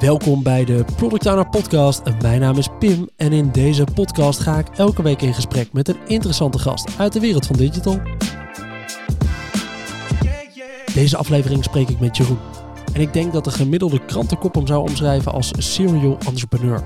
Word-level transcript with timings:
Welkom 0.00 0.42
bij 0.42 0.64
de 0.64 0.84
Product 0.96 1.26
Owner 1.26 1.48
Podcast. 1.48 2.02
Mijn 2.22 2.40
naam 2.40 2.56
is 2.58 2.68
Pim 2.78 3.08
en 3.16 3.32
in 3.32 3.50
deze 3.50 3.84
podcast 3.94 4.40
ga 4.40 4.58
ik 4.58 4.68
elke 4.76 5.02
week 5.02 5.22
in 5.22 5.34
gesprek 5.34 5.72
met 5.72 5.88
een 5.88 5.98
interessante 6.06 6.58
gast 6.58 6.98
uit 6.98 7.12
de 7.12 7.20
wereld 7.20 7.46
van 7.46 7.56
digital. 7.56 8.00
Deze 10.94 11.16
aflevering 11.16 11.64
spreek 11.64 11.88
ik 11.88 12.00
met 12.00 12.16
Jeroen. 12.16 12.38
En 12.92 13.00
ik 13.00 13.12
denk 13.12 13.32
dat 13.32 13.44
de 13.44 13.50
gemiddelde 13.50 14.04
krantenkop 14.04 14.54
hem 14.54 14.66
zou 14.66 14.88
omschrijven 14.88 15.32
als 15.32 15.52
serial 15.58 16.18
entrepreneur. 16.26 16.84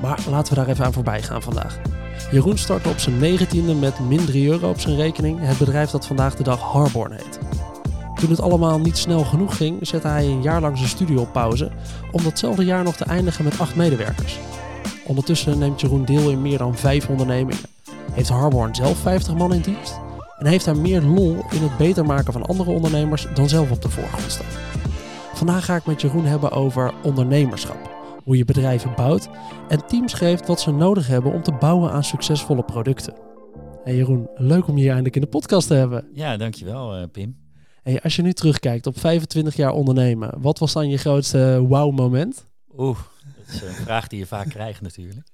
Maar 0.00 0.20
laten 0.30 0.54
we 0.54 0.60
daar 0.60 0.68
even 0.68 0.84
aan 0.84 0.92
voorbij 0.92 1.22
gaan 1.22 1.42
vandaag. 1.42 1.80
Jeroen 2.30 2.58
startte 2.58 2.88
op 2.88 2.98
zijn 2.98 3.18
negentiende 3.18 3.74
met 3.74 4.00
min 4.08 4.24
3 4.26 4.48
euro 4.48 4.68
op 4.68 4.80
zijn 4.80 4.96
rekening 4.96 5.38
het 5.40 5.58
bedrijf 5.58 5.90
dat 5.90 6.06
vandaag 6.06 6.34
de 6.36 6.42
dag 6.42 6.60
Harborn 6.60 7.12
heet. 7.12 7.38
Toen 8.20 8.30
het 8.30 8.40
allemaal 8.40 8.78
niet 8.78 8.96
snel 8.96 9.24
genoeg 9.24 9.56
ging, 9.56 9.86
zette 9.86 10.08
hij 10.08 10.26
een 10.26 10.42
jaar 10.42 10.60
lang 10.60 10.76
zijn 10.76 10.88
studie 10.88 11.20
op 11.20 11.32
pauze 11.32 11.70
om 12.12 12.22
datzelfde 12.22 12.64
jaar 12.64 12.84
nog 12.84 12.96
te 12.96 13.04
eindigen 13.04 13.44
met 13.44 13.58
acht 13.58 13.76
medewerkers. 13.76 14.38
Ondertussen 15.06 15.58
neemt 15.58 15.80
Jeroen 15.80 16.04
deel 16.04 16.30
in 16.30 16.42
meer 16.42 16.58
dan 16.58 16.76
vijf 16.76 17.08
ondernemingen. 17.08 17.62
Heeft 18.12 18.28
Harborn 18.28 18.74
zelf 18.74 18.98
50 18.98 19.34
man 19.34 19.54
in 19.54 19.60
dienst 19.60 20.00
en 20.38 20.46
heeft 20.46 20.64
hij 20.64 20.74
meer 20.74 21.02
lol 21.02 21.36
in 21.50 21.62
het 21.62 21.76
beter 21.76 22.04
maken 22.04 22.32
van 22.32 22.46
andere 22.46 22.70
ondernemers 22.70 23.26
dan 23.34 23.48
zelf 23.48 23.70
op 23.70 23.82
de 23.82 23.88
voorgrond 23.88 24.30
staan. 24.30 24.46
Vandaag 25.34 25.64
ga 25.64 25.76
ik 25.76 25.86
met 25.86 26.00
Jeroen 26.00 26.24
hebben 26.24 26.50
over 26.50 26.94
ondernemerschap. 27.02 27.90
Hoe 28.24 28.36
je 28.36 28.44
bedrijven 28.44 28.92
bouwt 28.96 29.28
en 29.68 29.86
teams 29.86 30.12
geeft 30.12 30.46
wat 30.46 30.60
ze 30.60 30.70
nodig 30.70 31.06
hebben 31.06 31.32
om 31.32 31.42
te 31.42 31.52
bouwen 31.52 31.90
aan 31.90 32.04
succesvolle 32.04 32.62
producten. 32.62 33.14
Hey 33.84 33.96
Jeroen, 33.96 34.28
leuk 34.34 34.68
om 34.68 34.78
je 34.78 34.88
eindelijk 34.88 35.14
in 35.14 35.22
de 35.22 35.28
podcast 35.28 35.66
te 35.66 35.74
hebben. 35.74 36.08
Ja, 36.12 36.36
dankjewel 36.36 36.98
uh, 36.98 37.04
Pim. 37.12 37.49
Hey, 37.82 38.02
als 38.02 38.16
je 38.16 38.22
nu 38.22 38.32
terugkijkt 38.32 38.86
op 38.86 38.98
25 38.98 39.56
jaar 39.56 39.72
ondernemen, 39.72 40.40
wat 40.40 40.58
was 40.58 40.72
dan 40.72 40.88
je 40.88 40.96
grootste 40.96 41.64
wow-moment? 41.68 42.46
Oeh, 42.76 42.98
dat 43.36 43.54
is 43.54 43.62
een 43.62 43.74
vraag 43.74 44.08
die 44.08 44.18
je 44.18 44.26
vaak 44.26 44.48
krijgt 44.48 44.80
natuurlijk. 44.80 45.28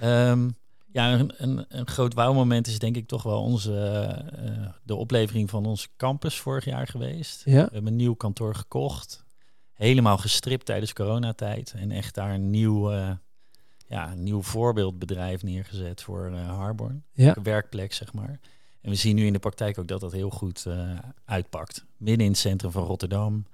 Ehm, 0.00 0.48
ja, 0.92 1.12
een, 1.12 1.32
een, 1.36 1.64
een 1.68 1.86
groot 1.86 2.14
wow-moment 2.14 2.66
is 2.66 2.78
denk 2.78 2.96
ik 2.96 3.06
toch 3.06 3.22
wel 3.22 3.42
onze, 3.42 3.72
uh, 4.44 4.68
de 4.82 4.94
oplevering 4.94 5.50
van 5.50 5.66
onze 5.66 5.88
campus 5.96 6.38
vorig 6.38 6.64
jaar 6.64 6.86
geweest. 6.86 7.42
Ja? 7.44 7.52
We 7.52 7.72
hebben 7.72 7.86
een 7.86 7.96
nieuw 7.96 8.14
kantoor 8.14 8.54
gekocht, 8.54 9.24
helemaal 9.72 10.18
gestript 10.18 10.66
tijdens 10.66 10.92
coronatijd 10.92 11.74
en 11.76 11.90
echt 11.90 12.14
daar 12.14 12.34
een 12.34 12.50
nieuw, 12.50 12.92
uh, 12.92 13.10
ja, 13.86 14.12
een 14.12 14.22
nieuw 14.22 14.42
voorbeeldbedrijf 14.42 15.42
neergezet 15.42 16.02
voor 16.02 16.30
uh, 16.30 16.48
Harborn. 16.48 17.04
Ja. 17.12 17.36
Een 17.36 17.42
werkplek, 17.42 17.92
zeg 17.92 18.12
maar. 18.12 18.40
En 18.82 18.90
we 18.90 18.96
zien 18.96 19.16
nu 19.16 19.26
in 19.26 19.32
de 19.32 19.38
praktijk 19.38 19.78
ook 19.78 19.88
dat 19.88 20.00
dat 20.00 20.12
heel 20.12 20.30
goed 20.30 20.64
uh, 20.68 20.98
uitpakt. 21.24 21.84
Midden 21.96 22.24
in 22.24 22.32
het 22.32 22.40
centrum 22.40 22.70
van 22.70 22.84
Rotterdam. 22.84 23.46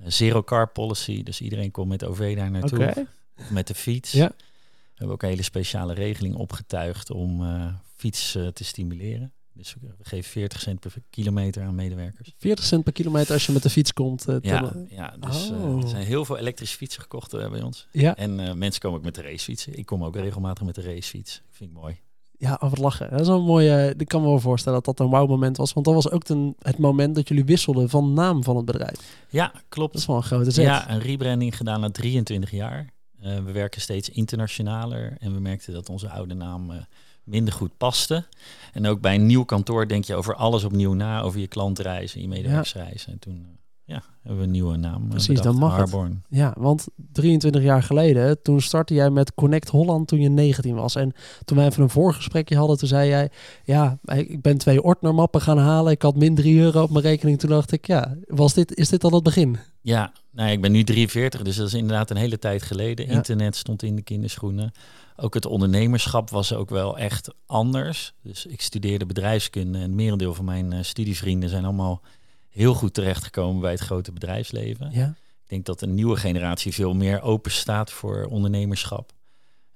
Uh, 0.00 0.06
zero 0.08 0.42
car 0.42 0.68
policy, 0.68 1.22
dus 1.22 1.40
iedereen 1.40 1.70
komt 1.70 1.88
met 1.88 2.04
OV 2.04 2.36
daar 2.36 2.50
naartoe. 2.50 2.78
Okay. 2.78 3.06
Of 3.38 3.50
met 3.50 3.66
de 3.66 3.74
fiets. 3.74 4.12
Ja. 4.12 4.32
We 4.36 5.06
hebben 5.06 5.14
ook 5.14 5.22
een 5.22 5.28
hele 5.28 5.42
speciale 5.42 5.94
regeling 5.94 6.34
opgetuigd 6.34 7.10
om 7.10 7.42
uh, 7.42 7.66
fiets 7.96 8.32
te 8.32 8.64
stimuleren. 8.64 9.32
Dus 9.52 9.74
we 9.80 9.88
geven 10.02 10.30
40 10.30 10.60
cent 10.60 10.80
per 10.80 10.92
kilometer 11.10 11.62
aan 11.62 11.74
medewerkers. 11.74 12.34
40 12.36 12.64
cent 12.64 12.84
per 12.84 12.92
kilometer 12.92 13.32
als 13.32 13.46
je 13.46 13.52
met 13.52 13.62
de 13.62 13.70
fiets 13.70 13.92
komt? 13.92 14.24
ja, 14.40 14.72
ja, 14.88 15.16
dus 15.20 15.50
oh. 15.50 15.82
er 15.82 15.88
zijn 15.88 16.04
heel 16.04 16.24
veel 16.24 16.38
elektrische 16.38 16.76
fietsen 16.76 17.02
gekocht 17.02 17.30
bij 17.30 17.62
ons. 17.62 17.88
Ja. 17.92 18.16
En 18.16 18.58
mensen 18.58 18.80
komen 18.80 18.98
ook 18.98 19.04
met 19.04 19.14
de 19.14 19.22
racefietsen. 19.22 19.78
Ik 19.78 19.86
kom 19.86 20.04
ook 20.04 20.16
regelmatig 20.16 20.64
met 20.64 20.74
de 20.74 20.82
racefiets. 20.82 21.42
Vind 21.50 21.70
ik 21.70 21.76
mooi. 21.76 22.00
Ja, 22.40 22.56
wat 22.60 22.78
lachen. 22.78 23.10
Dat 23.10 23.20
is 23.20 23.26
een 23.26 23.42
mooie. 23.42 23.94
Ik 23.96 24.08
kan 24.08 24.20
me 24.22 24.26
wel 24.28 24.40
voorstellen 24.40 24.82
dat 24.82 24.96
dat 24.96 25.06
een 25.06 25.12
wow-moment 25.12 25.56
was. 25.56 25.72
Want 25.72 25.86
dat 25.86 25.94
was 25.94 26.10
ook 26.10 26.22
ten, 26.22 26.54
het 26.58 26.78
moment 26.78 27.14
dat 27.14 27.28
jullie 27.28 27.44
wisselden 27.44 27.88
van 27.88 28.12
naam 28.12 28.44
van 28.44 28.56
het 28.56 28.64
bedrijf. 28.64 29.26
Ja, 29.28 29.52
klopt. 29.68 29.92
Dat 29.92 30.00
is 30.00 30.06
wel 30.06 30.16
een 30.16 30.22
grote 30.22 30.50
zet. 30.50 30.64
Ja, 30.64 30.90
een 30.90 31.00
rebranding 31.00 31.56
gedaan 31.56 31.80
na 31.80 31.90
23 31.90 32.50
jaar. 32.50 32.92
Uh, 33.22 33.38
we 33.38 33.52
werken 33.52 33.80
steeds 33.80 34.08
internationaler 34.08 35.16
en 35.18 35.34
we 35.34 35.40
merkten 35.40 35.72
dat 35.72 35.88
onze 35.88 36.10
oude 36.10 36.34
naam 36.34 36.70
uh, 36.70 36.76
minder 37.24 37.54
goed 37.54 37.76
paste. 37.76 38.24
En 38.72 38.86
ook 38.86 39.00
bij 39.00 39.14
een 39.14 39.26
nieuw 39.26 39.44
kantoor 39.44 39.88
denk 39.88 40.04
je 40.04 40.14
over 40.14 40.34
alles 40.34 40.64
opnieuw 40.64 40.92
na, 40.92 41.20
over 41.20 41.40
je 41.40 41.48
klantreis 41.48 42.14
en 42.14 42.20
je 42.20 42.28
medewerkersreis. 42.28 43.04
Ja. 43.04 43.12
En 43.12 43.18
toen 43.18 43.58
ja, 43.90 44.02
hebben 44.22 44.40
we 44.40 44.46
een 44.46 44.50
nieuwe 44.50 44.76
naam. 44.76 45.08
Precies, 45.08 45.26
bedacht, 45.26 45.44
dan 45.44 45.56
mag 45.58 45.76
Harborn. 45.76 46.10
het. 46.10 46.38
Ja, 46.38 46.54
want 46.58 46.86
23 47.12 47.62
jaar 47.62 47.82
geleden, 47.82 48.42
toen 48.42 48.60
startte 48.60 48.94
jij 48.94 49.10
met 49.10 49.34
Connect 49.34 49.68
Holland 49.68 50.08
toen 50.08 50.20
je 50.20 50.28
19 50.28 50.74
was. 50.74 50.94
En 50.94 51.12
toen 51.44 51.56
wij 51.56 51.66
even 51.66 51.82
een 51.82 51.90
voorgesprekje 51.90 52.56
hadden, 52.56 52.78
toen 52.78 52.88
zei 52.88 53.08
jij, 53.08 53.30
ja, 53.64 53.98
ik 54.04 54.42
ben 54.42 54.58
twee 54.58 54.82
Ordner-mappen 54.82 55.40
gaan 55.40 55.58
halen. 55.58 55.92
Ik 55.92 56.02
had 56.02 56.16
min 56.16 56.34
3 56.34 56.60
euro 56.60 56.82
op 56.82 56.90
mijn 56.90 57.04
rekening. 57.04 57.38
Toen 57.38 57.50
dacht 57.50 57.72
ik, 57.72 57.86
ja, 57.86 58.16
was 58.26 58.54
dit, 58.54 58.76
is 58.76 58.88
dit 58.88 59.04
al 59.04 59.10
het 59.10 59.22
begin? 59.22 59.58
Ja, 59.80 60.12
nou, 60.30 60.50
ik 60.50 60.60
ben 60.60 60.72
nu 60.72 60.84
43, 60.84 61.42
dus 61.42 61.56
dat 61.56 61.66
is 61.66 61.74
inderdaad 61.74 62.10
een 62.10 62.16
hele 62.16 62.38
tijd 62.38 62.62
geleden. 62.62 63.06
Ja. 63.06 63.12
Internet 63.12 63.56
stond 63.56 63.82
in 63.82 63.96
de 63.96 64.02
kinderschoenen. 64.02 64.72
Ook 65.16 65.34
het 65.34 65.46
ondernemerschap 65.46 66.30
was 66.30 66.54
ook 66.54 66.70
wel 66.70 66.98
echt 66.98 67.34
anders. 67.46 68.12
Dus 68.22 68.46
ik 68.46 68.60
studeerde 68.60 69.06
bedrijfskunde 69.06 69.78
en 69.78 69.84
het 69.84 69.92
merendeel 69.92 70.34
van 70.34 70.44
mijn 70.44 70.72
uh, 70.72 70.78
studievrienden 70.82 71.48
zijn 71.48 71.64
allemaal 71.64 72.02
heel 72.50 72.74
goed 72.74 72.94
terechtgekomen 72.94 73.60
bij 73.60 73.70
het 73.70 73.80
grote 73.80 74.12
bedrijfsleven. 74.12 74.90
Ja. 74.92 75.06
Ik 75.42 75.48
denk 75.56 75.66
dat 75.66 75.82
een 75.82 75.94
nieuwe 75.94 76.16
generatie 76.16 76.74
veel 76.74 76.94
meer 76.94 77.22
open 77.22 77.50
staat 77.50 77.90
voor 77.90 78.24
ondernemerschap. 78.24 79.12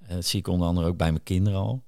Uh, 0.03 0.09
dat 0.09 0.25
zie 0.25 0.39
ik 0.39 0.49
onder 0.49 0.67
andere 0.67 0.87
ook 0.87 0.97
bij 0.97 1.11
mijn 1.11 1.23
kinderen 1.23 1.59
al. 1.59 1.83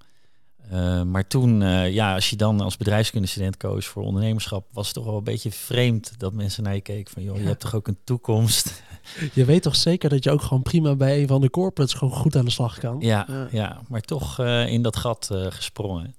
Uh, 0.73 1.03
maar 1.03 1.27
toen, 1.27 1.61
uh, 1.61 1.93
ja, 1.93 2.15
als 2.15 2.31
je 2.31 2.37
dan 2.37 2.61
als 2.61 2.77
bedrijfskundestudent 2.77 3.57
koos 3.57 3.87
voor 3.87 4.03
ondernemerschap, 4.03 4.67
was 4.73 4.87
het 4.87 4.95
toch 4.95 5.05
wel 5.05 5.17
een 5.17 5.25
beetje 5.25 5.53
vreemd 5.53 6.19
dat 6.19 6.33
mensen 6.33 6.63
naar 6.63 6.75
je 6.75 6.81
keken 6.81 7.13
van, 7.13 7.23
joh, 7.23 7.35
ja. 7.37 7.43
je 7.43 7.49
hebt 7.49 7.61
toch 7.61 7.75
ook 7.75 7.89
een 7.89 7.99
toekomst. 8.05 8.73
Je 9.35 9.45
weet 9.45 9.63
toch 9.63 9.77
zeker 9.77 10.09
dat 10.09 10.25
je 10.25 10.31
ook 10.31 10.43
gewoon 10.43 10.63
prima 10.63 10.95
bij 10.95 11.21
een 11.21 11.27
van 11.27 11.41
de 11.41 11.51
corporates 11.51 11.95
gewoon 11.95 12.15
goed 12.15 12.37
aan 12.37 12.45
de 12.45 12.51
slag 12.51 12.79
kan. 12.79 12.97
Ja, 13.01 13.25
ja. 13.29 13.49
ja 13.51 13.81
maar 13.89 14.01
toch 14.01 14.41
uh, 14.41 14.69
in 14.69 14.83
dat 14.83 14.97
gat 14.97 15.31
gesprongen. 15.49 16.15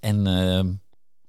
En 0.00 0.26
ehm, 0.26 0.72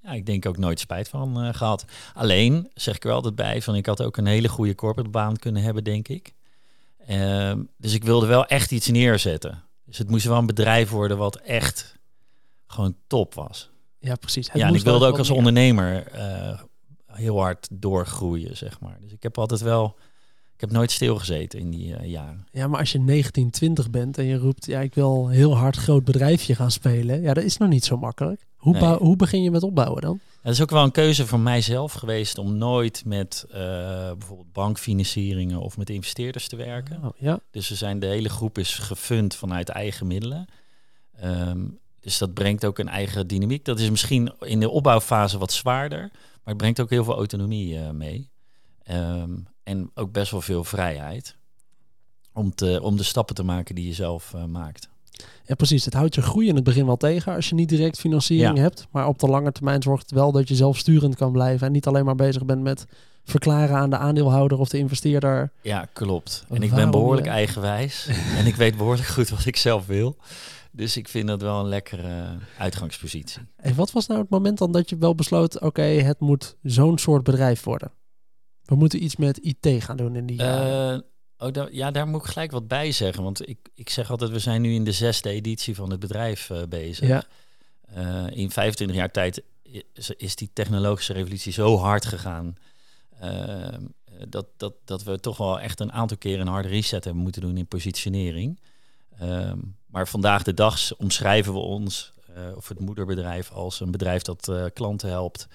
ja, 0.02 0.12
ik 0.12 0.26
denk 0.26 0.46
ook 0.46 0.58
nooit 0.58 0.80
spijt 0.80 1.10
van 1.10 1.46
uh, 1.46 1.54
gehad. 1.54 1.86
Alleen 2.14 2.70
zeg 2.74 2.96
ik 2.96 3.04
er 3.06 3.12
altijd 3.12 3.36
bij 3.36 3.62
van 3.62 3.76
ik 3.76 3.86
had 3.86 4.02
ook 4.02 4.18
een 4.18 4.26
hele 4.26 4.50
goede 4.50 4.76
corporate 4.76 5.10
baan 5.10 5.38
kunnen 5.38 5.62
hebben, 5.62 5.84
denk 5.84 6.08
ik. 6.08 6.34
Uh, 7.10 7.54
dus 7.78 7.94
ik 7.94 8.04
wilde 8.04 8.26
wel 8.26 8.46
echt 8.46 8.72
iets 8.72 8.88
neerzetten. 8.88 9.64
Dus 9.86 9.98
het 9.98 10.10
moest 10.10 10.26
wel 10.26 10.38
een 10.38 10.46
bedrijf 10.46 10.90
worden 10.90 11.18
wat 11.18 11.36
echt 11.36 11.98
gewoon 12.68 12.96
top 13.08 13.34
was. 13.34 13.70
Ja, 14.00 14.16
precies. 14.16 14.48
Het 14.48 14.62
ja, 14.62 14.68
en 14.68 14.76
ik 14.76 14.84
wilde 14.84 15.08
ook 15.08 15.18
als 15.18 15.30
ondernemer 15.30 16.16
uh, 16.16 16.62
heel 17.06 17.40
hard 17.40 17.68
doorgroeien, 17.72 18.58
zeg 18.58 18.80
maar. 18.80 18.98
Dus 19.02 19.12
ik 19.12 19.24
heb 19.24 19.38
altijd 19.38 19.62
wel, 19.62 19.98
ik 20.60 20.66
heb 20.66 20.78
nooit 20.78 20.92
stilgezeten 20.92 21.60
in 21.60 21.70
die 21.70 21.88
uh, 21.88 22.06
jaren. 22.06 22.48
Ja, 22.52 22.68
maar 22.68 22.80
als 22.80 22.92
je 22.92 23.00
19, 23.00 23.50
20 23.50 23.90
bent 23.90 24.18
en 24.18 24.26
je 24.26 24.38
roept, 24.38 24.66
ja, 24.66 24.80
ik 24.80 24.94
wil 24.94 25.28
heel 25.28 25.58
hard 25.58 25.76
groot 25.76 26.04
bedrijfje 26.04 26.56
gaan 26.56 26.72
spelen. 26.72 27.22
Ja, 27.22 27.34
dat 27.34 27.44
is 27.44 27.58
nog 27.58 27.70
niet 27.70 27.86
zo 27.86 27.98
makkelijk. 27.98 28.46
Hoe, 28.56 28.80
nee. 28.80 28.96
hoe 28.96 29.16
begin 29.16 29.44
je 29.44 29.52
met 29.52 29.64
opbouwen 29.64 30.02
dan? 30.02 30.20
Het 30.42 30.54
is 30.54 30.62
ook 30.62 30.70
wel 30.70 30.84
een 30.84 30.92
keuze 30.92 31.28
van 31.28 31.44
mijzelf 31.44 31.94
geweest 31.94 32.38
om 32.38 32.58
nooit 32.58 33.06
met 33.06 33.46
uh, 33.48 33.56
bijvoorbeeld 34.18 34.52
bankfinancieringen 34.54 35.60
of 35.60 35.78
met 35.78 35.90
investeerders 35.90 36.48
te 36.48 36.56
werken. 36.56 37.04
Oh, 37.04 37.10
ja. 37.18 37.40
Dus 37.52 37.70
we 37.70 37.76
zijn 37.76 38.00
de 38.00 38.08
hele 38.08 38.30
groep 38.30 38.58
is 38.58 38.74
gefund 38.74 39.36
vanuit 39.36 39.70
eigen 39.70 40.08
middelen. 40.08 40.46
Um, 41.24 41.80
dus 42.00 42.18
dat 42.18 42.34
brengt 42.34 42.66
ook 42.66 42.80
een 42.80 42.90
eigen 42.90 43.28
dynamiek. 43.28 43.66
Dat 43.66 43.80
is 43.80 43.90
misschien 43.90 44.34
in 44.40 44.60
de 44.60 44.70
opbouwfase 44.70 45.38
wat 45.38 45.52
zwaarder, 45.52 46.00
maar 46.00 46.42
het 46.44 46.58
brengt 46.58 46.80
ook 46.80 46.90
heel 46.90 47.04
veel 47.04 47.16
autonomie 47.16 47.74
uh, 47.74 47.90
mee. 47.90 48.30
Um, 48.92 49.48
en 49.70 49.92
ook 49.94 50.12
best 50.12 50.32
wel 50.32 50.42
veel 50.42 50.64
vrijheid 50.64 51.36
om, 52.34 52.56
te, 52.56 52.80
om 52.84 52.98
de 52.98 53.04
stappen 53.04 53.36
te 53.36 53.44
maken 53.44 53.76
die 53.76 53.88
je 53.88 53.94
zelf 53.94 54.34
uh, 54.36 54.44
maakt. 54.46 54.90
Ja, 55.46 55.56
precies. 55.56 55.86
Het 55.86 55.94
houdt 55.94 56.16
je 56.16 56.22
groei 56.22 56.48
in 56.48 56.56
het 56.56 56.64
begin 56.64 56.86
wel 56.86 56.98
tegen 56.98 57.36
als 57.36 57.50
je 57.50 57.56
niet 57.56 57.70
direct 57.70 58.00
financiering 58.00 58.56
Ja. 58.58 58.62
hebt. 58.64 58.88
Maar 58.92 59.08
op 59.08 59.20
de 59.20 59.28
lange 59.28 59.52
termijn 59.52 59.82
zorgt 59.82 60.02
het 60.02 60.12
wel 60.12 60.32
dat 60.32 60.48
je 60.48 60.56
zelfsturend 60.56 61.16
kan 61.16 61.32
blijven. 61.32 61.68
En 61.68 61.74
niet 61.74 61.88
alleen 61.88 62.06
maar 62.06 62.16
bezig 62.16 62.46
bent 62.46 62.62
met 62.62 62.86
verklaren 63.24 63.76
aan 63.78 63.90
de 63.90 63.98
aandeelhouder 63.98 64.60
of 64.60 64.70
de 64.70 64.78
investeerder. 64.78 65.52
Ja, 65.62 65.88
klopt. 65.94 66.46
En 66.50 66.62
ik 66.62 66.74
ben 66.74 66.92
behoorlijk 66.92 67.26
je- 67.26 67.32
eigenwijs. 67.34 68.08
en 68.40 68.46
ik 68.46 68.56
weet 68.56 68.78
behoorlijk 68.78 69.08
goed 69.08 69.30
wat 69.30 69.46
ik 69.46 69.56
zelf 69.56 69.86
wil. 69.86 70.16
Dus 70.72 70.98
ik 70.98 71.08
vind 71.08 71.28
dat 71.28 71.42
wel 71.42 71.60
een 71.60 71.68
lekkere 71.68 72.38
uitgangspositie. 72.58 73.42
En 73.56 73.76
wat 73.76 73.92
was 73.92 74.08
nou 74.08 74.20
het 74.22 74.30
moment 74.30 74.58
dan 74.58 74.72
dat 74.72 74.90
je 74.90 74.98
wel 74.98 75.16
besloot, 75.16 75.60
oké, 75.60 75.82
het 75.82 76.20
moet 76.20 76.56
zo'n 76.64 76.98
soort 76.98 77.24
bedrijf 77.24 77.64
worden? 77.64 77.92
We 78.70 78.76
moeten 78.76 79.04
iets 79.04 79.16
met 79.16 79.38
IT 79.38 79.84
gaan 79.84 79.98
doen 79.98 80.16
in 80.16 80.26
die 80.26 80.38
jaren. 80.38 81.06
Eh, 81.38 81.48
oh, 81.48 81.54
daar, 81.54 81.74
ja, 81.74 81.92
daar 81.92 82.08
moet 82.08 82.22
ik 82.22 82.28
gelijk 82.28 82.52
wat 82.52 82.68
bij 82.68 82.92
zeggen. 82.92 83.24
Want 83.24 83.50
ik, 83.50 83.58
ik 83.76 83.90
zeg 83.90 84.12
altijd, 84.12 84.32
we 84.32 84.40
zijn 84.40 84.62
nu 84.62 84.74
in 84.74 84.84
de 84.84 84.92
zesde 84.92 85.30
editie 85.30 85.76
van 85.76 85.92
het 85.92 86.00
bedrijf 86.00 86.50
eh, 86.50 86.62
bezig. 86.70 87.08
ja, 87.08 87.24
Eh, 87.82 88.26
in 88.30 88.52
25 88.52 88.98
jaar 88.98 89.12
tijd 89.12 89.44
is, 89.94 90.10
is 90.10 90.36
die 90.36 90.50
technologische 90.54 91.14
revolutie 91.14 91.52
zo 91.52 91.78
hard 91.78 92.06
gegaan. 92.06 92.58
dat, 94.28 94.48
dat, 94.58 94.74
dat 94.86 95.04
we 95.04 95.20
toch 95.20 95.38
wel 95.38 95.60
echt 95.60 95.80
een 95.80 95.92
aantal 95.92 96.18
keren 96.18 96.42
een 96.42 96.54
harde 96.54 96.68
reset 96.68 97.04
hebben 97.04 97.24
moeten 97.24 97.42
doen 97.42 97.58
in 97.58 97.68
positionering. 97.68 98.60
Ehm, 99.20 99.58
maar 99.86 100.08
vandaag 100.08 100.44
de 100.44 100.54
dag 100.54 100.98
omschrijven 100.98 101.54
we 101.54 101.60
ons, 101.60 102.14
of 102.56 102.68
het 102.68 102.80
moederbedrijf, 102.80 103.52
als 103.52 103.80
een 103.80 103.92
bedrijf 103.92 104.22
dat 104.22 104.52
klanten 104.74 105.10
helpt 105.10 105.48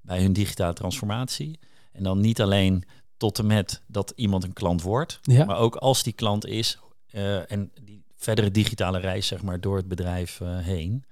bij 0.00 0.22
hun 0.22 0.32
digitale 0.32 0.72
transformatie. 0.72 1.58
En 1.92 2.02
dan 2.02 2.20
niet 2.20 2.40
alleen 2.40 2.84
tot 3.16 3.38
en 3.38 3.46
met 3.46 3.82
dat 3.86 4.12
iemand 4.16 4.44
een 4.44 4.52
klant 4.52 4.82
wordt. 4.82 5.18
Ja. 5.22 5.44
Maar 5.44 5.56
ook 5.56 5.76
als 5.76 6.02
die 6.02 6.12
klant 6.12 6.46
is 6.46 6.78
eh, 7.10 7.50
en 7.50 7.70
die 7.82 8.02
verdere 8.16 8.50
digitale 8.50 8.98
reis 8.98 9.26
zeg 9.26 9.42
maar 9.42 9.60
door 9.60 9.76
het 9.76 9.88
bedrijf 9.88 10.40
eh, 10.40 10.58
heen. 10.58 11.04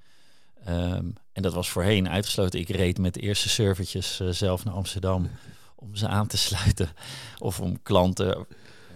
Ehm, 0.65 1.05
en 1.33 1.43
dat 1.43 1.55
was 1.55 1.71
voorheen 1.71 2.09
uitgesloten. 2.09 2.61
Ik 2.61 2.69
reed 2.69 2.99
met 2.99 3.15
de 3.15 3.21
eerste 3.21 3.49
servertjes 3.49 4.21
eh, 4.21 4.29
zelf 4.29 4.65
naar 4.65 4.75
Amsterdam 4.75 5.31
om 5.75 5.97
ze 5.97 6.09
aan 6.09 6.27
te 6.27 6.37
sluiten. 6.37 6.89
Of 7.39 7.61
om 7.61 7.83
klanten. 7.83 8.47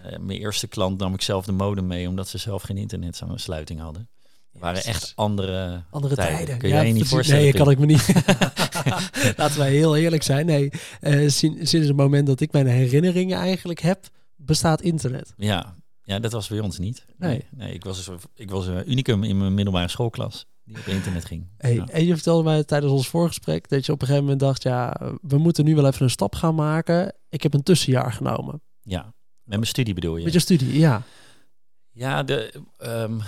mijn 0.02 0.38
eerste 0.38 0.66
klant 0.66 0.98
nam 0.98 1.14
ik 1.14 1.22
zelf 1.22 1.44
de 1.44 1.52
modem 1.52 1.86
mee, 1.86 2.08
omdat 2.08 2.28
ze 2.28 2.38
zelf 2.38 2.62
geen 2.62 2.76
internetsluiting 2.76 3.80
hadden. 3.80 4.08
Het 4.52 4.62
waren 4.62 4.84
echt 4.84 5.12
andere, 5.14 5.82
Andere 5.90 6.14
tijden. 6.14 6.58
Kun 6.58 6.68
jij 6.68 6.86
je 6.86 6.92
niet 6.92 7.08
voorstellen? 7.08 7.42
Nee, 7.42 7.52
kan 7.52 7.70
ik 7.70 7.78
me 7.78 7.86
niet. 7.86 8.06
Laten 9.36 9.58
wij 9.58 9.70
heel 9.70 9.96
eerlijk 9.96 10.22
zijn. 10.22 10.46
Nee, 10.46 10.70
eh, 11.00 11.28
sin- 11.28 11.66
sinds 11.66 11.86
het 11.88 11.96
moment 11.96 12.26
dat 12.26 12.40
ik 12.40 12.52
mijn 12.52 12.66
herinneringen 12.66 13.38
eigenlijk 13.38 13.80
heb, 13.80 14.06
bestaat 14.36 14.80
internet. 14.80 15.32
Ja, 15.36 15.74
ja, 16.02 16.18
dat 16.18 16.32
was 16.32 16.48
bij 16.48 16.60
ons 16.60 16.78
niet. 16.78 17.04
Nee, 17.18 17.30
Nee. 17.30 17.44
nee, 17.50 17.74
ik 17.74 17.84
was, 17.84 18.10
ik 18.34 18.50
was 18.50 18.66
een 18.66 18.90
unicum 18.90 19.22
in 19.24 19.38
mijn 19.38 19.54
middelbare 19.54 19.88
schoolklas 19.88 20.46
die 20.64 20.78
op 20.78 20.84
internet 20.86 21.24
ging. 21.24 21.46
Hey, 21.56 21.74
Ja. 21.74 21.86
En 21.88 22.04
je 22.06 22.14
vertelde 22.14 22.42
mij 22.42 22.64
tijdens 22.64 22.92
ons 22.92 23.08
voorgesprek 23.08 23.68
dat 23.68 23.86
je 23.86 23.92
op 23.92 24.00
een 24.00 24.06
gegeven 24.06 24.26
moment 24.28 24.42
dacht, 24.44 24.62
ja, 24.62 24.96
we 25.22 25.38
moeten 25.38 25.64
nu 25.64 25.74
wel 25.74 25.86
even 25.86 26.02
een 26.02 26.10
stap 26.10 26.34
gaan 26.34 26.54
maken. 26.54 27.14
Ik 27.28 27.42
heb 27.42 27.54
een 27.54 27.62
tussenjaar 27.62 28.12
genomen. 28.12 28.62
ja, 28.82 29.02
met 29.42 29.56
mijn 29.58 29.66
studie 29.66 29.94
bedoel 29.94 30.16
je? 30.16 30.24
Met 30.24 30.32
je 30.32 30.38
studie, 30.38 30.78
ja. 30.78 31.02
Ja, 31.90 32.22
de, 32.22 32.52
ehm, 32.78 33.18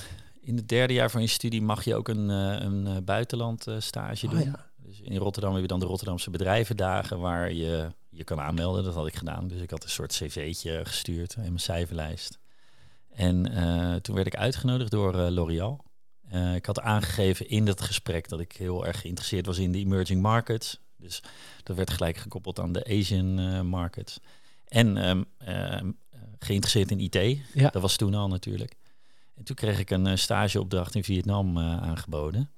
in 0.41 0.57
het 0.57 0.69
derde 0.69 0.93
jaar 0.93 1.11
van 1.11 1.21
je 1.21 1.27
studie 1.27 1.63
mag 1.63 1.85
je 1.85 1.95
ook 1.95 2.09
een, 2.09 2.31
eh, 2.31 2.57
een 2.65 2.87
eh, 2.87 2.97
buitenland 3.05 3.67
stage 3.79 4.27
Oh, 4.27 4.33
doen. 4.33 4.43
ja. 4.43 4.66
In 5.07 5.17
Rotterdam 5.17 5.53
heb 5.53 5.63
je 5.63 5.69
dan 5.69 5.81
de 5.81 5.87
Rotterdamse 5.87 6.31
bedrijvendagen 6.31 7.19
waar 7.19 7.53
je 7.53 7.89
je 8.09 8.25
kan 8.25 8.41
aanmelden. 8.41 8.85
Dat 8.85 8.95
had 8.95 9.07
ik 9.07 9.17
gedaan. 9.17 9.49
Dus 9.49 9.61
ik 9.61 9.71
had 9.71 9.83
een 9.83 9.91
soort 9.91 10.13
cv'tje 10.13 10.85
gestuurd 10.85 11.35
in 11.35 11.43
mijn 11.43 11.59
cijferlijst. 11.59 12.39
En 13.11 13.53
eh, 13.53 13.95
toen 13.95 14.15
werd 14.15 14.27
ik 14.27 14.37
uitgenodigd 14.37 14.91
door 14.91 15.19
eh, 15.19 15.31
L'Oréal. 15.31 15.85
Eh, 16.29 16.55
ik 16.55 16.67
had 16.67 16.81
aangegeven 16.81 17.49
in 17.49 17.65
dat 17.65 17.81
gesprek 17.81 18.29
dat 18.29 18.41
ik 18.41 18.53
heel 18.53 18.87
erg 18.87 19.01
geïnteresseerd 19.01 19.47
was 19.47 19.59
in 19.59 19.73
de 19.73 19.79
emerging 19.79 20.23
markets. 20.23 20.81
Dus 20.97 21.23
dat 21.63 21.77
werd 21.77 21.91
gelijk 21.91 22.17
gekoppeld 22.17 22.59
aan 22.59 22.73
de 22.73 22.85
Asian 22.85 23.67
markets. 23.67 24.21
En 24.65 24.97
ehm, 24.97 25.23
ehm, 25.39 25.93
eh, 26.11 26.21
geïnteresseerd 26.39 26.91
in 26.91 27.01
IT. 27.01 27.39
Ja. 27.53 27.71
Dat 27.71 27.83
was 27.83 27.97
toen 27.97 28.15
al 28.15 28.29
natuurlijk. 28.29 28.75
En 29.35 29.45
toen 29.45 29.57
kreeg 29.57 29.79
ik 29.79 29.91
een 29.91 30.19
stageopdracht 30.19 30.95
in 30.95 31.05
Vietnam 31.05 31.59
aangeboden. 31.59 32.51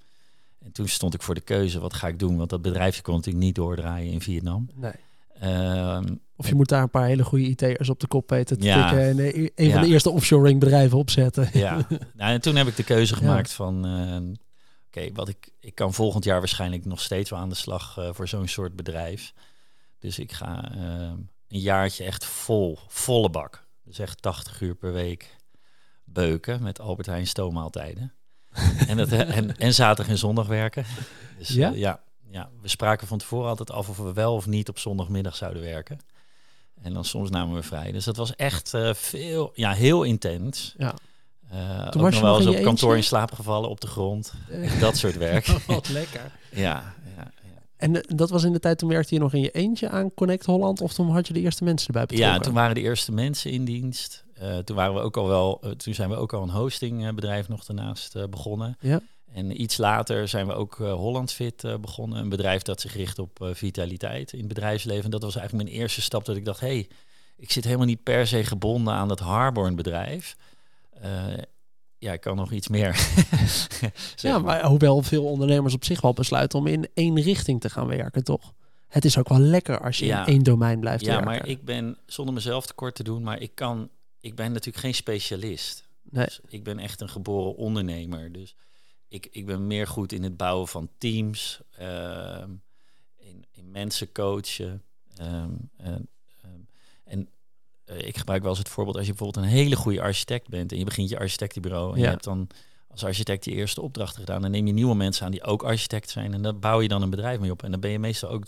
En 0.59 0.73
toen 0.73 0.89
stond 0.89 1.15
ik 1.15 1.23
voor 1.23 1.35
de 1.35 1.41
keuze, 1.41 1.81
wat 1.81 1.95
ga 1.95 2.09
ik 2.09 2.19
doen? 2.19 2.37
Want 2.37 2.51
dat 2.51 2.63
bedrijfje 2.63 3.03
kon 3.03 3.15
natuurlijk 3.15 3.45
niet 3.45 3.55
doordraaien 3.55 4.13
in 4.13 4.21
Vietnam. 4.21 4.69
Nee. 4.75 4.93
Ehm, 5.41 6.15
Of 6.37 6.49
je 6.49 6.55
moet 6.55 6.69
daar 6.69 6.83
een 6.83 6.91
paar 6.91 7.07
hele 7.07 7.25
goede 7.25 7.45
IT'ers 7.45 7.89
op 7.89 8.01
de 8.01 8.07
kop 8.07 8.31
weten 8.31 8.59
te 8.59 8.65
Ja. 8.67 8.89
tikken 8.89 9.07
en 9.09 9.19
eh, 9.19 9.43
een 9.55 9.71
van 9.73 9.81
Ja. 9.81 9.81
de 9.81 9.87
eerste 9.93 10.11
offshoring 10.11 10.61
bedrijven 10.61 10.99
opzetten. 10.99 11.49
ja, 11.53 11.75
nou, 12.17 12.33
en 12.33 12.41
toen 12.41 12.57
heb 12.57 12.67
ik 12.67 12.77
de 12.77 12.85
keuze 12.85 13.13
Ja. 13.15 13.19
gemaakt 13.21 13.53
van, 13.53 13.87
eh, 13.87 14.37
oké, 14.87 15.13
wat 15.13 15.29
ik, 15.29 15.53
ik 15.61 15.75
kan 15.75 15.95
volgend 15.95 16.25
jaar 16.25 16.39
waarschijnlijk 16.39 16.85
nog 16.85 17.01
steeds 17.01 17.31
wel 17.31 17.39
aan 17.39 17.49
de 17.49 17.55
slag 17.55 17.99
eh, 17.99 18.09
voor 18.13 18.29
zo'n 18.29 18.49
soort 18.49 18.77
bedrijf. 18.77 19.33
Dus 19.99 20.19
ik 20.19 20.33
ga 20.33 20.71
ehm, 20.75 21.17
een 21.49 21.61
jaartje 21.61 22.05
echt 22.05 22.25
vol, 22.25 22.79
volle 22.87 23.31
bak. 23.31 23.67
Dus 23.85 23.99
echt 23.99 24.23
80 24.23 24.61
uur 24.61 24.75
per 24.75 24.93
week 24.93 25.37
beuken 26.05 26.63
met 26.63 26.81
Albert 26.81 27.07
Heijn 27.07 27.27
stoommaaltijden. 27.27 28.13
En, 28.89 28.97
dat, 28.97 29.13
en, 29.13 29.57
en 29.57 29.75
zaterdag 29.75 30.13
en 30.13 30.19
zondag 30.19 30.47
werken. 30.47 30.85
Dus 31.39 31.49
Ja? 31.49 31.69
ja? 31.69 31.75
ja, 31.77 32.01
ja, 32.31 32.49
we 32.63 32.69
spraken 32.69 33.07
van 33.07 33.19
tevoren 33.19 33.49
altijd 33.49 33.71
af 33.71 33.89
of 33.89 33.97
we 33.97 34.13
wel 34.13 34.35
of 34.35 34.47
niet 34.47 34.69
op 34.69 34.79
zondagmiddag 34.79 35.37
zouden 35.37 35.63
werken. 35.63 36.01
En 36.83 36.93
dan 36.93 37.05
soms 37.05 37.31
namen 37.31 37.55
we 37.55 37.63
vrij. 37.63 37.93
Dus 37.93 38.05
dat 38.05 38.17
was 38.17 38.37
echt 38.37 38.75
eh, 38.75 38.95
veel, 38.95 39.51
ja, 39.55 39.73
heel 39.73 40.03
intens. 40.03 40.75
Ja. 40.79 40.95
Eh, 41.51 41.87
ook 41.87 41.95
was 41.95 42.13
nog 42.13 42.21
wel 42.21 42.37
eens 42.37 42.47
op 42.47 42.63
kantoor 42.63 42.97
in 42.97 43.05
slaap 43.05 43.33
gevallen 43.33 43.71
op 43.71 43.81
de 43.81 43.87
grond. 43.87 44.33
Dat 44.81 44.97
soort 44.97 45.17
werk. 45.17 45.47
Wat 45.67 45.89
lekker. 45.89 46.33
ja, 46.51 46.95
ja. 47.17 47.31
En 47.77 47.97
eh, 47.97 48.17
dat 48.17 48.31
was 48.31 48.45
in 48.45 48.53
de 48.53 48.59
tijd 48.59 48.79
toen 48.79 48.89
werkte 48.89 49.15
je 49.15 49.21
nog 49.21 49.33
in 49.33 49.41
je 49.41 49.51
eentje 49.51 49.89
aan 49.89 50.15
Connect 50.15 50.47
Holland 50.47 50.81
of 50.81 50.95
toen 50.95 51.11
had 51.11 51.27
je 51.27 51.33
de 51.33 51.41
eerste 51.41 51.65
mensen 51.65 51.87
erbij 51.87 52.07
betrokken? 52.07 52.35
ja, 52.35 52.41
toen 52.41 52.55
waren 52.55 52.75
de 52.75 52.81
eerste 52.81 53.13
mensen 53.13 53.51
in 53.51 53.65
dienst. 53.65 54.25
Eh, 54.39 54.59
toen 54.59 54.77
waren 54.77 54.95
we 54.95 55.01
ook 55.01 55.17
al 55.17 55.27
wel, 55.29 55.61
eh, 55.63 55.71
toen 55.71 55.95
zijn 55.95 56.11
we 56.11 56.17
ook 56.17 56.33
al 56.33 56.43
een 56.43 56.51
hostingbedrijf 56.51 57.49
nog 57.49 57.65
daarnaast 57.65 58.17
eh, 58.17 58.25
begonnen. 58.31 58.77
Ja. 58.81 59.01
En 59.33 59.61
iets 59.63 59.77
later 59.77 60.29
zijn 60.29 60.47
we 60.47 60.53
ook 60.53 60.75
Holland 60.77 61.33
Fit 61.33 61.81
begonnen. 61.81 62.19
Een 62.19 62.29
bedrijf 62.29 62.63
dat 62.63 62.81
zich 62.81 62.95
richt 62.95 63.19
op 63.19 63.51
vitaliteit 63.53 64.33
in 64.33 64.39
het 64.39 64.49
bedrijfsleven. 64.49 65.05
En 65.05 65.11
dat 65.11 65.23
was 65.23 65.37
eigenlijk 65.37 65.69
mijn 65.69 65.81
eerste 65.81 66.01
stap 66.03 66.25
dat 66.25 66.37
ik 66.37 66.45
dacht, 66.45 66.61
hé, 66.61 66.67
hey, 66.67 66.89
ik 67.37 67.51
zit 67.51 67.65
helemaal 67.65 67.87
niet 67.87 68.03
per 68.03 68.27
se 68.27 68.45
gebonden 68.45 68.95
aan 68.95 69.09
dat 69.09 69.19
Harborn 69.19 69.77
bedrijf. 69.77 70.37
Ja, 71.99 72.13
ik 72.13 72.21
kan 72.21 72.37
nog 72.37 72.53
iets 72.53 72.69
meer. 72.69 72.97
Ja, 74.17 74.39
maar 74.39 74.65
hoewel 74.65 75.03
veel 75.03 75.25
ondernemers 75.25 75.75
op 75.75 75.85
zich 75.85 76.01
wel 76.01 76.13
besluiten 76.13 76.59
om 76.59 76.67
in 76.67 76.89
één 76.95 77.21
richting 77.21 77.61
te 77.61 77.71
gaan 77.71 77.87
werken, 77.87 78.25
toch? 78.25 78.53
Het 78.89 79.05
is 79.05 79.19
ook 79.19 79.29
wel 79.29 79.39
lekker 79.39 79.81
als 79.81 79.99
je 79.99 80.07
Ja. 80.07 80.27
in 80.27 80.33
één 80.33 80.43
domein 80.43 80.81
blijft 80.81 81.05
Ja, 81.05 81.09
werken. 81.11 81.27
maar 81.27 81.47
ik 81.47 81.65
ben, 81.65 81.97
zonder 82.07 82.35
mezelf 82.35 82.67
tekort 82.67 82.95
te 82.95 83.03
doen, 83.03 83.23
maar 83.23 83.41
ik 83.41 83.51
kan, 83.55 83.89
ik 84.21 84.35
ben 84.35 84.49
natuurlijk 84.53 84.85
geen 84.85 84.95
specialist. 84.95 85.89
Nee. 86.03 86.25
Dus 86.25 86.41
ik 86.49 86.65
ben 86.65 86.79
echt 86.79 87.01
een 87.01 87.09
geboren 87.09 87.57
ondernemer. 87.57 88.33
Dus 88.33 88.57
ik, 89.09 89.29
ik 89.31 89.47
ben 89.47 89.67
meer 89.67 89.87
goed 89.87 90.13
in 90.13 90.23
het 90.23 90.37
bouwen 90.37 90.69
van 90.69 90.91
teams, 90.99 91.61
ehm, 91.71 92.51
in, 93.17 93.45
in 93.53 93.71
mensen 93.71 94.13
coachen. 94.13 94.83
ehm, 95.17 95.51
en 95.77 96.09
ehm, 96.43 96.61
en 97.05 97.29
eh, 97.85 98.07
ik 98.07 98.17
gebruik 98.19 98.41
wel 98.43 98.51
eens 98.51 98.59
het 98.59 98.69
voorbeeld 98.69 98.97
als 98.97 99.07
je 99.07 99.13
bijvoorbeeld 99.13 99.45
een 99.45 99.51
hele 99.51 99.77
goede 99.77 100.01
architect 100.01 100.49
bent 100.49 100.73
en 100.73 100.79
je 100.79 100.85
begint 100.85 101.09
je 101.09 101.19
architectenbureau 101.19 101.93
en 101.93 101.99
Ja. 101.99 102.05
je 102.05 102.11
hebt 102.11 102.25
dan 102.25 102.49
als 102.89 103.05
architect 103.05 103.45
je 103.45 103.51
eerste 103.51 103.81
opdrachten 103.81 104.21
gedaan, 104.21 104.43
dan 104.43 104.51
neem 104.51 104.67
je 104.67 104.73
nieuwe 104.73 104.95
mensen 104.95 105.25
aan 105.25 105.31
die 105.31 105.43
ook 105.43 105.63
architect 105.63 106.11
zijn 106.11 106.35
en 106.35 106.43
daar 106.43 106.59
bouw 106.59 106.81
je 106.81 106.89
dan 106.89 107.03
een 107.03 107.11
bedrijf 107.11 107.41
mee 107.41 107.51
op. 107.51 107.63
En 107.63 107.71
dan 107.71 107.81
ben 107.81 107.91
je 107.91 107.99
meestal 107.99 108.31
ook 108.31 108.45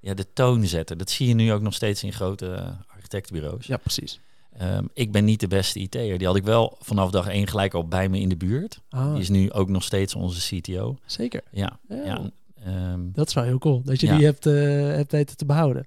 ja, 0.00 0.14
de 0.14 0.32
toonzetter. 0.32 0.96
Dat 0.96 1.10
zie 1.10 1.28
je 1.28 1.34
nu 1.34 1.52
ook 1.52 1.60
nog 1.60 1.74
steeds 1.74 2.02
in 2.02 2.12
grote 2.12 2.52
eh, 2.54 2.70
architectenbureaus. 2.86 3.66
Ja, 3.66 3.76
precies. 3.76 4.20
Ehm, 4.56 4.84
ik 4.94 5.12
ben 5.12 5.24
niet 5.24 5.40
de 5.40 5.48
beste 5.48 5.78
IT'er. 5.78 6.18
Die 6.18 6.26
had 6.26 6.36
ik 6.36 6.44
wel 6.44 6.76
vanaf 6.80 7.10
dag 7.10 7.26
één 7.28 7.46
gelijk 7.46 7.74
al 7.74 7.88
bij 7.88 8.08
me 8.08 8.18
in 8.20 8.28
de 8.28 8.36
buurt. 8.36 8.80
Ah, 8.88 9.12
Die 9.12 9.20
is 9.20 9.28
nu 9.28 9.52
ook 9.52 9.68
nog 9.68 9.82
steeds 9.82 10.14
onze 10.14 10.56
CTO. 10.60 10.96
zeker. 11.06 11.42
Ja, 11.50 11.78
Ja. 11.88 12.04
ja, 12.04 12.30
ehm, 12.64 13.00
Dat 13.12 13.28
is 13.28 13.34
wel 13.34 13.44
heel 13.44 13.58
cool, 13.58 13.82
dat 13.84 14.00
je 14.00 14.06
Ja. 14.06 14.16
die 14.16 14.24
hebt, 14.24 14.46
eh, 14.46 14.54
hebt 14.96 15.12
weten 15.12 15.36
te 15.36 15.44
behouden. 15.44 15.86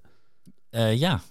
eh, 0.70 0.96
ja. 0.98 1.22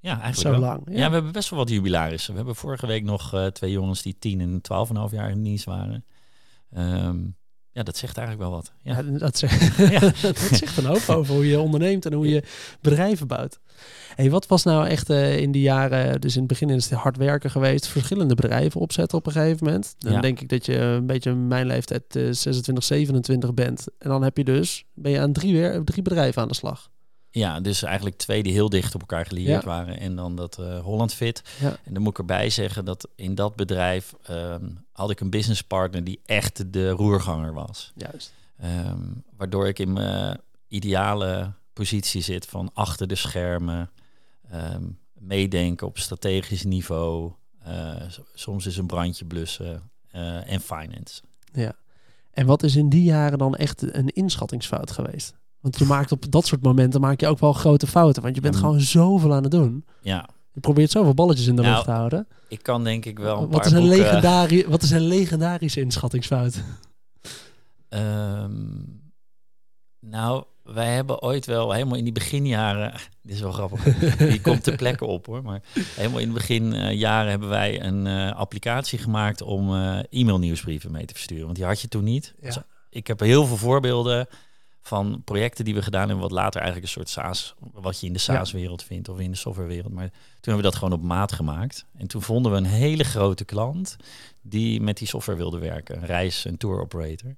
ja, 0.00 0.20
eigenlijk 0.20 0.36
Zo 0.36 0.50
wel. 0.50 0.60
lang. 0.60 0.82
Ja. 0.86 1.06
we 1.06 1.12
hebben 1.14 1.32
best 1.32 1.50
wel 1.50 1.58
wat 1.58 1.68
jubilarissen. 1.70 2.30
We 2.30 2.36
hebben 2.36 2.56
vorige 2.56 2.86
week 2.86 3.02
nog 3.04 3.34
eh, 3.34 3.46
twee 3.46 3.70
jongens 3.72 4.02
die 4.02 4.16
tien 4.18 4.40
en 4.40 4.60
twaalf 4.60 4.88
en 4.88 4.94
een 4.94 5.00
half 5.00 5.12
jaar 5.12 5.30
in 5.30 5.42
dienst 5.42 5.64
waren. 5.64 6.04
Ehm, 6.70 7.18
ja, 7.72 7.82
dat 7.82 7.96
zegt 7.96 8.16
eigenlijk 8.18 8.48
wel 8.48 8.56
wat. 8.58 8.72
Ja. 8.82 8.96
Ja, 9.12 9.18
dat, 9.18 9.38
zegt, 9.38 9.76
Ja. 10.00 10.00
dat 10.22 10.38
zegt 10.38 10.76
een 10.76 10.84
hoop 10.84 11.08
over 11.08 11.34
hoe 11.34 11.46
je 11.46 11.60
onderneemt 11.60 12.06
en 12.06 12.12
hoe 12.12 12.28
je 12.28 12.42
bedrijven 12.80 13.26
bouwt. 13.26 13.58
Hey, 14.14 14.30
wat 14.30 14.46
was 14.46 14.64
nou 14.64 14.86
echt 14.86 15.10
eh, 15.10 15.38
in 15.38 15.52
die 15.52 15.62
jaren, 15.62 16.20
dus 16.20 16.32
in 16.34 16.38
het 16.38 16.48
begin 16.48 16.70
is 16.70 16.90
het 16.90 16.98
hard 16.98 17.16
werken 17.16 17.50
geweest, 17.50 17.86
verschillende 17.86 18.34
bedrijven 18.34 18.80
opzetten 18.80 19.18
op 19.18 19.26
een 19.26 19.32
gegeven 19.32 19.64
moment. 19.66 19.94
Dan 19.98 20.12
Ja. 20.12 20.20
denk 20.20 20.40
ik 20.40 20.48
dat 20.48 20.66
je 20.66 20.76
een 20.78 21.06
beetje 21.06 21.34
mijn 21.34 21.66
leeftijd 21.66 22.16
eh, 22.16 22.26
26, 22.30 22.84
27 22.84 23.54
bent. 23.54 23.86
En 23.98 24.08
dan 24.10 24.22
heb 24.22 24.36
je 24.36 24.44
dus, 24.44 24.84
ben 24.94 25.10
je 25.12 25.20
aan 25.20 25.32
drie, 25.32 25.52
weer, 25.52 25.84
drie 25.84 26.02
bedrijven 26.02 26.42
aan 26.42 26.48
de 26.48 26.54
slag. 26.54 26.90
Ja, 27.30 27.60
dus 27.60 27.82
eigenlijk 27.82 28.16
twee 28.16 28.42
die 28.42 28.52
heel 28.52 28.68
dicht 28.68 28.94
op 28.94 29.00
elkaar 29.00 29.26
gelieerd 29.26 29.62
Ja. 29.62 29.68
waren. 29.68 29.98
En 30.00 30.16
dan 30.16 30.36
dat 30.36 30.58
eh, 30.58 30.78
Holland 30.80 31.14
Fit. 31.14 31.42
Ja. 31.60 31.76
En 31.84 31.94
dan 31.94 32.02
moet 32.02 32.12
ik 32.12 32.18
erbij 32.18 32.50
zeggen 32.50 32.84
dat 32.84 33.08
in 33.14 33.34
dat 33.34 33.56
bedrijf 33.56 34.14
ehm, 34.22 34.64
had 34.92 35.10
ik 35.10 35.20
een 35.20 35.30
businesspartner 35.30 36.04
die 36.04 36.20
echt 36.26 36.72
de 36.72 36.90
roerganger 36.90 37.52
was. 37.54 37.92
Juist. 37.94 38.32
Ehm, 38.58 38.98
waardoor 39.36 39.68
ik 39.68 39.78
in 39.78 39.92
mijn 39.92 40.40
ideale 40.68 41.52
positie 41.72 42.22
zit 42.22 42.46
van 42.46 42.70
achter 42.74 43.06
de 43.06 43.14
schermen, 43.14 43.90
ehm, 44.50 44.84
meedenken 45.12 45.86
op 45.86 45.98
strategisch 45.98 46.64
niveau, 46.64 47.32
eh, 47.62 47.94
soms 48.34 48.66
is 48.66 48.76
een 48.76 48.86
brandje 48.86 49.24
blussen 49.24 49.90
eh, 50.10 50.52
en 50.52 50.60
finance. 50.60 51.22
Ja. 51.52 51.72
En 52.30 52.46
wat 52.46 52.62
is 52.62 52.76
in 52.76 52.88
die 52.88 53.02
jaren 53.02 53.38
dan 53.38 53.56
echt 53.56 53.94
een 53.94 54.08
inschattingsfout 54.08 54.90
geweest? 54.90 55.34
Want 55.60 55.78
je 55.78 55.84
maakt 55.84 56.12
op 56.12 56.30
dat 56.32 56.46
soort 56.46 56.62
momenten 56.62 57.00
maak 57.00 57.20
je 57.20 57.26
ook 57.26 57.38
wel 57.38 57.52
grote 57.52 57.86
fouten. 57.86 58.22
Want 58.22 58.34
je 58.34 58.40
bent 58.40 58.54
Ja, 58.54 58.60
gewoon 58.60 58.80
zoveel 58.80 59.34
aan 59.34 59.42
het 59.42 59.50
doen. 59.52 59.84
Ja, 60.02 60.28
Je 60.52 60.60
probeert 60.60 60.90
zoveel 60.90 61.14
balletjes 61.14 61.46
in 61.46 61.56
de 61.56 61.62
Nou, 61.62 61.74
lucht 61.74 61.84
te 61.86 61.90
houden. 61.90 62.26
ik 62.48 62.62
kan 62.62 62.84
denk 62.84 63.04
ik 63.04 63.18
wel 63.18 63.42
een 63.42 63.50
Wat 63.50 63.66
is, 63.66 63.72
een 63.72 63.80
boeken- 63.80 63.98
legendari 63.98 64.64
wat 64.68 64.82
is 64.82 64.90
een 64.90 65.06
legendarische 65.06 65.80
inschattingsfout? 65.80 66.62
Ehm, 67.88 68.52
nou, 70.00 70.44
wij 70.62 70.94
hebben 70.94 71.22
ooit 71.22 71.46
wel 71.46 71.72
helemaal 71.72 71.96
in 71.98 72.04
die 72.04 72.12
beginjaren, 72.12 72.92
dit 73.22 73.34
is 73.34 73.40
wel 73.40 73.52
grappig, 73.52 73.82
die 74.18 74.40
komt 74.50 74.62
ter 74.64 74.76
plekke 74.76 75.04
op 75.04 75.26
hoor, 75.26 75.42
maar 75.42 75.62
helemaal 75.74 76.18
in 76.20 76.28
de 76.28 76.34
beginjaren 76.34 77.30
hebben 77.30 77.48
wij 77.48 77.82
een 77.84 78.06
eh, 78.06 78.32
applicatie 78.36 78.98
gemaakt 78.98 79.42
om 79.42 79.74
eh 79.74 79.98
e-mail 80.10 80.38
nieuwsbrieven 80.38 80.90
mee 80.92 81.04
te 81.04 81.14
versturen, 81.14 81.44
want 81.44 81.56
die 81.56 81.64
had 81.66 81.80
je 81.80 81.88
toen 81.88 82.04
niet. 82.04 82.34
Ja. 82.40 82.46
Dus 82.46 82.58
ik 82.90 83.06
heb 83.06 83.20
heel 83.20 83.46
veel 83.46 83.56
voorbeelden 83.56 84.26
van 84.82 85.22
projecten 85.24 85.64
die 85.64 85.74
we 85.74 85.82
gedaan 85.82 86.08
hebben, 86.08 86.20
wat 86.28 86.30
later 86.30 86.60
eigenlijk 86.60 86.86
een 86.86 86.92
soort 86.92 87.08
SaaS, 87.08 87.54
wat 87.72 88.00
je 88.00 88.06
in 88.06 88.12
de 88.12 88.18
SaaS-wereld 88.18 88.82
vindt 88.82 89.08
of 89.08 89.18
in 89.18 89.30
de 89.30 89.36
softwarewereld. 89.36 89.92
Maar 89.92 90.08
toen 90.08 90.18
hebben 90.40 90.56
we 90.56 90.70
dat 90.70 90.74
gewoon 90.74 90.98
op 90.98 91.02
maat 91.02 91.32
gemaakt. 91.32 91.84
En 91.96 92.06
toen 92.06 92.22
vonden 92.22 92.52
we 92.52 92.58
een 92.58 92.64
hele 92.64 93.04
grote 93.04 93.44
klant 93.44 93.96
die 94.42 94.80
met 94.80 94.98
die 94.98 95.08
software 95.08 95.38
wilde 95.38 95.58
werken, 95.58 95.96
een 95.96 96.06
reis- 96.06 96.44
en 96.44 96.56
tour 96.56 96.80
operator. 96.80 97.36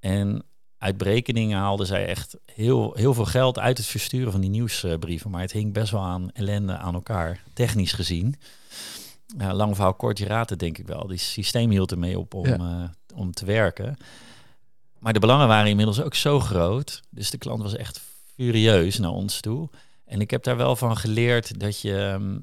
En 0.00 0.44
uit 0.78 0.96
berekeningen 0.96 1.58
haalden 1.58 1.86
zij 1.86 2.06
echt 2.06 2.36
heel, 2.54 2.92
heel 2.94 3.14
veel 3.14 3.24
geld 3.24 3.58
uit 3.58 3.78
het 3.78 3.86
versturen 3.86 4.32
van 4.32 4.40
die 4.40 4.50
nieuwsbrieven. 4.50 5.30
Maar 5.30 5.40
het 5.40 5.52
hing 5.52 5.72
best 5.72 5.92
wel 5.92 6.02
aan 6.02 6.30
ellende 6.32 6.76
aan 6.76 6.94
elkaar, 6.94 7.42
technisch 7.54 7.92
gezien. 7.92 8.34
Ja, 9.38 9.54
lang 9.54 9.74
verhaal 9.74 9.94
kort, 9.94 10.18
je 10.18 10.26
raadt 10.26 10.50
het 10.50 10.58
denk 10.58 10.78
ik 10.78 10.86
wel. 10.86 11.06
Die 11.06 11.18
systeem 11.18 11.70
hield 11.70 11.90
ermee 11.90 12.18
op 12.18 12.34
om, 12.34 12.46
eh, 12.46 12.84
om 13.14 13.32
te 13.32 13.44
werken. 13.44 13.96
Maar 15.00 15.12
de 15.12 15.18
belangen 15.18 15.48
waren 15.48 15.70
inmiddels 15.70 16.00
ook 16.02 16.14
zo 16.14 16.40
groot. 16.40 17.00
Dus 17.10 17.30
de 17.30 17.38
klant 17.38 17.62
was 17.62 17.76
echt 17.76 18.00
furieus 18.34 18.98
naar 18.98 19.10
ons 19.10 19.40
toe. 19.40 19.68
En 20.06 20.20
ik 20.20 20.30
heb 20.30 20.42
daar 20.42 20.56
wel 20.56 20.76
van 20.76 20.96
geleerd 20.96 21.60
dat 21.60 21.80
je 21.80 21.96
ehm, 21.96 22.38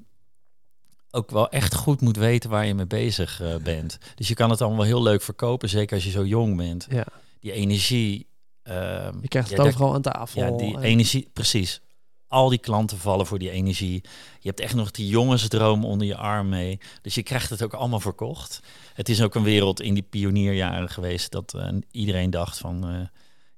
ook 1.11 1.31
wel 1.31 1.49
echt 1.49 1.75
goed 1.75 2.01
moet 2.01 2.17
weten 2.17 2.49
waar 2.49 2.65
je 2.65 2.73
mee 2.73 2.85
bezig 2.87 3.41
eh, 3.41 3.55
bent. 3.55 3.97
Dus 4.15 4.27
je 4.27 4.33
kan 4.33 4.49
het 4.49 4.61
allemaal 4.61 4.79
wel 4.79 4.87
heel 4.87 5.01
leuk 5.03 5.21
verkopen, 5.21 5.69
zeker 5.69 5.95
als 5.95 6.03
je 6.05 6.09
zo 6.11 6.25
jong 6.25 6.57
bent. 6.57 6.87
Ja. 6.89 7.05
Die 7.39 7.51
energie. 7.51 8.27
ehm, 8.63 9.17
Je 9.21 9.27
krijgt 9.27 9.49
het 9.49 9.57
ja, 9.57 9.63
overal 9.65 9.93
aan 9.93 10.01
tafel. 10.01 10.41
ja, 10.41 10.51
die 10.57 10.75
En- 10.75 10.81
energie, 10.83 11.29
precies. 11.33 11.81
Al 12.27 12.50
die 12.50 12.60
klanten 12.60 12.98
vallen 12.98 13.25
voor 13.25 13.39
die 13.39 13.50
energie. 13.50 14.01
Je 14.39 14.48
hebt 14.48 14.60
echt 14.60 14.75
nog 14.75 14.91
die 14.91 15.07
jongensdroom 15.07 15.86
onder 15.86 16.07
je 16.07 16.15
arm 16.15 16.50
mee. 16.50 16.79
Dus 17.01 17.15
je 17.15 17.24
krijgt 17.24 17.50
het 17.50 17.63
ook 17.63 17.74
allemaal 17.74 18.00
verkocht. 18.00 18.60
Het 18.93 19.10
is 19.10 19.22
ook 19.22 19.36
een 19.36 19.43
wereld 19.43 19.81
in 19.81 19.93
die 19.93 20.03
pionierjaren 20.03 20.89
geweest 20.89 21.31
dat 21.31 21.53
eh, 21.53 21.69
iedereen 21.91 22.29
dacht 22.29 22.57
van, 22.57 22.89
eh, 22.89 23.07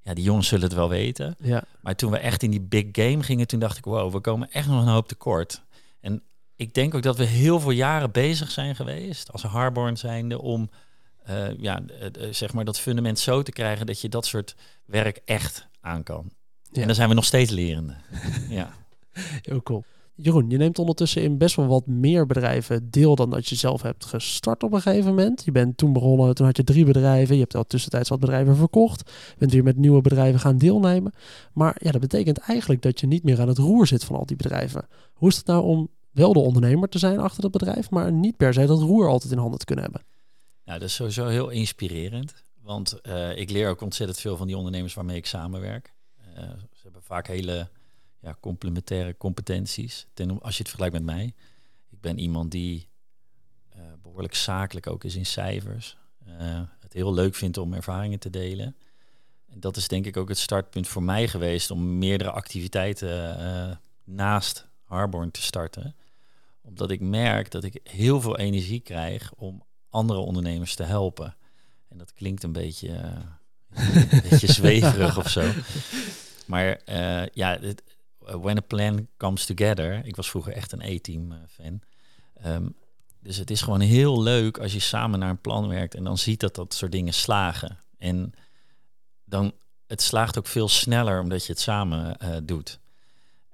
ja, 0.01 0.13
die 0.13 0.23
jongens 0.23 0.47
zullen 0.47 0.63
het 0.63 0.73
wel 0.73 0.89
weten. 0.89 1.35
ja. 1.39 1.63
Maar 1.81 1.95
toen 1.95 2.11
we 2.11 2.17
echt 2.17 2.43
in 2.43 2.51
die 2.51 2.61
big 2.61 2.85
game 2.91 3.23
gingen, 3.23 3.47
toen 3.47 3.59
dacht 3.59 3.77
ik, 3.77 3.85
wow, 3.85 4.11
we 4.11 4.19
komen 4.19 4.51
echt 4.51 4.67
nog 4.67 4.81
een 4.81 4.91
hoop 4.91 5.07
tekort. 5.07 5.61
En 6.01 6.23
ik 6.55 6.73
denk 6.73 6.95
ook 6.95 7.03
dat 7.03 7.17
we 7.17 7.23
heel 7.23 7.59
veel 7.59 7.71
jaren 7.71 8.11
bezig 8.11 8.51
zijn 8.51 8.75
geweest, 8.75 9.31
als 9.31 9.43
Harborn 9.43 9.97
zijnde, 9.97 10.41
om 10.41 10.69
eh, 11.23 11.57
ja, 11.57 11.81
zeg 12.31 12.53
maar 12.53 12.65
dat 12.65 12.79
fundament 12.79 13.19
zo 13.19 13.41
te 13.41 13.51
krijgen 13.51 13.85
dat 13.85 14.01
je 14.01 14.09
dat 14.09 14.25
soort 14.25 14.55
werk 14.85 15.21
echt 15.25 15.67
aan 15.81 16.03
kan. 16.03 16.31
Ja. 16.71 16.81
En 16.81 16.87
dan 16.87 16.95
zijn 16.95 17.09
we 17.09 17.15
nog 17.15 17.25
steeds 17.25 17.51
lerende. 17.51 17.95
ja. 18.49 18.73
Heel 19.41 19.63
cool. 19.63 19.83
Jeroen, 20.21 20.49
je 20.49 20.57
neemt 20.57 20.79
ondertussen 20.79 21.21
in 21.21 21.37
best 21.37 21.55
wel 21.55 21.67
wat 21.67 21.87
meer 21.87 22.25
bedrijven 22.25 22.89
deel 22.89 23.15
dan 23.15 23.29
dat 23.29 23.47
je 23.47 23.55
zelf 23.55 23.81
hebt 23.81 24.05
gestart 24.05 24.63
op 24.63 24.73
een 24.73 24.81
gegeven 24.81 25.09
moment. 25.09 25.45
Je 25.45 25.51
bent 25.51 25.77
toen 25.77 25.93
begonnen, 25.93 26.35
toen 26.35 26.45
had 26.45 26.57
je 26.57 26.63
drie 26.63 26.85
bedrijven. 26.85 27.35
Je 27.35 27.41
hebt 27.41 27.55
al 27.55 27.67
tussentijds 27.67 28.09
wat 28.09 28.19
bedrijven 28.19 28.55
verkocht. 28.55 29.09
Je 29.09 29.35
bent 29.37 29.51
weer 29.51 29.63
met 29.63 29.77
nieuwe 29.77 30.01
bedrijven 30.01 30.39
gaan 30.39 30.57
deelnemen. 30.57 31.13
Maar 31.53 31.75
ja, 31.79 31.91
dat 31.91 32.01
betekent 32.01 32.37
eigenlijk 32.37 32.81
dat 32.81 32.99
je 32.99 33.07
niet 33.07 33.23
meer 33.23 33.41
aan 33.41 33.47
het 33.47 33.57
roer 33.57 33.87
zit 33.87 34.03
van 34.03 34.15
al 34.15 34.25
die 34.25 34.35
bedrijven. 34.35 34.87
Hoe 35.13 35.29
is 35.29 35.35
het 35.35 35.45
nou 35.45 35.63
om 35.63 35.89
wel 36.11 36.33
de 36.33 36.39
ondernemer 36.39 36.89
te 36.89 36.99
zijn 36.99 37.19
achter 37.19 37.41
dat 37.41 37.51
bedrijf, 37.51 37.89
maar 37.89 38.11
niet 38.11 38.37
per 38.37 38.53
se 38.53 38.65
dat 38.65 38.81
roer 38.81 39.07
altijd 39.07 39.31
in 39.31 39.37
handen 39.37 39.59
te 39.59 39.65
kunnen 39.65 39.83
hebben? 39.83 40.03
Nou, 40.65 40.79
dat 40.79 40.89
is 40.89 40.95
sowieso 40.95 41.27
heel 41.27 41.49
inspirerend. 41.49 42.33
Want 42.61 43.01
eh, 43.01 43.37
ik 43.37 43.49
leer 43.49 43.69
ook 43.69 43.81
ontzettend 43.81 44.19
veel 44.19 44.37
van 44.37 44.47
die 44.47 44.57
ondernemers 44.57 44.93
waarmee 44.93 45.17
ik 45.17 45.25
samenwerk. 45.25 45.93
Eh, 46.39 46.49
ze 46.73 46.83
hebben 46.83 47.03
vaak 47.03 47.27
hele 47.27 47.69
ja, 48.19 48.35
complementaire 48.39 49.17
competenties. 49.17 50.07
Ten, 50.13 50.41
als 50.41 50.53
je 50.53 50.59
het 50.59 50.71
vergelijkt 50.71 50.95
met 50.95 51.15
mij. 51.15 51.33
Ik 51.89 52.01
ben 52.01 52.19
iemand 52.19 52.51
die 52.51 52.87
eh, 53.69 53.81
behoorlijk 54.01 54.35
zakelijk 54.35 54.87
ook 54.87 55.03
is 55.03 55.15
in 55.15 55.25
cijfers. 55.25 55.97
Eh, 56.25 56.61
het 56.79 56.93
heel 56.93 57.13
leuk 57.13 57.35
vindt 57.35 57.57
om 57.57 57.73
ervaringen 57.73 58.19
te 58.19 58.29
delen. 58.29 58.75
En 59.49 59.59
dat 59.59 59.77
is 59.77 59.87
denk 59.87 60.05
ik 60.05 60.17
ook 60.17 60.29
het 60.29 60.37
startpunt 60.37 60.87
voor 60.87 61.03
mij 61.03 61.27
geweest 61.27 61.71
om 61.71 61.97
meerdere 61.97 62.31
activiteiten 62.31 63.79
naast 64.03 64.67
Harborn 64.83 65.31
te 65.31 65.41
starten. 65.41 65.95
Omdat 66.61 66.91
ik 66.91 66.99
merk 66.99 67.51
dat 67.51 67.63
ik 67.63 67.79
heel 67.83 68.21
veel 68.21 68.37
energie 68.37 68.79
krijg 68.79 69.33
om 69.35 69.63
andere 69.89 70.19
ondernemers 70.19 70.75
te 70.75 70.83
helpen. 70.83 71.35
En 71.87 71.97
dat 71.97 72.13
klinkt 72.13 72.43
een 72.43 72.51
beetje, 72.51 72.89
een 73.69 74.21
beetje 74.29 74.51
zweverig 74.51 75.17
of 75.17 75.29
zo. 75.29 75.51
Maar 76.49 76.81
eh, 76.85 77.25
ja, 77.33 77.59
uh, 77.61 77.73
when 78.21 78.57
a 78.57 78.61
plan 78.61 79.07
comes 79.17 79.45
together. 79.45 80.05
Ik 80.05 80.15
was 80.15 80.29
vroeger 80.29 80.53
echt 80.53 80.71
een 80.71 80.81
A-team 80.81 81.31
eh, 81.31 81.37
fan. 81.47 81.81
Ehm, 82.33 82.67
dus 83.19 83.37
het 83.37 83.51
is 83.51 83.61
gewoon 83.61 83.79
heel 83.79 84.21
leuk 84.21 84.57
als 84.57 84.73
je 84.73 84.79
samen 84.79 85.19
naar 85.19 85.29
een 85.29 85.41
plan 85.41 85.67
werkt 85.67 85.95
en 85.95 86.03
dan 86.03 86.17
ziet 86.17 86.39
dat 86.39 86.55
dat 86.55 86.73
soort 86.73 86.91
dingen 86.91 87.13
slagen. 87.13 87.77
En 87.97 88.33
dan 89.25 89.53
het 89.89 90.01
slaagt 90.01 90.37
ook 90.37 90.47
veel 90.47 90.67
sneller 90.67 91.21
omdat 91.21 91.45
je 91.45 91.51
het 91.51 91.61
samen 91.61 92.17
eh, 92.17 92.35
doet. 92.43 92.79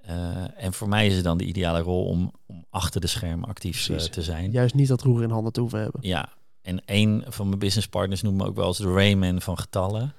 Eh, 0.01 0.63
en 0.63 0.73
voor 0.73 0.89
mij 0.89 1.07
is 1.07 1.15
het 1.15 1.23
dan 1.23 1.37
de 1.37 1.45
ideale 1.45 1.79
rol 1.79 2.05
om, 2.05 2.31
om 2.45 2.65
achter 2.69 3.01
de 3.01 3.07
schermen 3.07 3.49
actief 3.49 3.89
eh, 3.89 3.97
te 3.97 4.21
zijn. 4.21 4.51
Juist 4.51 4.73
niet 4.73 4.87
dat 4.87 5.01
roer 5.01 5.23
in 5.23 5.29
handen 5.29 5.53
te 5.53 5.59
hoeven 5.59 5.79
hebben. 5.79 5.99
Ja, 6.03 6.29
en 6.61 6.81
een 6.85 7.23
van 7.27 7.47
mijn 7.47 7.59
businesspartners 7.59 8.21
noemt 8.21 8.37
me 8.37 8.45
ook 8.45 8.55
wel 8.55 8.65
als 8.65 8.77
de 8.77 8.93
Rayman 8.93 9.41
van 9.41 9.57
getallen. 9.57 10.13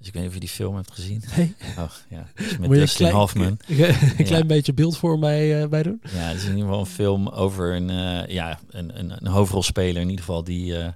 Dus 0.00 0.08
ik 0.08 0.14
weet 0.14 0.22
niet 0.22 0.32
of 0.32 0.34
je 0.34 0.46
die 0.46 0.54
film 0.54 0.74
hebt 0.76 0.90
gezien. 0.90 1.22
Nee. 1.36 1.54
Oh 1.78 1.90
ja, 2.08 2.26
dus 2.34 2.58
met 2.58 2.70
Dustin 2.70 2.96
klein- 3.06 3.14
Hoffman. 3.14 3.58
een 4.18 4.24
klein 4.24 4.46
beetje 4.46 4.72
beeld 4.72 4.96
voor 4.96 5.18
mij 5.18 5.62
eh, 5.62 5.68
bij 5.68 5.82
doen? 5.82 6.00
Ja, 6.12 6.18
het 6.18 6.36
is 6.36 6.42
in 6.42 6.48
ieder 6.48 6.64
geval 6.64 6.80
een 6.80 6.86
film 6.86 7.28
over 7.28 7.74
een, 7.74 7.90
eh, 7.90 8.34
ja, 8.34 8.58
een, 8.70 8.98
een, 8.98 9.10
een 9.10 9.26
hoofdrolspeler 9.26 10.02
in 10.02 10.08
ieder 10.08 10.24
geval 10.24 10.44
die 10.44 10.76
eh, 10.76 10.92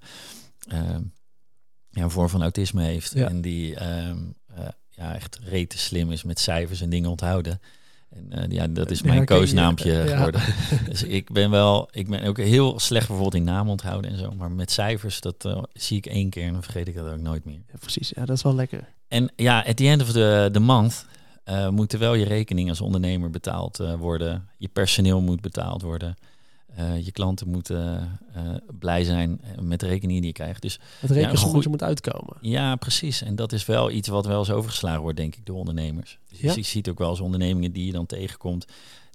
ja, 1.90 2.02
een 2.02 2.10
vorm 2.10 2.28
van 2.28 2.42
autisme 2.42 2.82
heeft. 2.82 3.12
Ja. 3.14 3.28
En 3.28 3.40
die 3.40 3.74
ehm, 3.76 4.18
eh, 4.54 4.66
ja, 4.90 5.14
echt 5.14 5.38
rete 5.42 5.78
slim 5.78 6.12
is 6.12 6.22
met 6.22 6.38
cijfers 6.40 6.80
en 6.80 6.90
dingen 6.90 7.10
onthouden. 7.10 7.60
En 8.14 8.42
eh, 8.42 8.50
ja, 8.50 8.66
dat 8.66 8.90
is 8.90 9.02
mijn 9.02 9.24
koosnaampje 9.24 10.06
geworden. 10.06 10.40
Dus 10.90 11.02
ik 11.02 11.32
ben 11.32 11.50
wel, 11.50 11.88
ik 11.90 12.08
ben 12.08 12.24
ook 12.24 12.38
heel 12.38 12.80
slecht 12.80 13.06
bijvoorbeeld 13.06 13.42
in 13.42 13.44
namen 13.44 13.70
onthouden 13.70 14.10
en 14.10 14.18
zo. 14.18 14.32
Maar 14.38 14.50
met 14.50 14.70
cijfers, 14.70 15.20
dat 15.20 15.44
eh, 15.44 15.62
zie 15.72 15.96
ik 15.96 16.06
één 16.06 16.30
keer 16.30 16.46
en 16.46 16.52
dan 16.52 16.62
vergeet 16.62 16.88
ik 16.88 16.94
dat 16.94 17.12
ook 17.12 17.20
nooit 17.20 17.44
meer. 17.44 17.60
Precies, 17.80 18.12
ja, 18.14 18.24
dat 18.24 18.36
is 18.36 18.42
wel 18.42 18.54
lekker. 18.54 18.88
En 19.08 19.32
ja, 19.36 19.64
at 19.66 19.76
the 19.76 19.88
end 19.88 20.02
of 20.02 20.12
the, 20.12 20.48
the 20.52 20.60
month 20.60 21.06
eh, 21.44 21.68
moeten 21.68 21.98
wel 21.98 22.14
je 22.14 22.24
rekeningen 22.24 22.70
als 22.70 22.80
ondernemer 22.80 23.30
betaald 23.30 23.76
worden. 23.98 24.48
Je 24.58 24.68
personeel 24.68 25.20
moet 25.20 25.40
betaald 25.40 25.82
worden. 25.82 26.16
Eh, 26.76 27.04
je 27.04 27.12
klanten 27.12 27.48
moeten 27.48 28.18
eh, 28.34 28.42
blij 28.78 29.04
zijn 29.04 29.40
met 29.60 29.80
de 29.80 29.86
rekeningen 29.86 30.20
die 30.22 30.30
je 30.30 30.36
krijgt. 30.36 30.62
Dus 30.62 30.78
Het 31.00 31.10
rekensommetje 31.10 31.50
goed- 31.60 31.66
moet 31.70 31.82
uitkomen. 31.82 32.36
ja, 32.40 32.76
precies. 32.76 33.22
En 33.22 33.36
dat 33.36 33.52
is 33.52 33.66
wel 33.66 33.90
iets 33.90 34.08
wat 34.08 34.26
wel 34.26 34.38
eens 34.38 34.50
overgeslagen 34.50 35.00
wordt, 35.00 35.16
denk 35.16 35.34
ik, 35.36 35.46
door 35.46 35.56
ondernemers. 35.56 36.18
Dus 36.28 36.40
Ja. 36.40 36.52
je 36.54 36.62
ziet 36.62 36.88
ook 36.88 36.98
wel 36.98 37.10
eens 37.10 37.20
ondernemingen 37.20 37.72
die 37.72 37.86
je 37.86 37.92
dan 37.92 38.06
tegenkomt... 38.06 38.64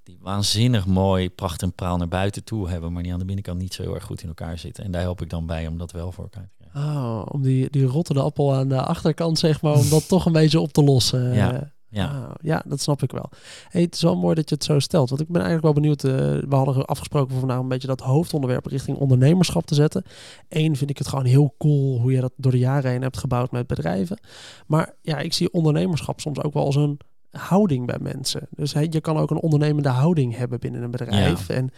die 0.02 0.18
waanzinnig 0.20 0.86
mooi 0.86 1.30
pracht 1.30 1.62
en 1.62 1.72
praal 1.72 1.96
naar 1.96 2.08
buiten 2.08 2.44
toe 2.44 2.68
hebben... 2.68 2.92
maar 2.92 3.02
die 3.02 3.12
aan 3.12 3.18
de 3.18 3.24
binnenkant 3.24 3.58
niet 3.58 3.74
zo 3.74 3.82
heel 3.82 3.94
erg 3.94 4.04
goed 4.04 4.22
in 4.22 4.28
elkaar 4.28 4.58
zitten. 4.58 4.84
En 4.84 4.90
daar 4.90 5.00
help 5.02 5.22
ik 5.22 5.30
dan 5.30 5.46
bij 5.46 5.66
om 5.66 5.78
dat 5.78 5.92
wel 5.92 6.12
voor 6.12 6.24
elkaar 6.24 6.48
te 6.48 6.64
krijgen. 6.70 6.90
Oh, 6.96 7.22
om 7.28 7.42
die, 7.42 7.70
die 7.70 7.84
rottende 7.84 8.20
appel 8.22 8.54
aan 8.54 8.68
de 8.68 8.82
achterkant, 8.82 9.38
zeg 9.38 9.60
maar, 9.62 9.74
om 9.74 9.88
dat 9.88 10.08
toch 10.14 10.26
een 10.26 10.32
beetje 10.32 10.60
op 10.60 10.72
te 10.72 10.82
lossen. 10.84 11.34
Ja, 11.34 11.72
Ja, 11.90 12.06
Ah, 12.08 12.30
ja, 12.42 12.62
dat 12.66 12.80
snap 12.80 13.02
ik 13.02 13.12
wel. 13.12 13.28
Hey, 13.68 13.82
het 13.82 13.94
is 13.94 14.02
wel 14.02 14.16
mooi 14.16 14.34
dat 14.34 14.48
je 14.48 14.54
het 14.54 14.64
zo 14.64 14.78
stelt. 14.78 15.08
Want 15.08 15.20
ik 15.20 15.26
ben 15.28 15.42
eigenlijk 15.42 15.64
wel 15.74 15.82
benieuwd. 15.82 16.04
eh, 16.04 16.10
we 16.48 16.54
hadden 16.56 16.84
afgesproken 16.86 17.30
voor 17.30 17.38
vandaag 17.38 17.58
een 17.58 17.68
beetje 17.68 17.86
dat 17.86 18.00
hoofdonderwerp 18.00 18.66
richting 18.66 18.98
ondernemerschap 18.98 19.66
te 19.66 19.74
zetten. 19.74 20.04
Eén 20.48 20.76
vind 20.76 20.90
ik 20.90 20.98
het 20.98 21.08
gewoon 21.08 21.24
heel 21.24 21.54
cool 21.58 22.00
hoe 22.00 22.12
je 22.12 22.20
dat 22.20 22.32
door 22.36 22.52
de 22.52 22.58
jaren 22.58 22.90
heen 22.90 23.02
hebt 23.02 23.18
gebouwd 23.18 23.50
met 23.50 23.66
bedrijven. 23.66 24.20
Maar 24.66 24.94
ja, 25.02 25.18
ik 25.18 25.32
zie 25.32 25.52
ondernemerschap 25.52 26.20
soms 26.20 26.42
ook 26.42 26.52
wel 26.52 26.64
als 26.64 26.76
een 26.76 26.98
houding 27.30 27.86
bij 27.86 27.98
mensen. 28.00 28.48
Dus 28.50 28.72
hey, 28.72 28.86
je 28.90 29.00
kan 29.00 29.16
ook 29.16 29.30
een 29.30 29.40
ondernemende 29.40 29.88
houding 29.88 30.36
hebben 30.36 30.60
binnen 30.60 30.82
een 30.82 30.90
bedrijf. 30.90 31.48
En 31.48 31.70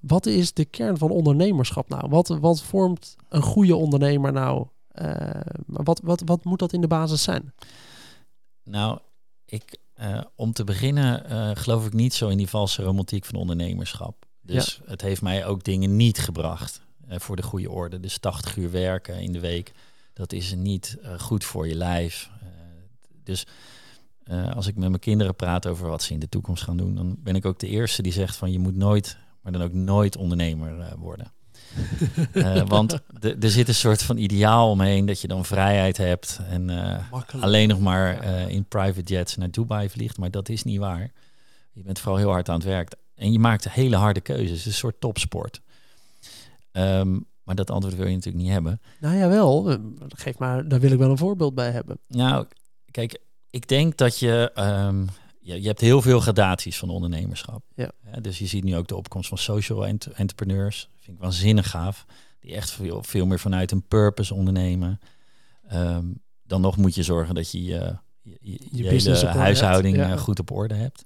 wat 0.00 0.26
is 0.26 0.52
de 0.52 0.64
kern 0.64 0.98
van 0.98 1.10
ondernemerschap 1.10 1.88
nou? 1.88 2.08
Wat, 2.08 2.28
wat 2.40 2.62
vormt 2.62 3.16
een 3.28 3.42
goede 3.42 3.76
ondernemer 3.76 4.32
nou? 4.32 4.66
Eh, 4.88 5.40
wat, 5.66 6.00
wat, 6.04 6.22
wat 6.24 6.44
moet 6.44 6.58
dat 6.58 6.72
in 6.72 6.80
de 6.80 6.86
basis 6.86 7.22
zijn? 7.22 7.52
Nou, 8.64 8.98
ik, 9.50 9.78
eh, 9.94 10.20
om 10.34 10.52
te 10.52 10.64
beginnen 10.64 11.24
eh, 11.24 11.50
geloof 11.54 11.86
ik 11.86 11.92
niet 11.92 12.14
zo 12.14 12.28
in 12.28 12.36
die 12.36 12.48
valse 12.48 12.82
romantiek 12.82 13.24
van 13.24 13.34
ondernemerschap. 13.34 14.26
Dus 14.42 14.80
het 14.84 15.00
heeft 15.00 15.22
mij 15.22 15.46
ook 15.46 15.64
dingen 15.64 15.96
niet 15.96 16.18
gebracht 16.18 16.80
eh, 17.08 17.18
voor 17.18 17.36
de 17.36 17.42
goede 17.42 17.70
orde. 17.70 18.00
Dus 18.00 18.18
80 18.18 18.56
uur 18.56 18.70
werken 18.70 19.20
in 19.20 19.32
de 19.32 19.40
week, 19.40 19.72
dat 20.12 20.32
is 20.32 20.54
niet 20.54 20.98
goed 21.18 21.44
voor 21.44 21.68
je 21.68 21.74
lijf. 21.74 22.30
Dus 23.24 23.46
als 24.54 24.66
ik 24.66 24.76
met 24.76 24.88
mijn 24.88 25.00
kinderen 25.00 25.34
praat 25.34 25.66
over 25.66 25.88
wat 25.88 26.02
ze 26.02 26.12
in 26.12 26.18
de 26.18 26.28
toekomst 26.28 26.62
gaan 26.62 26.76
doen, 26.76 26.94
dan 26.94 27.16
ben 27.18 27.34
ik 27.34 27.44
ook 27.44 27.58
de 27.58 27.68
eerste 27.68 28.02
die 28.02 28.12
zegt 28.12 28.36
van 28.36 28.52
je 28.52 28.58
moet 28.58 28.76
nooit, 28.76 29.18
maar 29.42 29.52
dan 29.52 29.62
ook 29.62 29.72
nooit 29.72 30.16
ondernemer 30.16 30.96
worden. 30.98 31.32
Eh, 32.32 32.62
want 32.66 33.00
er 33.20 33.50
zit 33.50 33.68
een 33.68 33.74
soort 33.74 34.02
van 34.02 34.16
ideaal 34.16 34.70
omheen 34.70 35.06
dat 35.06 35.20
je 35.20 35.28
dan 35.28 35.44
vrijheid 35.44 35.96
hebt 35.96 36.40
en 36.48 36.70
eh, 36.70 37.12
alleen 37.40 37.68
nog 37.68 37.80
maar 37.80 38.18
eh, 38.20 38.48
in 38.48 38.64
private 38.64 39.02
jets 39.14 39.36
naar 39.36 39.50
Dubai 39.50 39.88
vliegt. 39.90 40.18
Maar 40.18 40.30
dat 40.30 40.48
is 40.48 40.62
niet 40.64 40.78
waar. 40.78 41.12
Je 41.72 41.82
bent 41.82 41.98
vooral 41.98 42.18
heel 42.18 42.30
hard 42.30 42.48
aan 42.48 42.54
het 42.54 42.64
werk. 42.64 42.92
En 43.14 43.32
je 43.32 43.38
maakt 43.38 43.70
hele 43.70 43.96
harde 43.96 44.20
keuzes. 44.20 44.48
Het 44.50 44.58
is 44.58 44.66
een 44.66 44.72
soort 44.72 45.00
topsport. 45.00 45.60
Ehm, 46.72 47.18
maar 47.42 47.54
dat 47.54 47.70
antwoord 47.70 47.96
wil 47.96 48.06
je 48.06 48.14
natuurlijk 48.14 48.44
niet 48.44 48.52
hebben. 48.52 48.80
Nou 49.00 49.16
ja, 49.16 49.28
wel. 49.28 49.78
Geef 50.08 50.38
maar, 50.38 50.68
daar 50.68 50.80
wil 50.80 50.92
ik 50.92 50.98
wel 50.98 51.10
een 51.10 51.18
voorbeeld 51.18 51.54
bij 51.54 51.70
hebben. 51.70 51.98
Nou, 52.06 52.46
kijk, 52.90 53.18
ik 53.50 53.68
denk 53.68 53.96
dat 53.96 54.18
je, 54.18 54.50
ehm, 54.54 55.00
je, 55.40 55.60
je 55.60 55.66
hebt 55.66 55.80
heel 55.80 56.02
veel 56.02 56.20
gradaties 56.20 56.78
van 56.78 56.90
ondernemerschap. 56.90 57.62
Ja. 57.74 57.90
dus 58.20 58.38
je 58.38 58.46
ziet 58.46 58.64
nu 58.64 58.76
ook 58.76 58.88
de 58.88 58.96
opkomst 58.96 59.28
van 59.28 59.38
social 59.38 59.86
ent- 59.86 60.06
entrepreneurs. 60.06 60.88
Vind 61.08 61.20
ik 61.20 61.26
waanzinnig 61.26 61.70
gaaf. 61.70 62.06
Die 62.40 62.54
echt 62.54 62.70
veel, 62.70 63.02
veel 63.02 63.26
meer 63.26 63.38
vanuit 63.38 63.70
een 63.70 63.82
purpose 63.82 64.34
ondernemen. 64.34 65.00
Ehm, 65.68 66.04
dan 66.42 66.60
nog 66.60 66.76
moet 66.76 66.94
je 66.94 67.02
zorgen 67.02 67.34
dat 67.34 67.50
je 67.50 67.64
je, 67.64 67.96
je, 68.22 68.38
je, 68.40 68.58
Je 68.70 68.88
hele 68.88 69.26
huishouding 69.26 69.96
ja. 69.96 70.12
eh, 70.12 70.18
goed 70.18 70.38
op 70.38 70.50
orde 70.50 70.74
hebt. 70.74 71.04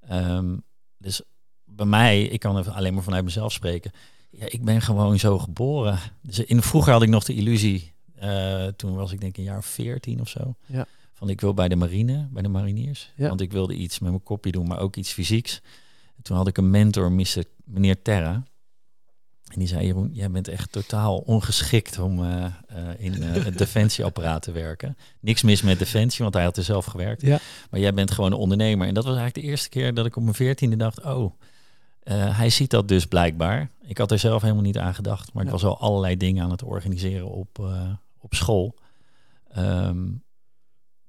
Ehm, 0.00 0.56
dus 0.98 1.22
bij 1.64 1.86
mij, 1.86 2.22
ik 2.22 2.40
kan 2.40 2.58
even 2.58 2.72
alleen 2.72 2.94
maar 2.94 3.02
vanuit 3.02 3.24
mezelf 3.24 3.52
spreken. 3.52 3.90
Ja, 4.30 4.46
ik 4.48 4.64
ben 4.64 4.80
gewoon 4.80 5.18
zo 5.18 5.38
geboren. 5.38 5.98
Dus 6.22 6.38
in, 6.38 6.62
vroeger 6.62 6.92
had 6.92 7.02
ik 7.02 7.08
nog 7.08 7.24
de 7.24 7.34
illusie, 7.34 7.92
eh, 8.14 8.66
toen 8.66 8.94
was 8.94 9.12
ik 9.12 9.20
denk 9.20 9.36
een 9.36 9.42
jaar 9.42 9.58
of 9.58 9.66
veertien 9.66 10.20
of 10.20 10.28
zo. 10.28 10.54
Ja. 10.66 10.86
Van 11.12 11.28
ik 11.28 11.40
wil 11.40 11.54
bij 11.54 11.68
de 11.68 11.76
marine, 11.76 12.28
bij 12.30 12.42
de 12.42 12.48
mariniers. 12.48 13.12
Ja. 13.16 13.28
Want 13.28 13.40
ik 13.40 13.52
wilde 13.52 13.74
iets 13.74 13.98
met 13.98 14.10
mijn 14.10 14.22
kopje 14.22 14.52
doen, 14.52 14.66
maar 14.66 14.78
ook 14.78 14.96
iets 14.96 15.12
fysieks. 15.12 15.60
En 16.16 16.22
toen 16.22 16.36
had 16.36 16.46
ik 16.48 16.56
een 16.56 16.70
mentor, 16.70 17.12
Mr. 17.12 17.44
meneer 17.64 18.02
Terra. 18.02 18.42
En 19.52 19.58
die 19.58 19.68
zei, 19.68 19.86
Jeroen, 19.86 20.10
jij 20.12 20.30
bent 20.30 20.48
echt 20.48 20.72
totaal 20.72 21.18
ongeschikt 21.18 21.98
om 21.98 22.24
eh, 22.24 22.44
eh, 22.44 22.52
in 22.98 23.22
eh, 23.22 23.44
het 23.44 23.58
defensieapparaat 23.64 24.42
te 24.42 24.52
werken. 24.52 24.96
Niks 25.20 25.42
mis 25.42 25.62
met 25.62 25.78
defensie, 25.78 26.22
want 26.22 26.34
hij 26.34 26.44
had 26.44 26.56
er 26.56 26.62
zelf 26.62 26.84
gewerkt. 26.84 27.22
Ja. 27.22 27.38
Maar 27.70 27.80
jij 27.80 27.94
bent 27.94 28.10
gewoon 28.10 28.32
een 28.32 28.38
ondernemer. 28.38 28.86
En 28.86 28.94
dat 28.94 29.04
was 29.04 29.16
eigenlijk 29.16 29.46
de 29.46 29.50
eerste 29.50 29.68
keer 29.68 29.94
dat 29.94 30.06
ik 30.06 30.16
op 30.16 30.22
mijn 30.22 30.34
veertiende 30.34 30.76
dacht, 30.76 31.04
oh, 31.04 31.32
hij 32.10 32.50
ziet 32.50 32.70
dat 32.70 32.88
dus 32.88 33.06
blijkbaar. 33.06 33.70
Ik 33.86 33.98
had 33.98 34.10
er 34.10 34.18
zelf 34.18 34.42
helemaal 34.42 34.62
niet 34.62 34.78
aan 34.78 34.94
gedacht. 34.94 35.32
Maar 35.32 35.42
Ja. 35.42 35.48
ik 35.48 35.54
was 35.54 35.64
al 35.64 35.78
allerlei 35.78 36.16
dingen 36.16 36.44
aan 36.44 36.50
het 36.50 36.62
organiseren 36.62 37.30
op, 37.30 37.58
op 38.20 38.34
school. 38.34 38.74
Ehm, 39.48 40.08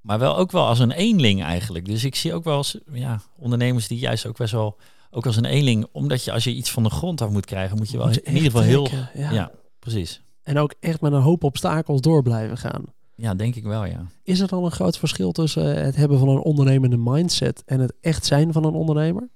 maar 0.02 0.20
wel 0.20 0.38
ook 0.38 0.52
wel 0.52 0.68
als 0.68 0.80
een 0.80 0.92
eenling 0.92 1.44
eigenlijk. 1.44 1.86
Dus 1.86 2.04
ik 2.04 2.16
zie 2.16 2.34
ook 2.34 2.44
wel 2.44 2.58
eens 2.58 2.78
ja, 2.92 3.22
ondernemers 3.38 3.88
die 3.88 4.00
juist 4.00 4.26
ook 4.26 4.38
best 4.38 4.52
wel... 4.52 4.78
Ook 5.16 5.26
als 5.26 5.36
een 5.36 5.46
eenling, 5.46 5.88
omdat 5.92 6.24
je 6.24 6.32
als 6.32 6.44
je 6.44 6.54
iets 6.54 6.72
van 6.72 6.84
de 6.84 6.90
grond 6.90 7.22
af 7.22 7.30
moet 7.30 7.46
krijgen, 7.46 7.78
moet 7.78 7.90
je 7.90 7.98
wel 7.98 8.10
in 8.10 8.28
ieder 8.28 8.42
geval 8.42 8.62
heel... 8.62 8.88
Ja. 9.14 9.32
ja. 9.32 9.52
precies. 9.80 10.22
En 10.44 10.58
ook 10.58 10.74
echt 10.80 11.02
met 11.02 11.12
een 11.14 11.22
hoop 11.22 11.44
obstakels 11.44 12.02
door 12.02 12.22
blijven 12.24 12.58
gaan. 12.58 12.84
Ja, 13.16 13.36
denk 13.36 13.56
ik 13.56 13.64
wel, 13.64 13.86
ja. 13.86 14.06
Is 14.24 14.40
er 14.40 14.48
dan 14.48 14.64
een 14.64 14.72
groot 14.72 14.98
verschil 14.98 15.32
tussen 15.32 15.84
het 15.84 15.96
hebben 15.96 16.20
van 16.20 16.30
een 16.30 16.40
ondernemende 16.42 16.98
mindset 16.98 17.64
en 17.66 17.80
het 17.80 17.94
echt 18.02 18.26
zijn 18.26 18.54
van 18.54 18.64
een 18.66 18.74
ondernemer? 18.74 19.30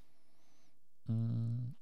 Mm. 1.06 1.76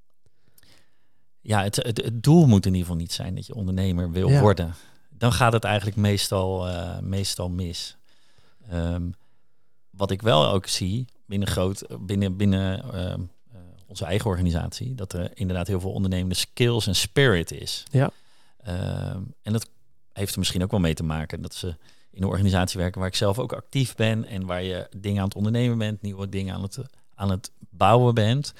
Ja, 1.41 1.63
het, 1.63 1.75
het, 1.75 2.03
het 2.03 2.23
doel 2.23 2.47
moet 2.47 2.65
in 2.65 2.71
ieder 2.71 2.87
geval 2.87 3.01
niet 3.01 3.11
zijn 3.11 3.35
dat 3.35 3.45
je 3.45 3.55
ondernemer 3.55 4.11
wil 4.11 4.29
Ja. 4.29 4.41
worden. 4.41 4.73
Dan 5.09 5.31
gaat 5.31 5.53
het 5.53 5.63
eigenlijk 5.63 5.97
meestal, 5.97 6.67
eh, 6.67 6.99
meestal 6.99 7.49
mis. 7.49 7.97
Ehm, 8.69 9.09
wat 9.89 10.11
ik 10.11 10.21
wel 10.21 10.47
ook 10.47 10.67
zie 10.67 11.05
binnen, 11.25 11.47
groot, 11.47 11.85
binnen, 11.99 12.37
binnen 12.37 12.83
ehm, 12.93 13.21
eh, 13.21 13.27
onze 13.85 14.05
eigen 14.05 14.29
organisatie, 14.29 14.95
dat 14.95 15.13
er 15.13 15.31
inderdaad 15.33 15.67
heel 15.67 15.79
veel 15.79 15.91
ondernemende 15.91 16.35
skills 16.35 16.87
en 16.87 16.95
spirit 16.95 17.51
is. 17.51 17.83
Ja. 17.91 18.11
Ehm, 18.57 19.21
en 19.41 19.53
dat 19.53 19.69
heeft 20.13 20.33
er 20.33 20.39
misschien 20.39 20.63
ook 20.63 20.71
wel 20.71 20.79
mee 20.79 20.93
te 20.93 21.03
maken 21.03 21.41
dat 21.41 21.53
ze 21.53 21.67
in 22.11 22.21
een 22.21 22.29
organisatie 22.29 22.79
werken 22.79 22.99
waar 22.99 23.09
ik 23.09 23.15
zelf 23.15 23.39
ook 23.39 23.53
actief 23.53 23.95
ben 23.95 24.25
en 24.25 24.45
waar 24.45 24.63
je 24.63 24.87
dingen 24.97 25.19
aan 25.19 25.27
het 25.27 25.35
ondernemen 25.35 25.77
bent, 25.77 26.01
nieuwe 26.01 26.29
dingen 26.29 26.55
aan 26.55 26.61
het, 26.61 26.79
aan 27.13 27.29
het 27.29 27.51
bouwen 27.69 28.13
bent. 28.13 28.53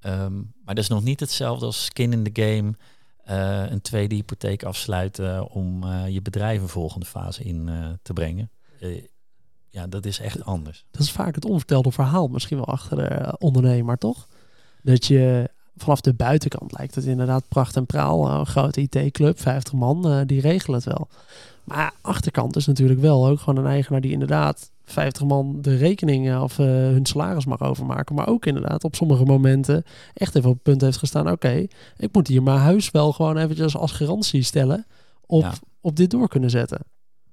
Ehm, 0.00 0.34
maar 0.34 0.74
dat 0.74 0.84
is 0.84 0.88
nog 0.88 1.02
niet 1.02 1.20
hetzelfde 1.20 1.66
als 1.66 1.84
skin 1.84 2.12
in 2.12 2.32
the 2.32 2.42
game, 2.42 2.74
eh, 3.24 3.70
een 3.70 3.80
tweede 3.80 4.14
hypotheek 4.14 4.62
afsluiten 4.62 5.50
om 5.50 5.84
eh, 5.84 6.08
je 6.08 6.22
bedrijf 6.22 6.60
een 6.60 6.68
volgende 6.68 7.06
fase 7.06 7.42
in 7.42 7.68
eh, 7.68 7.90
te 8.02 8.12
brengen. 8.12 8.50
Ja, 9.70 9.86
dat 9.86 10.06
is 10.06 10.18
echt 10.18 10.44
anders. 10.44 10.84
Dat 10.90 11.02
is 11.02 11.10
vaak 11.10 11.34
het 11.34 11.44
onvertelde 11.44 11.92
verhaal 11.92 12.28
misschien 12.28 12.56
wel 12.56 12.66
achter 12.66 12.96
de 12.96 13.36
ondernemer, 13.38 13.98
toch? 13.98 14.28
Dat 14.82 15.06
je 15.06 15.50
vanaf 15.76 16.00
de 16.00 16.14
buitenkant 16.14 16.72
lijkt 16.78 16.94
het 16.94 17.04
inderdaad 17.04 17.48
pracht 17.48 17.76
en 17.76 17.86
praal. 17.86 18.28
eh, 18.28 18.34
Een 18.38 18.46
grote 18.46 18.80
IT-club, 18.80 19.40
50 19.40 19.72
man, 19.72 20.08
eh, 20.10 20.20
die 20.26 20.40
regelen 20.40 20.76
het 20.76 20.84
wel. 20.94 21.08
Maar 21.64 21.92
achterkant 22.00 22.56
is 22.56 22.66
natuurlijk 22.66 23.00
wel 23.00 23.26
ook 23.26 23.40
gewoon 23.40 23.64
een 23.64 23.70
eigenaar 23.70 24.00
die 24.00 24.12
inderdaad 24.12 24.70
50 24.84 25.24
man 25.24 25.58
de 25.60 25.76
rekening 25.76 26.28
eh, 26.28 26.42
of 26.42 26.58
eh, 26.58 26.66
hun 26.66 27.06
salaris 27.06 27.44
mag 27.44 27.60
overmaken. 27.60 28.14
Maar 28.14 28.28
ook 28.28 28.46
inderdaad 28.46 28.84
op 28.84 28.94
sommige 28.94 29.24
momenten 29.24 29.84
echt 30.14 30.34
even 30.34 30.48
op 30.48 30.54
het 30.54 30.62
punt 30.62 30.80
heeft 30.80 30.96
gestaan. 30.98 31.30
Oké, 31.30 31.66
ik 31.96 32.08
moet 32.12 32.26
hier 32.28 32.42
mijn 32.42 32.58
huis 32.58 32.90
wel 32.90 33.12
gewoon 33.12 33.36
eventjes 33.36 33.76
als 33.76 33.92
garantie 33.92 34.42
stellen 34.42 34.86
op, 35.26 35.42
Ja. 35.42 35.52
op 35.80 35.96
dit 35.96 36.10
door 36.10 36.28
kunnen 36.28 36.50
zetten. 36.50 36.80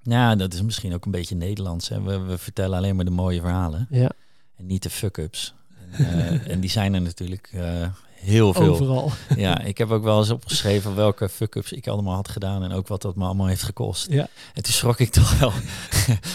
Ja, 0.02 0.36
dat 0.36 0.54
is 0.54 0.62
misschien 0.62 0.94
ook 0.94 1.06
een 1.06 1.12
beetje 1.12 1.36
Nederlands. 1.36 1.90
Hè? 1.90 2.02
We, 2.02 2.20
we 2.20 2.38
vertellen 2.38 2.78
alleen 2.78 2.96
maar 2.96 3.06
de 3.06 3.12
mooie 3.12 3.42
verhalen 3.42 3.88
Ja, 3.90 4.12
en 4.56 4.66
niet 4.66 4.84
de 4.84 4.90
fuck-ups. 4.90 5.54
En, 5.92 6.20
eh, 6.20 6.52
en 6.52 6.60
die 6.60 6.70
zijn 6.70 6.94
er 6.94 7.02
natuurlijk 7.02 7.50
eh, 7.54 7.88
heel 8.14 8.54
veel. 8.54 8.72
overal. 8.72 9.12
Ja, 9.36 9.62
ik 9.62 9.78
heb 9.78 9.92
ook 9.92 10.04
wel 10.04 10.20
eens 10.20 10.30
opgeschreven 10.30 10.96
welke 10.96 11.30
fuck-ups 11.30 11.72
ik 11.72 11.88
allemaal 11.88 12.16
had 12.16 12.30
gedaan 12.30 12.64
en 12.64 12.72
ook 12.72 12.88
wat 12.88 13.02
dat 13.02 13.16
me 13.16 13.26
allemaal 13.26 13.48
heeft 13.48 13.64
gekost. 13.64 14.12
Ja. 14.12 14.28
En 14.54 14.64
toen 14.64 14.74
schrok 14.74 15.00
ik 15.00 15.10
toch 15.20 15.40
wel. 15.40 15.52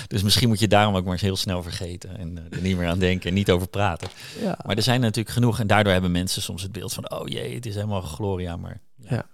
dus 0.07 0.23
misschien 0.23 0.49
moet 0.49 0.61
je 0.61 0.69
daarom 0.69 0.95
ook 0.97 1.05
maar 1.05 1.13
eens 1.13 1.23
heel 1.23 1.37
snel 1.37 1.63
vergeten 1.63 2.19
en 2.19 2.39
eh, 2.39 2.57
er 2.57 2.63
niet 2.63 2.77
meer 2.77 2.89
aan 2.89 2.99
denken 2.99 3.29
en 3.29 3.35
niet 3.35 3.51
over 3.51 3.69
praten. 3.69 4.09
Ja. 4.41 4.59
Maar 4.67 4.77
er 4.77 4.83
zijn 4.83 4.97
er 4.97 5.05
natuurlijk 5.05 5.35
genoeg 5.35 5.61
en 5.61 5.67
daardoor 5.67 5.93
hebben 5.93 6.13
mensen 6.13 6.43
soms 6.43 6.63
het 6.63 6.73
beeld 6.73 6.93
van, 6.93 7.11
oh 7.11 7.29
jee, 7.29 7.55
het 7.55 7.67
is 7.67 7.75
helemaal 7.75 8.01
gloria, 8.01 8.57
maar 8.57 8.81
ja. 8.97 9.09
Ja. 9.11 9.27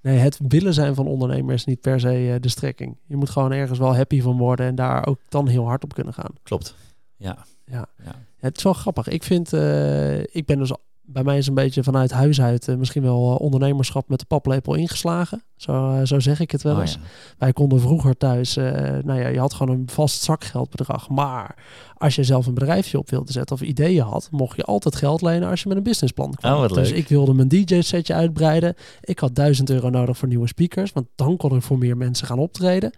Nee, 0.00 0.18
het 0.18 0.38
willen 0.48 0.74
zijn 0.74 0.94
van 0.94 1.06
ondernemer 1.06 1.54
is 1.54 1.64
niet 1.64 1.80
per 1.80 2.00
se 2.00 2.38
de 2.40 2.48
strekking. 2.48 2.96
Je 3.06 3.16
moet 3.16 3.30
gewoon 3.30 3.52
ergens 3.52 3.78
wel 3.78 3.96
happy 3.96 4.20
van 4.20 4.36
worden 4.36 4.66
en 4.66 4.74
daar 4.74 5.06
ook 5.06 5.18
dan 5.28 5.48
heel 5.48 5.66
hard 5.66 5.84
op 5.84 5.94
kunnen 5.94 6.14
gaan. 6.14 6.30
klopt. 6.42 6.74
Ja. 7.16 7.44
Ja. 7.64 7.88
ja. 8.04 8.14
Het 8.38 8.56
is 8.56 8.62
wel 8.62 8.72
grappig. 8.72 9.08
Ik 9.08 9.22
vind, 9.22 9.52
eh, 9.52 10.20
ik 10.20 10.46
ben 10.46 10.58
dus, 10.58 10.72
bij 11.02 11.22
mij 11.22 11.38
is 11.38 11.46
een 11.46 11.54
beetje 11.54 11.82
vanuit 11.82 12.10
huis 12.10 12.40
uit 12.40 12.68
eh, 12.68 12.76
misschien 12.76 13.02
wel 13.02 13.34
eh, 13.34 13.40
ondernemerschap 13.40 14.08
met 14.08 14.18
de 14.18 14.24
paplepel 14.24 14.74
ingeslagen. 14.74 15.42
Zo, 15.64 15.92
eh, 15.94 16.00
zo 16.06 16.20
zeg 16.20 16.40
ik 16.40 16.50
het 16.50 16.62
wel 16.62 16.74
Oh, 16.74 16.80
eens. 16.80 16.92
ja. 16.92 16.98
Wij 17.38 17.52
konden 17.52 17.80
vroeger 17.80 18.16
thuis, 18.16 18.56
eh, 18.56 18.64
nou 19.04 19.20
ja, 19.20 19.28
je 19.28 19.38
had 19.38 19.54
gewoon 19.54 19.76
een 19.78 19.88
vast 19.90 20.22
zakgeldbedrag. 20.22 21.08
Maar 21.08 21.54
als 21.96 22.14
je 22.14 22.24
zelf 22.24 22.46
een 22.46 22.54
bedrijfje 22.54 22.98
op 22.98 23.10
wilde 23.10 23.32
zetten 23.32 23.56
of 23.56 23.62
ideeën 23.62 24.02
had, 24.02 24.28
mocht 24.30 24.56
je 24.56 24.62
altijd 24.64 24.96
geld 24.96 25.22
lenen 25.22 25.48
als 25.48 25.62
je 25.62 25.68
met 25.68 25.76
een 25.76 25.82
businessplan 25.82 26.34
kwam. 26.34 26.52
Oh, 26.62 26.68
dus 26.68 26.88
leuk. 26.88 26.98
ik 26.98 27.08
wilde 27.08 27.34
mijn 27.34 27.48
DJ-setje 27.48 28.14
uitbreiden. 28.14 28.74
Ik 29.00 29.18
had 29.18 29.34
1000 29.34 29.70
euro 29.70 29.90
nodig 29.90 30.16
voor 30.18 30.28
nieuwe 30.28 30.46
speakers, 30.48 30.92
want 30.92 31.06
dan 31.14 31.36
kon 31.36 31.56
ik 31.56 31.62
voor 31.62 31.78
meer 31.78 31.96
mensen 31.96 32.26
gaan 32.26 32.38
optreden. 32.38 32.92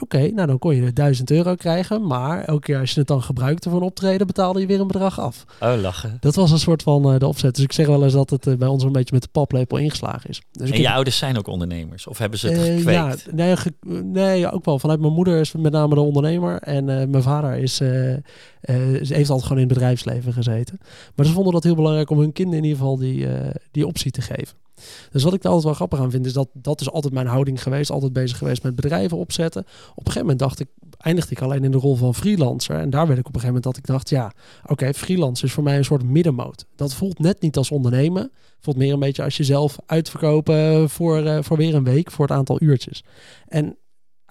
Oké, 0.00 0.28
nou 0.30 0.46
dan 0.46 0.58
kon 0.58 0.74
je 0.74 0.92
1000 0.92 1.30
euro 1.30 1.54
krijgen, 1.54 2.06
maar 2.06 2.44
elke 2.44 2.60
keer 2.60 2.78
als 2.80 2.92
je 2.92 2.98
het 2.98 3.08
dan 3.08 3.22
gebruikte 3.22 3.70
voor 3.70 3.78
een 3.78 3.84
optreden, 3.86 4.26
betaalde 4.26 4.60
je 4.60 4.66
weer 4.66 4.80
een 4.80 4.86
bedrag 4.86 5.20
af. 5.20 5.44
Oh, 5.60 5.80
lachen. 5.80 6.16
Dat 6.20 6.34
was 6.34 6.50
een 6.50 6.58
soort 6.58 6.82
van 6.82 7.12
eh, 7.12 7.18
de 7.18 7.26
opzet. 7.26 7.54
Dus 7.54 7.64
ik 7.64 7.72
zeg 7.72 7.86
wel 7.86 8.04
eens 8.04 8.12
dat 8.12 8.30
het 8.30 8.58
bij 8.58 8.68
ons 8.68 8.82
een 8.84 8.92
beetje 8.92 9.14
met 9.14 9.22
de 9.22 9.28
paplepel 9.32 9.76
ingeslagen 9.76 10.30
is. 10.30 10.42
Dus 10.52 10.70
En 10.70 10.76
je 10.76 10.82
heb- 10.86 10.94
ouders 10.94 11.18
zijn 11.18 11.38
ook 11.38 11.46
ondernemers? 11.46 12.08
Of 12.12 12.18
hebben 12.18 12.38
ze 12.38 12.48
het 12.48 12.56
eh, 12.58 12.62
gekweekt? 12.64 13.24
ja, 13.26 13.32
nee, 13.34 13.56
ge- 13.56 13.74
nee, 14.02 14.50
ook 14.52 14.64
wel. 14.64 14.78
Vanuit 14.78 15.00
mijn 15.00 15.12
moeder 15.12 15.40
is 15.40 15.52
met 15.52 15.72
name 15.72 15.94
de 15.94 16.00
ondernemer. 16.00 16.60
En 16.60 16.88
eh, 17.00 17.06
mijn 17.08 17.22
vader 17.22 17.54
is, 17.54 17.80
eh, 18.62 18.76
ze 19.02 19.14
heeft 19.14 19.30
altijd 19.30 19.42
gewoon 19.42 19.62
in 19.62 19.68
het 19.68 19.78
bedrijfsleven 19.78 20.32
gezeten. 20.32 20.78
Maar 21.14 21.26
ze 21.26 21.32
vonden 21.32 21.52
dat 21.52 21.64
heel 21.64 21.74
belangrijk 21.74 22.10
om 22.10 22.18
hun 22.18 22.32
kinderen 22.32 22.58
in 22.58 22.68
ieder 22.68 22.78
geval 22.78 22.96
die, 22.96 23.26
eh, 23.26 23.54
die 23.70 23.86
optie 23.86 24.10
te 24.10 24.20
geven. 24.20 24.56
Dus 25.10 25.22
wat 25.22 25.34
ik 25.34 25.42
daar 25.42 25.52
altijd 25.52 25.64
wel 25.64 25.74
grappig 25.74 26.00
aan 26.00 26.10
vind, 26.10 26.26
is 26.26 26.32
dat 26.32 26.48
dat 26.52 26.80
is 26.80 26.90
altijd 26.90 27.14
mijn 27.14 27.26
houding 27.26 27.62
geweest. 27.62 27.90
Altijd 27.90 28.12
bezig 28.12 28.38
geweest 28.38 28.62
met 28.62 28.74
bedrijven 28.74 29.16
opzetten. 29.16 29.62
Op 29.62 29.66
een 29.96 30.12
gegeven 30.12 30.20
moment 30.20 30.38
dacht 30.38 30.60
ik, 30.60 30.68
eindigde 30.98 31.34
ik 31.34 31.40
alleen 31.40 31.64
in 31.64 31.70
de 31.70 31.78
rol 31.78 31.96
van 31.96 32.14
freelancer. 32.14 32.78
En 32.78 32.90
daar 32.90 33.06
werd 33.06 33.18
ik 33.18 33.26
op 33.26 33.34
een 33.34 33.40
gegeven 33.40 33.62
moment 33.62 33.64
dat 33.64 33.76
ik 33.76 33.86
dacht, 33.86 34.08
ja, 34.08 34.32
oké, 34.66 34.94
freelance 34.94 35.44
is 35.44 35.52
voor 35.52 35.62
mij 35.62 35.76
een 35.76 35.84
soort 35.84 36.02
middenmoot. 36.02 36.66
Dat 36.76 36.94
voelt 36.94 37.18
net 37.18 37.40
niet 37.40 37.56
als 37.56 37.70
ondernemen. 37.70 38.32
Voelt 38.60 38.76
meer 38.76 38.92
een 38.92 38.98
beetje 38.98 39.22
als 39.22 39.36
jezelf 39.36 39.78
uitverkopen 39.86 40.90
voor, 40.90 41.24
eh, 41.24 41.42
voor 41.42 41.56
weer 41.56 41.74
een 41.74 41.84
week, 41.84 42.10
voor 42.10 42.26
het 42.26 42.36
aantal 42.36 42.56
uurtjes. 42.60 43.04
En 43.48 43.76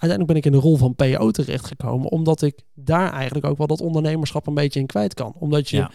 uiteindelijk 0.01 0.27
ben 0.27 0.35
ik 0.35 0.45
in 0.45 0.51
de 0.51 0.57
rol 0.67 0.77
van 0.77 0.95
PO 0.95 1.31
terechtgekomen, 1.31 2.09
omdat 2.11 2.41
ik 2.41 2.59
daar 2.73 3.11
eigenlijk 3.13 3.45
ook 3.45 3.57
wel 3.57 3.67
dat 3.67 3.81
ondernemerschap 3.81 4.47
een 4.47 4.53
beetje 4.53 4.79
in 4.79 4.85
kwijt 4.85 5.13
kan. 5.13 5.33
Omdat 5.39 5.69
je 5.69 5.77
Ja. 5.77 5.91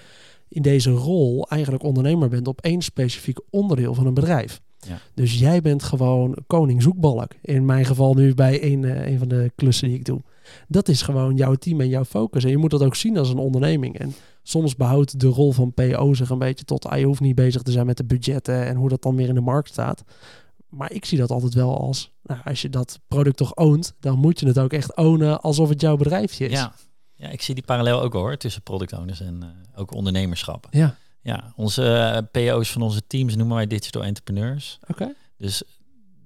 in 0.48 0.62
deze 0.62 0.90
rol 0.90 1.48
eigenlijk 1.48 1.82
ondernemer 1.82 2.28
bent 2.28 2.48
op 2.48 2.60
één 2.60 2.82
specifiek 2.82 3.38
onderdeel 3.50 3.94
van 3.94 4.06
een 4.06 4.14
bedrijf. 4.14 4.60
Ja. 4.88 4.98
Dus 5.14 5.38
jij 5.38 5.60
bent 5.60 5.82
gewoon 5.82 6.36
koning 6.46 6.82
zoekbalk. 6.82 7.30
In 7.42 7.64
mijn 7.64 7.84
geval 7.84 8.14
nu 8.14 8.34
bij 8.34 8.72
een, 8.72 8.84
eh, 8.84 9.06
een 9.12 9.18
van 9.18 9.28
de 9.28 9.52
klussen 9.54 9.88
die 9.88 9.96
ik 9.96 10.04
doe. 10.04 10.20
Dat 10.68 10.88
is 10.88 11.02
gewoon 11.02 11.36
jouw 11.36 11.54
team 11.54 11.80
en 11.80 11.88
jouw 11.88 12.04
focus. 12.04 12.44
En 12.44 12.50
je 12.50 12.56
moet 12.56 12.70
dat 12.70 12.82
ook 12.82 12.94
zien 12.94 13.18
als 13.18 13.30
een 13.30 13.38
onderneming. 13.38 13.98
En 13.98 14.14
soms 14.42 14.76
behoudt 14.76 15.20
de 15.20 15.26
rol 15.26 15.52
van 15.52 15.72
PO 15.74 16.14
zich 16.14 16.30
een 16.30 16.38
beetje 16.38 16.64
tot... 16.64 16.86
Ah, 16.86 16.98
je 16.98 17.04
hoeft 17.04 17.20
niet 17.20 17.34
bezig 17.34 17.62
te 17.62 17.72
zijn 17.72 17.86
met 17.86 17.96
de 17.96 18.04
budgetten 18.04 18.66
en 18.66 18.76
hoe 18.76 18.88
dat 18.88 19.02
dan 19.02 19.16
weer 19.16 19.28
in 19.28 19.34
de 19.34 19.40
markt 19.40 19.68
staat. 19.68 20.04
Maar 20.76 20.92
ik 20.92 21.04
zie 21.04 21.18
dat 21.18 21.30
altijd 21.30 21.54
wel 21.54 21.78
als... 21.80 22.10
Nou, 22.22 22.40
als 22.44 22.62
je 22.62 22.70
dat 22.70 23.00
product 23.08 23.36
toch 23.36 23.56
oont, 23.56 23.94
dan 24.00 24.18
moet 24.18 24.40
je 24.40 24.46
het 24.46 24.58
ook 24.58 24.72
echt 24.72 24.96
ownen 24.96 25.40
alsof 25.40 25.68
het 25.68 25.80
jouw 25.80 25.96
bedrijfje 25.96 26.44
is. 26.46 26.58
Ja. 26.58 26.74
ja, 27.14 27.28
ik 27.28 27.42
zie 27.42 27.54
die 27.54 27.64
parallel 27.64 28.00
ook 28.00 28.12
hoor, 28.12 28.36
tussen 28.36 28.62
product 28.62 28.92
owners 28.92 29.20
en 29.20 29.42
eh, 29.42 29.80
ook 29.80 29.92
ondernemerschap. 29.94 30.66
Ja, 30.70 30.96
Ja, 31.20 31.52
onze 31.56 31.84
eh, 31.94 32.22
PO's 32.32 32.70
van 32.72 32.82
onze 32.82 33.06
teams 33.06 33.36
noemen 33.36 33.56
wij 33.56 33.66
digital 33.66 34.04
entrepreneurs. 34.04 34.78
oké. 34.88 35.14
Dus 35.36 35.62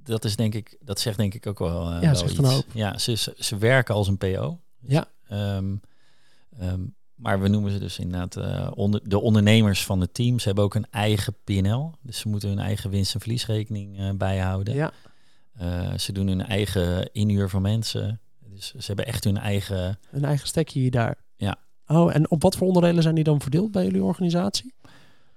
dat 0.05 0.25
is 0.25 0.37
denk 0.37 0.55
ik, 0.55 0.77
dat 0.81 1.01
zegt 1.01 1.17
denk 1.17 1.35
ik 1.35 1.47
ook 1.47 1.59
wel. 1.59 1.91
eh, 1.91 1.95
Ja, 1.95 2.01
wel 2.01 2.15
zegt 2.15 2.31
iets. 2.31 2.39
een 2.39 2.45
hoop. 2.45 2.65
Ja, 2.73 2.99
ze, 2.99 3.15
ze, 3.17 3.35
ze 3.39 3.57
werken 3.59 3.95
als 3.95 4.09
een 4.09 4.19
PO. 4.19 4.59
Dus, 4.81 4.91
Ja. 4.93 5.09
ehm, 5.29 5.75
Ehm, 6.59 6.81
maar 7.21 7.41
we 7.41 7.49
noemen 7.49 7.73
ze 7.73 7.79
dus 7.79 7.99
inderdaad 7.99 8.37
uh, 8.37 8.71
onder, 8.75 9.01
de 9.05 9.21
ondernemers 9.21 9.85
van 9.85 10.01
het 10.01 10.15
team. 10.15 10.39
Ze 10.39 10.47
hebben 10.47 10.65
ook 10.65 10.75
een 10.75 10.87
eigen 10.91 11.35
PNL. 11.45 11.93
Dus 12.03 12.19
ze 12.19 12.29
moeten 12.29 12.49
hun 12.49 12.59
eigen 12.59 12.91
winst- 12.91 13.15
en 13.15 13.21
verliesrekening 13.21 14.01
uh, 14.01 14.11
bijhouden. 14.15 14.75
Ja. 14.75 14.93
Uh, 15.61 15.95
ze 15.99 16.13
doen 16.13 16.27
hun 16.27 16.47
eigen 16.47 17.13
inhuur 17.13 17.49
van 17.49 17.63
mensen. 17.63 18.21
Dus 18.55 18.71
ze 18.71 18.87
hebben 18.87 19.07
echt 19.07 19.25
hun 19.25 19.37
eigen... 19.37 19.99
Een 20.11 20.25
eigen 20.25 20.47
stekje 20.47 20.81
hier 20.81 20.91
daar. 20.91 21.17
Ja. 21.37 21.57
Oh, 21.87 22.15
en 22.15 22.31
op 22.31 22.43
wat 22.43 22.57
voor 22.57 22.67
onderdelen 22.67 23.03
zijn 23.03 23.15
die 23.15 23.25
dan 23.25 23.41
verdeeld 23.41 23.71
bij 23.71 23.85
jullie 23.85 24.03
organisatie? 24.03 24.75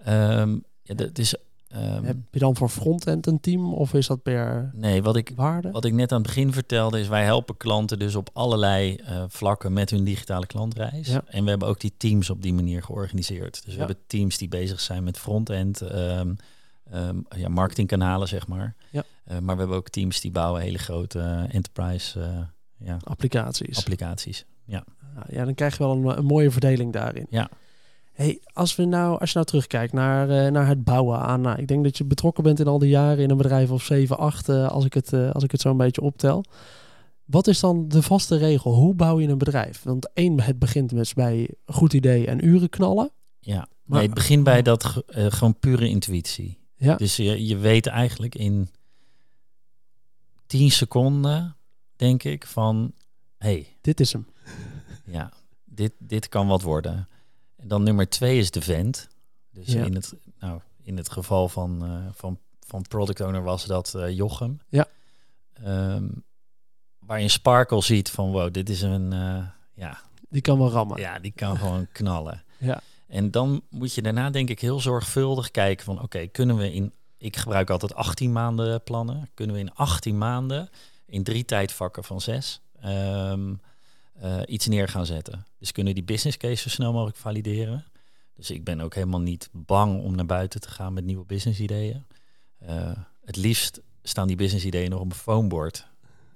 Um, 0.07 0.63
ja, 0.81 0.95
dat 0.95 1.17
is 1.17 1.35
Um, 1.75 2.03
Heb 2.03 2.17
je 2.31 2.39
dan 2.39 2.55
voor 2.55 2.69
frontend 2.69 3.27
een 3.27 3.39
team 3.39 3.73
of 3.73 3.93
is 3.93 4.07
dat 4.07 4.23
per 4.23 4.71
nee, 4.73 5.03
wat 5.03 5.15
ik, 5.15 5.31
waarde? 5.35 5.71
Wat 5.71 5.85
ik 5.85 5.93
net 5.93 6.11
aan 6.11 6.17
het 6.17 6.27
begin 6.27 6.53
vertelde 6.53 6.99
is 6.99 7.07
wij 7.07 7.23
helpen 7.23 7.57
klanten 7.57 7.99
dus 7.99 8.15
op 8.15 8.29
allerlei 8.33 8.95
uh, 9.01 9.23
vlakken 9.27 9.73
met 9.73 9.89
hun 9.89 10.03
digitale 10.03 10.45
klantreis. 10.45 11.07
Ja. 11.07 11.23
En 11.27 11.43
we 11.43 11.49
hebben 11.49 11.67
ook 11.67 11.79
die 11.79 11.93
teams 11.97 12.29
op 12.29 12.41
die 12.41 12.53
manier 12.53 12.83
georganiseerd. 12.83 13.53
Dus 13.53 13.63
we 13.65 13.71
Ja. 13.71 13.77
hebben 13.77 13.97
teams 14.07 14.37
die 14.37 14.47
bezig 14.47 14.79
zijn 14.79 15.03
met 15.03 15.17
frontend, 15.17 15.81
um, 15.81 16.35
um, 16.93 17.25
ja, 17.35 17.49
marketingkanalen 17.49 18.27
zeg 18.27 18.47
maar. 18.47 18.75
Ja. 18.89 19.03
Uh, 19.31 19.37
maar 19.39 19.55
we 19.55 19.59
hebben 19.61 19.77
ook 19.77 19.89
teams 19.89 20.21
die 20.21 20.31
bouwen 20.31 20.61
hele 20.61 20.77
grote 20.77 21.19
uh, 21.19 21.55
enterprise 21.55 22.19
ja, 22.77 22.97
applicaties. 23.03 23.77
applicaties. 23.77 24.45
Ja. 24.65 24.83
ja, 25.29 25.45
dan 25.45 25.53
krijg 25.53 25.77
je 25.77 25.83
wel 25.83 25.91
een, 25.91 26.17
een 26.17 26.25
mooie 26.25 26.51
verdeling 26.51 26.93
daarin. 26.93 27.25
Ja. 27.29 27.49
Hey, 28.13 28.39
als, 28.53 28.75
we 28.75 28.85
nou, 28.85 29.19
als 29.19 29.29
je 29.29 29.35
nou 29.35 29.47
terugkijkt 29.47 29.93
naar, 29.93 30.29
uh, 30.29 30.51
naar 30.51 30.67
het 30.67 30.83
bouwen 30.83 31.19
aan, 31.19 31.41
nou, 31.41 31.59
ik 31.59 31.67
denk 31.67 31.83
dat 31.83 31.97
je 31.97 32.03
betrokken 32.03 32.43
bent 32.43 32.59
in 32.59 32.67
al 32.67 32.79
die 32.79 32.89
jaren 32.89 33.23
in 33.23 33.29
een 33.29 33.37
bedrijf 33.37 33.71
of 33.71 33.83
7, 33.83 34.17
8, 34.17 34.49
uh, 34.49 34.69
als 34.69 34.85
ik 34.85 34.93
het, 34.93 35.13
uh, 35.13 35.31
als 35.31 35.43
ik 35.43 35.51
het 35.51 35.61
zo 35.61 35.69
een 35.69 35.77
beetje 35.77 36.01
optel. 36.01 36.45
Wat 37.25 37.47
is 37.47 37.59
dan 37.59 37.87
de 37.87 38.01
vaste 38.01 38.37
regel? 38.37 38.73
Hoe 38.73 38.93
bouw 38.93 39.19
je 39.19 39.27
een 39.27 39.37
bedrijf? 39.37 39.83
Want 39.83 40.13
één, 40.13 40.41
het 40.41 40.59
begint 40.59 40.91
met 40.91 41.13
bij 41.15 41.49
goed 41.65 41.93
idee 41.93 42.27
en 42.27 42.45
uren 42.45 42.69
knallen. 42.69 43.11
Ja, 43.39 43.67
maar, 43.83 43.97
nee, 43.97 44.05
het 44.05 44.13
begint 44.13 44.43
bij 44.43 44.61
dat 44.61 45.03
gewoon 45.07 45.59
pure 45.59 45.89
intuïtie. 45.89 46.59
Ja. 46.75 46.95
Dus 46.95 47.15
je, 47.15 47.45
je 47.45 47.57
weet 47.57 47.87
eigenlijk 47.87 48.35
in 48.35 48.69
10 50.45 50.71
seconden, 50.71 51.55
denk 51.95 52.23
ik, 52.23 52.45
van 52.45 52.93
hey, 53.37 53.77
dit 53.81 53.99
is 53.99 54.13
hem. 54.13 54.27
Ja, 55.05 55.31
dit, 55.65 55.93
dit 55.97 56.29
kan 56.29 56.47
wat 56.47 56.61
worden. 56.61 57.07
En 57.63 57.69
dan 57.69 57.83
nummer 57.83 58.09
twee 58.09 58.37
is 58.37 58.51
de 58.51 58.61
vent. 58.61 59.07
Dus 59.51 59.67
Ja. 59.67 59.83
in, 59.83 59.95
het, 59.95 60.13
nou, 60.39 60.59
in 60.81 60.97
het 60.97 61.11
geval 61.11 61.49
van, 61.49 61.83
eh, 61.85 62.13
van, 62.13 62.39
van 62.67 62.81
product 62.81 63.21
owner 63.21 63.43
was 63.43 63.65
dat 63.65 63.93
eh, 63.95 64.09
Jochem. 64.15 64.59
Ja. 64.69 64.87
Ehm, 65.53 66.07
waar 66.99 67.17
je 67.17 67.23
een 67.23 67.29
sparkle 67.29 67.81
ziet 67.81 68.09
van 68.09 68.31
wow, 68.31 68.53
dit 68.53 68.69
is 68.69 68.81
een, 68.81 69.13
eh, 69.13 69.45
ja, 69.73 70.01
Die 70.29 70.41
kan 70.41 70.57
wel 70.57 70.69
rammen. 70.69 70.99
ja, 70.99 71.19
die 71.19 71.31
kan 71.35 71.57
gewoon 71.57 71.87
knallen. 71.99 72.43
Ja. 72.57 72.81
En 73.07 73.31
dan 73.31 73.61
moet 73.69 73.93
je 73.93 74.01
daarna 74.01 74.29
denk 74.29 74.49
ik 74.49 74.59
heel 74.59 74.79
zorgvuldig 74.79 75.51
kijken 75.51 75.85
van 75.85 76.01
oké, 76.01 76.27
kunnen 76.27 76.57
we 76.57 76.73
in, 76.73 76.93
ik 77.17 77.37
gebruik 77.37 77.69
altijd 77.69 77.93
18 77.95 78.31
maanden 78.31 78.83
plannen, 78.83 79.29
kunnen 79.33 79.55
we 79.55 79.61
in 79.61 79.73
18 79.75 80.17
maanden 80.17 80.69
in 81.05 81.23
drie 81.23 81.45
tijdvakken 81.45 82.03
van 82.03 82.21
zes 82.21 82.61
ehm, 82.81 83.53
eh, 84.13 84.39
iets 84.45 84.67
neer 84.67 84.87
gaan 84.87 85.05
zetten. 85.05 85.45
Dus 85.59 85.71
kunnen 85.71 85.93
die 85.93 86.03
business 86.03 86.37
case 86.37 86.61
zo 86.61 86.69
snel 86.69 86.93
mogelijk 86.93 87.17
valideren. 87.17 87.85
Dus 88.35 88.51
ik 88.51 88.63
ben 88.63 88.81
ook 88.81 88.93
helemaal 88.95 89.21
niet 89.21 89.49
bang 89.51 90.01
om 90.03 90.15
naar 90.15 90.25
buiten 90.25 90.61
te 90.61 90.69
gaan 90.69 90.93
met 90.93 91.03
nieuwe 91.05 91.25
business 91.25 91.59
ideeën. 91.59 92.05
Eh, 92.57 92.91
het 93.25 93.35
liefst 93.35 93.81
staan 94.03 94.27
die 94.27 94.35
business 94.35 94.65
ideeën 94.65 94.89
nog 94.89 94.99
op 94.99 95.05
een 95.09 95.15
foamboard. 95.17 95.87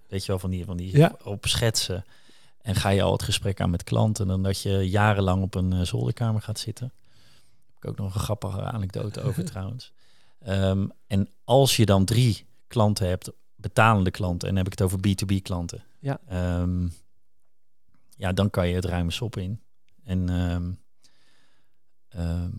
Weet 0.08 0.22
je 0.22 0.28
wel, 0.28 0.40
van 0.40 0.50
die, 0.50 0.66
van 0.66 0.78
die 0.78 0.98
Ja. 0.98 1.16
op 1.24 1.46
schetsen. 1.46 2.06
En 2.62 2.76
ga 2.76 2.90
je 2.90 3.02
al 3.02 3.12
het 3.12 3.24
gesprek 3.24 3.62
aan 3.62 3.70
met 3.70 3.84
klanten 3.84 4.28
dan 4.28 4.44
dat 4.44 4.62
je 4.62 4.90
jarenlang 4.90 5.44
op 5.44 5.56
een 5.56 5.74
eh, 5.74 5.82
zolderkamer 5.82 6.42
gaat 6.42 6.60
zitten. 6.60 6.92
Heb 7.68 7.78
ik 7.84 7.90
ook 7.90 7.98
nog 7.98 8.14
een 8.16 8.22
grappige 8.22 8.62
anekdote 8.62 9.22
over 9.22 9.46
trouwens. 9.52 9.92
Ehm, 10.40 10.88
en 11.08 11.30
als 11.44 11.76
je 11.76 11.86
dan 11.86 12.06
drie 12.06 12.46
klanten 12.68 13.08
hebt, 13.08 13.32
betalende 13.56 14.12
klanten, 14.12 14.48
en 14.48 14.56
dan 14.56 14.64
heb 14.64 14.74
ik 14.74 14.80
het 14.80 14.88
over 14.88 15.00
B2B 15.08 15.42
klanten. 15.42 15.84
Ja. 16.00 16.20
Ehm, 16.28 16.88
ja, 18.18 18.34
dan 18.34 18.50
kan 18.50 18.68
je 18.68 18.76
het 18.76 18.86
ruime 18.86 19.12
sop 19.12 19.38
in. 19.38 19.62
En 20.04 20.30
ehm, 20.30 20.72
ehm, 22.10 22.52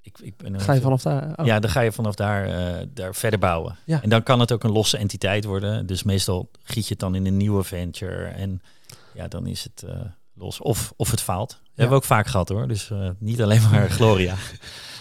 ik, 0.00 0.18
ik 0.18 0.36
ben 0.36 0.60
Ga 0.60 0.72
je 0.72 0.80
vanaf 0.80 1.02
daar? 1.02 1.32
oh. 1.36 1.46
ja, 1.46 1.60
dan 1.60 1.70
ga 1.70 1.80
je 1.80 1.92
vanaf 1.92 2.14
daar, 2.14 2.44
eh, 2.46 2.86
daar 2.94 3.14
verder 3.14 3.38
bouwen. 3.38 3.76
Ja. 3.84 4.02
En 4.02 4.08
dan 4.08 4.22
kan 4.22 4.40
het 4.40 4.52
ook 4.52 4.64
een 4.64 4.72
losse 4.72 4.96
entiteit 4.96 5.44
worden. 5.44 5.86
Dus 5.86 6.02
meestal 6.02 6.50
giet 6.62 6.84
je 6.84 6.90
het 6.90 6.98
dan 6.98 7.14
in 7.14 7.26
een 7.26 7.36
nieuwe 7.36 7.64
venture. 7.64 8.24
En 8.26 8.62
ja, 9.14 9.28
dan 9.28 9.46
is 9.46 9.64
het 9.64 9.82
eh, 9.82 10.00
los. 10.34 10.60
Of, 10.60 10.92
of 10.96 11.10
het 11.10 11.20
faalt. 11.20 11.48
Dat 11.48 11.60
hebben 11.68 11.88
we 11.88 12.02
ook 12.02 12.04
vaak 12.04 12.26
gehad 12.26 12.48
hoor. 12.48 12.68
Dus 12.68 12.90
eh, 12.90 13.10
niet 13.18 13.42
alleen 13.42 13.62
maar 13.70 13.90
Gloria. 13.98 14.34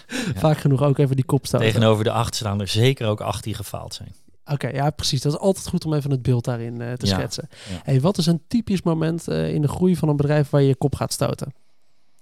ja. 0.07 0.39
Vaak 0.39 0.57
genoeg 0.57 0.81
ook 0.81 0.97
even 0.97 1.15
die 1.15 1.25
kop 1.25 1.45
stoten. 1.45 1.67
Tegenover 1.67 2.03
de 2.03 2.11
acht 2.11 2.35
staan 2.35 2.61
er 2.61 2.67
zeker 2.67 3.07
ook 3.07 3.21
acht 3.21 3.43
die 3.43 3.53
gefaald 3.53 3.93
zijn. 3.93 4.15
Oké, 4.51 4.67
ja, 4.67 4.89
precies. 4.89 5.21
Dat 5.21 5.33
is 5.33 5.39
altijd 5.39 5.67
goed 5.67 5.85
om 5.85 5.93
even 5.93 6.11
het 6.11 6.21
beeld 6.21 6.43
daarin 6.45 6.81
eh, 6.81 6.93
te 6.93 7.05
Ja, 7.05 7.13
schetsen. 7.17 7.47
ja. 7.69 7.79
Hey, 7.83 8.01
wat 8.01 8.17
is 8.17 8.25
een 8.25 8.41
typisch 8.47 8.81
moment 8.81 9.27
eh, 9.27 9.53
in 9.53 9.61
de 9.61 9.67
groei 9.67 9.95
van 9.95 10.09
een 10.09 10.15
bedrijf 10.15 10.49
waar 10.49 10.61
je 10.61 10.67
je 10.67 10.75
kop 10.75 10.95
gaat 10.95 11.13
stoten? 11.13 11.53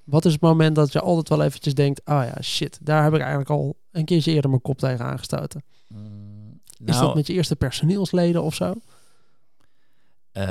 Wat 0.04 0.26
is 0.26 0.32
het 0.32 0.42
moment 0.42 0.76
dat 0.76 0.92
je 0.92 1.00
altijd 1.02 1.30
wel 1.30 1.42
eventjes 1.44 1.74
denkt, 1.74 2.06
ah 2.06 2.24
ja, 2.26 2.42
shit, 2.42 2.80
daar 2.82 3.04
heb 3.04 3.14
ik 3.14 3.20
eigenlijk 3.20 3.50
al 3.50 3.76
een 3.92 4.06
keertje 4.06 4.32
eerder 4.32 4.50
mijn 4.50 4.62
kop 4.62 4.78
tegen 4.78 5.06
aangestoten. 5.06 5.64
Mm, 5.88 6.60
Is 6.86 6.94
nou, 6.94 7.06
dat 7.06 7.16
met 7.16 7.28
je 7.28 7.34
eerste 7.34 7.56
personeelsleden 7.56 8.44
of 8.44 8.56
zo? 8.56 8.74
Eh, 10.36 10.46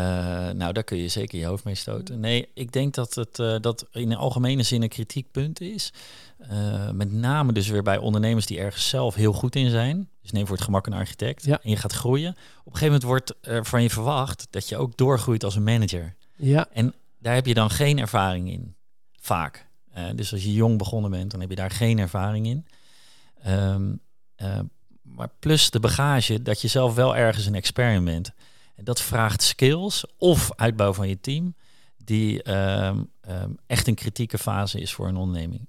nou, 0.51 0.73
daar 0.73 0.85
kun 0.85 0.99
je 0.99 1.09
zeker 1.09 1.38
je 1.38 1.47
hoofd 1.47 1.64
mee 1.64 1.75
stoten. 1.75 2.20
Nee, 2.20 2.49
ik 2.55 2.73
denk 2.73 2.94
dat 2.94 3.14
het 3.14 3.38
eh, 3.38 3.57
dat 3.61 3.87
in 3.92 4.11
een 4.11 4.16
algemene 4.16 4.62
zin 4.62 4.83
een 4.83 4.88
kritiekpunt 4.88 5.61
is. 5.61 5.92
Eh, 6.38 6.90
met 6.90 7.12
name 7.12 7.53
dus 7.53 7.68
weer 7.68 7.83
bij 7.83 7.99
ondernemers 7.99 8.47
die 8.47 8.59
ergens 8.59 8.88
zelf 8.88 9.14
heel 9.14 9.33
goed 9.33 9.57
in 9.57 9.70
zijn. 9.70 10.09
Dus 10.23 10.31
neem 10.31 10.47
voor 10.47 10.57
het 10.57 10.64
gemak 10.64 10.87
een 10.87 10.92
architect. 10.92 11.44
Ja. 11.44 11.61
En 11.62 11.70
je 11.70 11.77
gaat 11.77 11.92
groeien. 11.92 12.31
Op 12.31 12.37
een 12.37 12.79
gegeven 12.79 12.87
moment 12.87 13.03
wordt 13.03 13.35
er 13.40 13.66
van 13.66 13.83
je 13.83 13.90
verwacht 13.90 14.47
dat 14.51 14.68
je 14.68 14.77
ook 14.77 14.97
doorgroeit 14.97 15.44
als 15.44 15.57
een 15.57 15.64
manager. 15.64 16.14
Ja, 16.37 16.68
Daar 17.18 17.35
heb 17.35 17.47
je 17.47 17.55
dan 17.55 17.70
geen 17.70 17.99
ervaring 17.99 18.51
in. 18.51 18.75
Vaak. 19.20 19.66
Dus 20.14 20.33
als 20.33 20.42
je 20.42 20.53
jong 20.53 20.79
begonnen 20.79 21.11
bent, 21.11 21.31
dan 21.31 21.40
heb 21.40 21.51
je 21.51 21.57
daar 21.57 21.70
geen 21.70 21.99
ervaring 21.99 22.47
in. 22.47 22.66
Ehm, 23.42 23.92
eh, 24.37 24.59
maar 25.03 25.31
plus 25.38 25.70
de 25.70 25.81
bagage 25.81 26.42
dat 26.42 26.61
je 26.61 26.68
zelf 26.68 26.94
wel 26.94 27.16
ergens 27.16 27.47
een 27.47 27.55
expert 27.55 28.05
bent. 28.05 28.33
En 28.74 28.84
dat 28.84 29.00
vraagt 29.00 29.42
skills 29.42 30.06
of 30.18 30.50
uitbouw 30.56 30.92
van 30.92 31.08
je 31.08 31.20
team, 31.20 31.54
die 31.96 32.42
ehm, 32.42 33.02
ehm, 33.20 33.50
echt 33.66 33.87
een 33.87 33.94
kritieke 33.94 34.38
fase 34.38 34.80
is 34.80 34.92
voor 34.92 35.08
een 35.08 35.16
onderneming. 35.16 35.66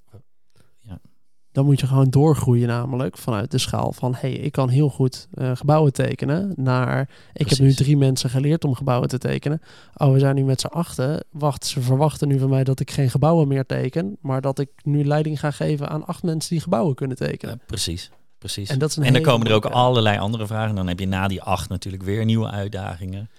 dan 1.52 1.66
moet 1.66 1.80
je 1.80 1.88
gewoon 1.88 2.10
doorgroeien 2.10 2.68
namelijk 2.68 3.18
vanuit 3.18 3.52
de 3.52 3.58
schaal 3.58 3.92
van, 3.92 4.16
hey, 4.16 4.32
ik 4.32 4.52
kan 4.52 4.70
heel 4.70 4.90
goed 4.90 5.28
eh, 5.34 5.52
gebouwen 5.56 5.94
tekenen, 5.94 6.54
naar, 6.56 7.10
ik 7.34 7.50
heb 7.50 7.60
nu 7.60 7.74
drie 7.74 7.98
mensen 7.98 8.30
geleerd 8.30 8.64
om 8.64 8.76
gebouwen 8.76 9.10
te 9.10 9.18
tekenen. 9.18 9.62
Oh, 9.98 10.12
we 10.12 10.20
zijn 10.20 10.36
nu 10.36 10.44
met 10.44 10.62
z'n 10.62 10.68
achten. 10.68 11.24
Wacht, 11.32 11.66
ze 11.66 11.82
verwachten 11.82 12.28
nu 12.28 12.40
van 12.40 12.50
mij 12.50 12.64
dat 12.64 12.80
ik 12.80 12.92
geen 12.92 13.10
gebouwen 13.10 13.48
meer 13.48 13.66
teken, 13.66 14.18
maar 14.22 14.42
dat 14.42 14.60
ik 14.60 14.70
nu 14.84 15.06
leiding 15.06 15.40
ga 15.40 15.52
geven 15.52 15.90
aan 15.90 16.06
acht 16.06 16.24
mensen 16.24 16.50
die 16.50 16.62
gebouwen 16.62 16.96
kunnen 16.96 17.18
tekenen. 17.18 17.62
Precies, 17.66 18.12
precies. 18.46 18.70
En 18.70 18.80
dat 18.80 18.90
is 18.90 18.96
een 18.96 19.04
en 19.04 19.14
dan 19.14 19.22
komen 19.22 19.48
er 19.48 19.54
ook 19.54 19.66
allerlei 19.66 20.18
andere 20.18 20.48
vragen. 20.48 20.70
En 20.70 20.76
dan 20.76 20.88
heb 20.88 21.00
je 21.00 21.08
na 21.08 21.28
die 21.28 21.42
acht 21.42 21.70
natuurlijk 21.70 22.04
weer 22.04 22.26
nieuwe 22.26 22.50
uitdagingen. 22.50 23.30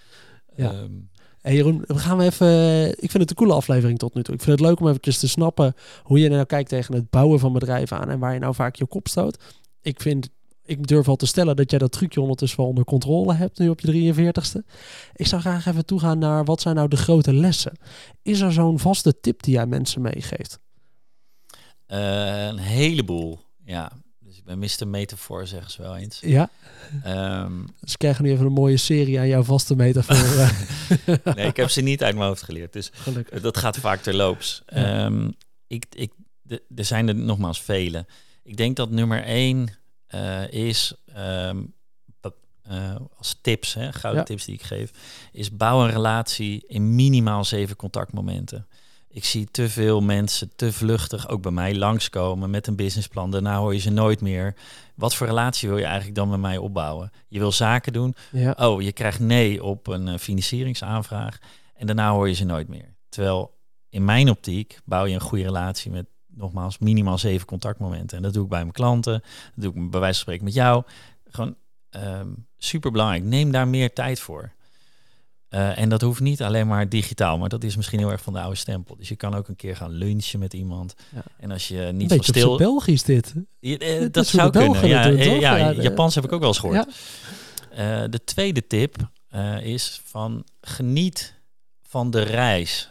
Ja. 0.56 0.70
Ehm, 0.72 0.92
Hey 1.40 1.54
Jeroen, 1.54 1.84
we 1.86 1.98
gaan 1.98 2.16
we 2.16 2.24
even. 2.24 2.88
Ik 2.88 3.10
vind 3.10 3.12
het 3.22 3.30
een 3.30 3.36
coole 3.36 3.52
aflevering 3.52 3.98
tot 3.98 4.14
nu 4.14 4.22
toe. 4.22 4.34
Ik 4.34 4.42
vind 4.42 4.58
het 4.58 4.68
leuk 4.68 4.80
om 4.80 4.88
eventjes 4.88 5.18
te 5.18 5.28
snappen 5.28 5.74
hoe 6.02 6.18
je 6.18 6.28
nou 6.28 6.44
kijkt 6.44 6.68
tegen 6.68 6.94
het 6.94 7.10
bouwen 7.10 7.38
van 7.38 7.52
bedrijven 7.52 7.98
aan 7.98 8.10
en 8.10 8.18
waar 8.18 8.32
je 8.32 8.38
nou 8.38 8.54
vaak 8.54 8.76
je 8.76 8.86
kop 8.86 9.08
stoot. 9.08 9.38
Ik 9.80 10.00
vind, 10.00 10.28
ik 10.64 10.86
durf 10.86 11.08
al 11.08 11.16
te 11.16 11.26
stellen 11.26 11.56
dat 11.56 11.70
jij 11.70 11.78
dat 11.78 11.92
trucje 11.92 12.20
ondertussen 12.20 12.58
wel 12.58 12.68
onder 12.68 12.84
controle 12.84 13.34
hebt 13.34 13.58
nu 13.58 13.68
op 13.68 13.80
je 13.80 14.14
43ste. 14.14 14.64
Ik 15.14 15.26
zou 15.26 15.40
graag 15.40 15.66
even 15.66 15.86
toegaan 15.86 16.18
naar 16.18 16.44
wat 16.44 16.60
zijn 16.60 16.74
nou 16.74 16.88
de 16.88 16.96
grote 16.96 17.34
lessen. 17.34 17.78
Is 18.22 18.40
er 18.40 18.52
zo'n 18.52 18.78
vaste 18.78 19.20
tip 19.20 19.42
die 19.42 19.54
jij 19.54 19.66
mensen 19.66 20.02
meegeeft? 20.02 20.58
eh, 21.86 22.46
een 22.46 22.58
heleboel, 22.58 23.40
ja. 23.64 23.92
Dus 24.26 24.36
ik 24.36 24.44
ben 24.44 24.58
Mr. 24.58 24.88
Metafoor, 24.88 25.46
zeggen 25.46 25.70
ze 25.70 25.82
wel 25.82 25.96
eens. 25.96 26.20
Ja, 26.20 26.50
Ehm, 27.02 27.52
dus 27.80 27.92
ik 27.92 27.98
krijg 27.98 28.20
nu 28.20 28.30
even 28.30 28.46
een 28.46 28.52
mooie 28.52 28.76
serie 28.76 29.18
aan 29.18 29.28
jouw 29.28 29.42
vaste 29.42 29.76
metafoor. 29.76 30.52
nee, 31.34 31.46
ik 31.52 31.56
heb 31.56 31.68
ze 31.70 31.80
niet 31.80 32.02
uit 32.02 32.14
mijn 32.14 32.26
hoofd 32.26 32.42
geleerd. 32.42 32.72
Dus 32.72 32.90
Gelukkig. 32.94 33.40
dat 33.40 33.56
gaat 33.56 33.76
vaak 33.76 34.02
terloops. 34.02 34.62
Ja. 34.66 35.04
Ehm, 35.04 35.30
ik, 35.66 35.84
ik, 35.90 36.12
er 36.76 36.84
zijn 36.84 37.08
er 37.08 37.14
nogmaals 37.14 37.60
vele. 37.62 38.06
Ik 38.42 38.56
denk 38.56 38.76
dat 38.76 38.90
nummer 38.90 39.22
één 39.22 39.68
eh, 40.06 40.50
is, 40.50 40.94
ehm, 41.14 41.62
eh, 42.62 42.96
als 43.18 43.38
tips, 43.40 43.74
hè, 43.74 43.92
gouden 43.92 44.20
Ja. 44.22 44.26
tips 44.26 44.44
die 44.44 44.54
ik 44.54 44.62
geef, 44.62 44.90
is 45.32 45.56
bouw 45.56 45.84
een 45.84 45.90
relatie 45.90 46.64
in 46.66 46.94
minimaal 46.94 47.44
zeven 47.44 47.76
contactmomenten. 47.76 48.66
Ik 49.16 49.24
zie 49.24 49.50
te 49.50 49.68
veel 49.68 50.00
mensen 50.00 50.56
te 50.56 50.72
vluchtig, 50.72 51.28
ook 51.28 51.42
bij 51.42 51.52
mij, 51.52 51.74
langskomen 51.74 52.50
met 52.50 52.66
een 52.66 52.76
businessplan. 52.76 53.30
Daarna 53.30 53.58
hoor 53.58 53.74
je 53.74 53.80
ze 53.80 53.90
nooit 53.90 54.20
meer. 54.20 54.54
Wat 54.94 55.14
voor 55.14 55.26
relatie 55.26 55.68
wil 55.68 55.78
je 55.78 55.84
eigenlijk 55.84 56.14
dan 56.14 56.28
met 56.28 56.40
mij 56.40 56.58
opbouwen? 56.58 57.10
Je 57.28 57.38
wil 57.38 57.52
zaken 57.52 57.92
doen. 57.92 58.14
Ja, 58.32 58.54
Oh, 58.58 58.82
je 58.82 58.92
krijgt 58.92 59.20
nee 59.20 59.62
op 59.62 59.86
een 59.86 60.08
eh, 60.08 60.18
financieringsaanvraag. 60.18 61.38
En 61.74 61.86
daarna 61.86 62.10
hoor 62.10 62.28
je 62.28 62.34
ze 62.34 62.44
nooit 62.44 62.68
meer. 62.68 62.94
Terwijl 63.08 63.58
in 63.88 64.04
mijn 64.04 64.30
optiek 64.30 64.78
bouw 64.84 65.04
je 65.04 65.14
een 65.14 65.20
goede 65.20 65.44
relatie 65.44 65.90
met 65.90 66.06
nogmaals 66.26 66.78
minimaal 66.78 67.18
zeven 67.18 67.46
contactmomenten. 67.46 68.16
En 68.16 68.22
dat 68.22 68.32
doe 68.32 68.44
ik 68.44 68.50
bij 68.50 68.60
mijn 68.60 68.72
klanten, 68.72 69.22
dat 69.54 69.64
doe 69.64 69.84
ik 69.84 69.90
bij 69.90 70.00
wijze 70.00 70.14
van 70.14 70.22
spreken 70.22 70.44
met 70.44 70.54
jou. 70.54 70.82
Gewoon 71.24 71.56
um, 71.90 72.46
super 72.58 72.90
belangrijk. 72.90 73.24
Neem 73.24 73.50
daar 73.50 73.68
meer 73.68 73.92
tijd 73.92 74.20
voor. 74.20 74.52
Uh, 75.56 75.78
en 75.78 75.88
dat 75.88 76.00
hoeft 76.00 76.20
niet 76.20 76.42
alleen 76.42 76.66
maar 76.66 76.88
digitaal, 76.88 77.38
maar 77.38 77.48
dat 77.48 77.64
is 77.64 77.76
misschien 77.76 77.98
heel 77.98 78.10
erg 78.10 78.22
van 78.22 78.32
de 78.32 78.40
oude 78.40 78.56
stempel. 78.56 78.96
Dus 78.96 79.08
je 79.08 79.16
kan 79.16 79.34
ook 79.34 79.48
een 79.48 79.56
keer 79.56 79.76
gaan 79.76 79.90
lunchen 79.90 80.38
met 80.38 80.52
iemand. 80.52 80.94
Ja. 81.14 81.22
En 81.36 81.50
als 81.50 81.68
je 81.68 81.90
niet 81.92 82.08
van 82.08 82.24
stil... 82.24 82.56
Belgisch 82.56 83.02
dit. 83.02 83.34
Je, 83.58 83.78
eh, 83.78 84.06
dat, 84.10 84.26
zou 84.26 84.50
kunnen. 84.50 84.88
Ja, 84.88 85.08
doen, 85.08 85.18
ja, 85.18 85.56
ja, 85.56 85.72
Japans 85.72 86.14
heb 86.14 86.24
ik 86.24 86.32
ook 86.32 86.40
wel 86.40 86.48
eens 86.48 86.58
gehoord. 86.58 86.86
Uh, 87.72 88.04
de 88.10 88.24
tweede 88.24 88.66
tip 88.66 88.96
uh, 89.34 89.66
is 89.66 90.00
van 90.04 90.44
geniet 90.60 91.34
van 91.82 92.10
de 92.10 92.22
reis. 92.22 92.90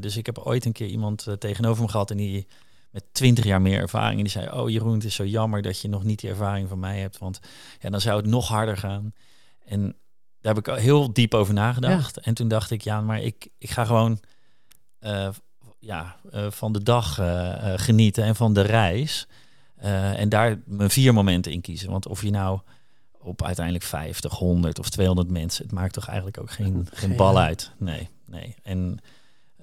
dus 0.00 0.16
ik 0.16 0.26
heb 0.26 0.38
ooit 0.38 0.64
een 0.64 0.72
keer 0.72 0.88
iemand 0.88 1.26
tegenover 1.38 1.82
me 1.82 1.88
gehad 1.88 2.10
en 2.10 2.16
die 2.16 2.46
met 2.90 3.04
twintig 3.12 3.44
jaar 3.44 3.62
meer 3.62 3.78
ervaring. 3.78 4.16
En 4.16 4.24
die 4.24 4.32
zei, 4.32 4.50
oh 4.50 4.70
Jeroen, 4.70 4.94
het 4.94 5.04
is 5.04 5.14
zo 5.14 5.24
jammer 5.24 5.62
dat 5.62 5.80
je 5.80 5.88
nog 5.88 6.04
niet 6.04 6.20
die 6.20 6.30
ervaring 6.30 6.68
van 6.68 6.78
mij 6.78 6.98
hebt. 6.98 7.18
Want 7.18 7.40
ja, 7.80 7.90
dan 7.90 8.00
zou 8.00 8.16
het 8.16 8.26
nog 8.26 8.48
harder 8.48 8.76
gaan. 8.76 9.12
En 9.64 9.96
daar 10.40 10.54
heb 10.54 10.68
ik 10.68 10.74
heel 10.74 11.12
diep 11.12 11.34
over 11.34 11.54
nagedacht. 11.54 12.18
En 12.18 12.34
toen 12.34 12.48
dacht 12.48 12.70
ik, 12.70 12.80
ja, 12.80 13.00
maar 13.00 13.22
ik, 13.22 13.48
ik 13.58 13.70
ga 13.70 13.84
gewoon 13.84 14.20
uh, 15.00 15.28
ja, 15.78 16.16
uh, 16.34 16.50
van 16.50 16.72
de 16.72 16.82
dag 16.82 17.18
uh, 17.18 17.72
genieten 17.76 18.24
en 18.24 18.36
van 18.36 18.52
de 18.52 18.60
reis. 18.60 19.26
en 19.76 20.28
daar 20.28 20.60
mijn 20.64 20.90
vier 20.90 21.14
momenten 21.14 21.52
in 21.52 21.60
kiezen. 21.60 21.90
Want 21.90 22.06
of 22.06 22.22
je 22.22 22.30
nou 22.30 22.60
op 23.22 23.42
uiteindelijk 23.42 23.84
50, 23.84 24.32
100 24.32 24.78
of 24.78 24.90
200 24.90 25.30
mensen, 25.30 25.64
het 25.64 25.72
maakt 25.72 25.92
toch 25.92 26.06
eigenlijk 26.06 26.40
ook 26.40 26.50
geen, 26.50 26.86
geen 26.92 27.16
bal 27.16 27.38
uit. 27.38 27.72
Nee, 27.78 28.08
nee. 28.26 28.54
En 28.62 28.98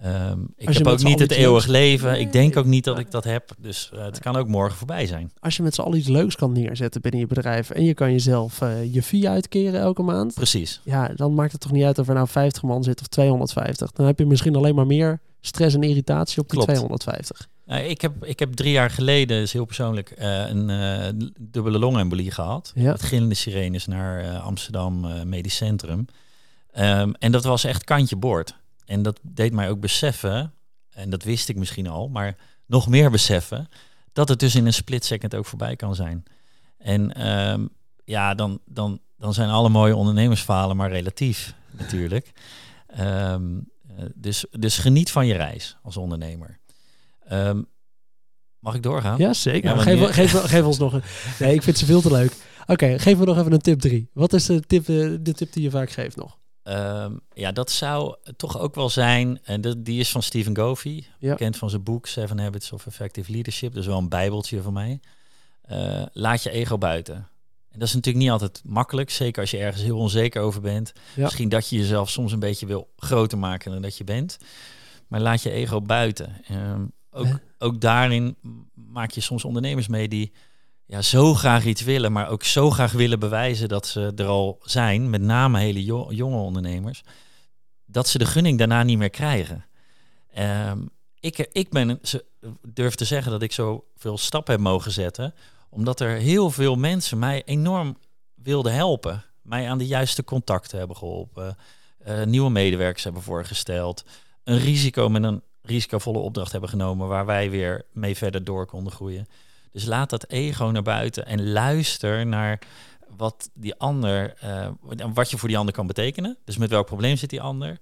Um, 0.05 0.53
ik 0.57 0.77
heb 0.77 0.87
ook 0.87 1.03
niet 1.03 1.19
het 1.19 1.31
eeuwig 1.31 1.65
leven. 1.65 2.19
Ik 2.19 2.31
denk 2.31 2.57
ook 2.57 2.65
niet 2.65 2.83
dat 2.83 2.99
ik 2.99 3.11
dat 3.11 3.23
heb. 3.23 3.51
Dus 3.57 3.91
uh, 3.93 4.05
het 4.05 4.19
kan 4.19 4.35
ook 4.35 4.47
morgen 4.47 4.77
voorbij 4.77 5.05
zijn. 5.05 5.31
Als 5.39 5.57
je 5.57 5.63
met 5.63 5.75
z'n 5.75 5.81
allen 5.81 5.97
iets 5.97 6.07
leuks 6.07 6.35
kan 6.35 6.51
neerzetten 6.51 7.01
binnen 7.01 7.19
je 7.19 7.27
bedrijf 7.27 7.69
en 7.69 7.83
je 7.83 7.93
kan 7.93 8.11
jezelf 8.11 8.61
uh, 8.61 8.93
je 8.93 9.03
fee 9.03 9.29
uitkeren 9.29 9.79
elke 9.79 10.01
maand. 10.01 10.33
Precies. 10.33 10.81
Ja, 10.83 11.11
dan 11.15 11.33
maakt 11.33 11.51
het 11.51 11.61
toch 11.61 11.71
niet 11.71 11.83
uit 11.83 11.99
of 11.99 12.07
er 12.07 12.13
nou 12.13 12.27
50 12.27 12.63
man 12.63 12.83
zit 12.83 13.01
of 13.01 13.07
250. 13.07 13.91
Dan 13.91 14.05
heb 14.05 14.19
je 14.19 14.25
misschien 14.25 14.55
alleen 14.55 14.75
maar 14.75 14.87
meer 14.87 15.19
stress 15.41 15.75
en 15.75 15.83
irritatie 15.83 16.41
op 16.41 16.49
die 16.49 16.61
250. 16.61 17.47
Uh, 17.67 17.89
ik, 17.89 18.01
heb, 18.01 18.25
ik 18.25 18.39
heb 18.39 18.53
drie 18.53 18.71
jaar 18.71 18.89
geleden, 18.89 19.41
is 19.41 19.53
heel 19.53 19.65
persoonlijk, 19.65 20.13
een 20.17 21.33
dubbele 21.39 21.79
longembolie 21.79 22.31
gehad. 22.31 22.71
Ja. 22.75 22.91
Met 22.91 23.03
gillende 23.03 23.35
sirenes 23.35 23.85
naar 23.85 24.39
Amsterdam 24.39 25.05
Medisch 25.29 25.55
Centrum. 25.55 26.07
Um, 26.79 27.13
en 27.19 27.31
dat 27.31 27.43
was 27.43 27.63
echt 27.63 27.83
kantje 27.83 28.15
boord. 28.15 28.55
En 28.87 29.01
dat 29.01 29.19
deed 29.21 29.53
mij 29.53 29.69
ook 29.69 29.79
beseffen, 29.79 30.53
en 30.89 31.09
dat 31.09 31.23
wist 31.23 31.49
ik 31.49 31.55
misschien 31.55 31.87
al, 31.87 32.07
maar 32.09 32.35
nog 32.65 32.87
meer 32.87 33.11
beseffen, 33.11 33.69
dat 34.13 34.29
het 34.29 34.39
dus 34.39 34.55
in 34.55 34.65
een 34.65 34.73
split 34.73 35.05
second 35.05 35.35
ook 35.35 35.45
voorbij 35.45 35.75
kan 35.75 35.95
zijn. 35.95 36.23
En 36.77 37.13
ehm, 37.13 37.65
ja, 38.03 38.35
dan, 38.35 38.59
dan, 38.65 38.99
dan 39.17 39.33
zijn 39.33 39.49
alle 39.49 39.69
mooie 39.69 39.95
ondernemersfalen 39.95 40.75
maar 40.75 40.89
relatief 40.89 41.53
natuurlijk. 41.71 42.31
Um, 42.99 43.71
dus, 44.15 44.45
dus 44.51 44.77
geniet 44.77 45.11
van 45.11 45.27
je 45.27 45.35
reis 45.35 45.77
als 45.81 45.97
ondernemer. 45.97 46.59
Um, 47.31 47.67
mag 48.59 48.75
ik 48.75 48.83
doorgaan? 48.83 49.17
Ja, 49.17 49.33
zeker. 49.33 49.75
Ja, 49.75 49.81
geef, 49.81 50.11
geef, 50.11 50.31
geef, 50.31 50.63
ons 50.63 50.77
nog 50.77 50.93
een... 50.93 51.03
Nee, 51.39 51.53
ik 51.53 51.63
vind 51.63 51.77
ze 51.77 51.85
veel 51.85 52.01
te 52.01 52.11
leuk. 52.11 52.31
Oké, 52.61 52.71
okay, 52.71 52.99
geef 52.99 53.17
me 53.17 53.25
nog 53.25 53.37
even 53.37 53.51
een 53.51 53.59
tip 53.59 53.79
3. 53.79 54.09
Wat 54.13 54.33
is 54.33 54.45
de 54.45 54.59
tip, 54.59 54.85
de 54.85 55.33
tip 55.35 55.53
die 55.53 55.63
je 55.63 55.69
vaak 55.69 55.89
geeft 55.89 56.15
nog? 56.15 56.37
Um, 56.69 57.19
ja, 57.33 57.51
dat 57.51 57.71
zou 57.71 58.15
toch 58.35 58.59
ook 58.59 58.75
wel 58.75 58.89
zijn. 58.89 59.39
En 59.43 59.83
die 59.83 59.99
is 59.99 60.11
van 60.11 60.23
Stephen 60.23 60.53
Covey. 60.53 61.05
Ja. 61.19 61.31
Bekend 61.31 61.57
van 61.57 61.69
zijn 61.69 61.83
boek 61.83 62.07
Seven 62.07 62.39
Habits 62.39 62.71
of 62.71 62.87
Effective 62.87 63.31
Leadership. 63.31 63.73
Dus 63.73 63.85
wel 63.85 63.97
een 63.97 64.09
bijbeltje 64.09 64.61
van 64.61 64.73
mij. 64.73 64.99
Uh, 65.71 66.05
laat 66.11 66.43
je 66.43 66.49
ego 66.49 66.77
buiten. 66.77 67.15
En 67.71 67.79
dat 67.79 67.87
is 67.87 67.93
natuurlijk 67.93 68.23
niet 68.23 68.33
altijd 68.33 68.61
makkelijk. 68.65 69.09
Zeker 69.09 69.41
als 69.41 69.51
je 69.51 69.57
ergens 69.57 69.83
heel 69.83 69.97
onzeker 69.97 70.41
over 70.41 70.61
bent. 70.61 70.93
Ja. 71.15 71.23
Misschien 71.23 71.49
dat 71.49 71.69
je 71.69 71.77
jezelf 71.77 72.09
soms 72.09 72.31
een 72.31 72.39
beetje 72.39 72.65
wil 72.65 72.93
groter 72.97 73.37
maken 73.37 73.71
dan 73.71 73.81
dat 73.81 73.97
je 73.97 74.03
bent. 74.03 74.37
Maar 75.07 75.21
laat 75.21 75.41
je 75.41 75.51
ego 75.51 75.81
buiten. 75.81 76.41
Um, 76.51 76.91
ook, 77.11 77.39
ook 77.57 77.81
daarin 77.81 78.35
maak 78.73 79.11
je 79.11 79.21
soms 79.21 79.43
ondernemers 79.43 79.87
mee 79.87 80.07
die 80.07 80.31
ja, 80.87 81.01
zo 81.01 81.33
graag 81.33 81.65
iets 81.65 81.81
willen, 81.81 82.11
maar 82.11 82.29
ook 82.29 82.43
zo 82.43 82.69
graag 82.69 82.91
willen 82.91 83.19
bewijzen 83.19 83.67
dat 83.67 83.87
ze 83.87 84.11
er 84.15 84.25
al 84.25 84.59
zijn, 84.61 85.09
met 85.09 85.21
name 85.21 85.59
hele 85.59 85.83
jonge 86.09 86.37
ondernemers, 86.37 87.03
dat 87.85 88.07
ze 88.07 88.17
de 88.17 88.25
gunning 88.25 88.57
daarna 88.57 88.83
niet 88.83 88.97
meer 88.97 89.09
krijgen. 89.09 89.65
Um, 90.39 90.89
ik, 91.19 91.37
ik 91.51 91.69
ben, 91.69 91.99
durf 92.67 92.95
te 92.95 93.05
zeggen 93.05 93.31
dat 93.31 93.41
ik 93.41 93.51
zoveel 93.51 94.17
stappen 94.17 94.53
heb 94.53 94.61
mogen 94.61 94.91
zetten, 94.91 95.33
omdat 95.69 95.99
er 95.99 96.09
heel 96.09 96.51
veel 96.51 96.75
mensen 96.75 97.19
mij 97.19 97.43
enorm 97.45 97.97
wilden 98.35 98.73
helpen, 98.73 99.23
mij 99.41 99.69
aan 99.69 99.77
de 99.77 99.87
juiste 99.87 100.23
contacten 100.23 100.77
hebben 100.77 100.97
geholpen, 100.97 101.57
uh, 102.07 102.23
nieuwe 102.23 102.49
medewerkers 102.49 103.03
hebben 103.03 103.21
voorgesteld, 103.21 104.05
een 104.43 104.59
risico 104.59 105.09
met 105.09 105.23
een 105.23 105.41
risicovolle 105.61 106.19
opdracht 106.19 106.51
hebben 106.51 106.69
genomen 106.69 107.07
waar 107.07 107.25
wij 107.25 107.49
weer 107.49 107.85
mee 107.91 108.17
verder 108.17 108.43
door 108.43 108.65
konden 108.65 108.93
groeien. 108.93 109.27
Dus 109.77 109.85
laat 109.85 110.09
dat 110.09 110.27
ego 110.27 110.65
naar 110.65 110.81
buiten 110.81 111.25
en 111.25 111.51
luister 111.51 112.25
naar 112.25 112.61
wat 113.17 113.49
die 113.53 113.75
ander, 113.75 114.37
uh, 114.43 114.67
wat 115.13 115.29
je 115.29 115.37
voor 115.37 115.47
die 115.47 115.57
ander 115.57 115.73
kan 115.73 115.87
betekenen. 115.87 116.37
Dus 116.43 116.57
met 116.57 116.69
welk 116.69 116.85
probleem 116.85 117.15
zit 117.15 117.29
die 117.29 117.41
ander. 117.41 117.77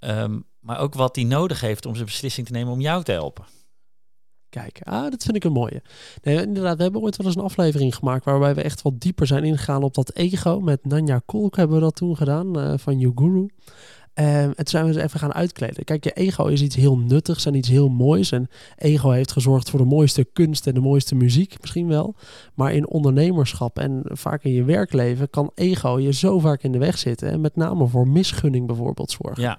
Um, 0.00 0.44
maar 0.60 0.78
ook 0.78 0.94
wat 0.94 1.14
die 1.14 1.26
nodig 1.26 1.60
heeft 1.60 1.86
om 1.86 1.94
zijn 1.94 2.06
beslissing 2.06 2.46
te 2.46 2.52
nemen 2.52 2.72
om 2.72 2.80
jou 2.80 3.02
te 3.02 3.12
helpen. 3.12 3.44
Kijk, 4.48 4.80
ah, 4.82 5.10
dat 5.10 5.22
vind 5.22 5.36
ik 5.36 5.44
een 5.44 5.52
mooie. 5.52 5.82
Nee, 6.22 6.42
inderdaad, 6.42 6.76
we 6.76 6.82
hebben 6.82 7.00
ooit 7.00 7.16
wel 7.16 7.26
eens 7.26 7.36
een 7.36 7.42
aflevering 7.42 7.94
gemaakt 7.94 8.24
waarbij 8.24 8.54
we 8.54 8.62
echt 8.62 8.82
wat 8.82 9.00
dieper 9.00 9.26
zijn 9.26 9.44
ingegaan 9.44 9.82
op 9.82 9.94
dat 9.94 10.14
ego. 10.14 10.60
Met 10.60 10.84
Nanja 10.84 11.20
Kolk 11.26 11.56
hebben 11.56 11.76
we 11.76 11.82
dat 11.82 11.96
toen 11.96 12.16
gedaan 12.16 12.58
uh, 12.58 12.72
van 12.76 12.98
You 12.98 13.12
Guru. 13.14 13.46
Um, 14.20 14.24
en 14.26 14.54
toen 14.54 14.66
zijn 14.66 14.86
we 14.86 14.92
ze 14.92 15.02
even 15.02 15.20
gaan 15.20 15.34
uitkleden. 15.34 15.84
Kijk, 15.84 16.04
je 16.04 16.12
ego 16.12 16.46
is 16.46 16.62
iets 16.62 16.76
heel 16.76 16.98
nuttigs 16.98 17.46
en 17.46 17.54
iets 17.54 17.68
heel 17.68 17.88
moois. 17.88 18.32
En 18.32 18.48
ego 18.76 19.10
heeft 19.10 19.32
gezorgd 19.32 19.70
voor 19.70 19.78
de 19.78 19.84
mooiste 19.84 20.24
kunst 20.24 20.66
en 20.66 20.74
de 20.74 20.80
mooiste 20.80 21.14
muziek 21.14 21.56
misschien 21.60 21.88
wel. 21.88 22.14
Maar 22.54 22.72
in 22.72 22.88
ondernemerschap 22.88 23.78
en 23.78 24.02
vaak 24.04 24.44
in 24.44 24.52
je 24.52 24.64
werkleven 24.64 25.30
kan 25.30 25.50
ego 25.54 25.98
je 25.98 26.12
zo 26.12 26.38
vaak 26.38 26.62
in 26.62 26.72
de 26.72 26.78
weg 26.78 26.98
zitten. 26.98 27.30
En 27.30 27.40
met 27.40 27.56
name 27.56 27.86
voor 27.86 28.08
misgunning 28.08 28.66
bijvoorbeeld 28.66 29.10
zorgen. 29.10 29.42
Ja. 29.42 29.58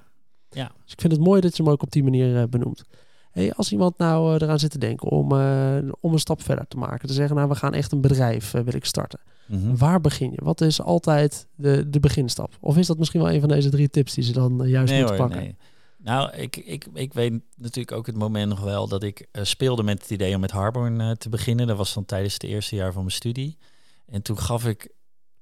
ja. 0.50 0.72
Dus 0.84 0.92
ik 0.92 1.02
vind 1.02 1.14
het 1.14 1.22
mooi 1.22 1.42
dat 1.42 1.58
je 1.58 1.64
hem 1.64 1.72
ook 1.72 1.82
op 1.82 1.92
die 1.92 2.04
manier 2.04 2.36
uh, 2.36 2.44
benoemt. 2.50 2.84
Hey, 3.32 3.54
als 3.54 3.72
iemand 3.72 3.98
nou 3.98 4.36
uh, 4.36 4.42
eraan 4.42 4.60
zit 4.60 4.72
te 4.72 4.78
denken 4.78 5.10
om, 5.10 5.32
uh, 5.32 5.78
om 6.00 6.14
een 6.14 6.20
stap 6.20 6.44
verder 6.44 6.68
te 6.68 6.78
maken. 6.78 7.08
Te 7.08 7.14
zeggen, 7.14 7.36
nou 7.36 7.50
we 7.50 7.56
gaan 7.56 7.74
echt 7.74 7.92
een 7.92 8.02
bedrijf 8.02 8.52
wil 8.52 8.76
ik 8.76 8.86
starten. 8.86 9.20
Mhm. 9.50 9.76
Waar 9.76 10.02
begin 10.02 10.32
je? 10.32 10.38
Wat 10.44 10.62
is 10.62 10.82
altijd 10.82 11.48
de, 11.56 11.90
de 11.90 12.00
beginstap? 12.00 12.58
Of 12.60 12.78
is 12.78 12.88
dat 12.88 12.98
misschien 12.98 13.22
wel 13.22 13.32
een 13.32 13.40
van 13.40 13.50
deze 13.50 13.70
drie 13.70 13.90
tips 13.90 14.14
die 14.14 14.24
ze 14.24 14.32
dan 14.32 14.64
uh, 14.64 14.70
juist 14.70 14.92
nee, 14.92 15.00
moeten 15.00 15.18
pakken? 15.18 15.40
Nee. 15.40 15.56
Nou, 15.98 16.34
ik, 16.36 16.56
ik, 16.56 16.88
ik 16.94 17.14
weet 17.14 17.34
natuurlijk 17.56 17.98
ook 17.98 18.06
het 18.06 18.16
moment 18.16 18.50
nog 18.50 18.60
wel 18.60 18.88
dat 18.88 19.04
ik 19.04 19.28
uh, 19.32 19.44
speelde 19.44 19.84
met 19.84 20.02
het 20.02 20.12
idee 20.12 20.36
om 20.36 20.42
met 20.42 20.52
Harborn 20.52 21.00
uh, 21.00 21.12
te 21.12 21.30
beginnen. 21.30 21.68
Dat 21.68 21.78
was 21.78 21.94
dan 21.94 22.06
tijdens 22.06 22.34
het 22.34 22.44
eerste 22.44 22.76
jaar 22.76 22.94
van 22.94 23.02
mijn 23.02 23.16
studie. 23.16 23.58
En 24.06 24.22
toen 24.22 24.38
gaf 24.38 24.66
ik, 24.66 24.92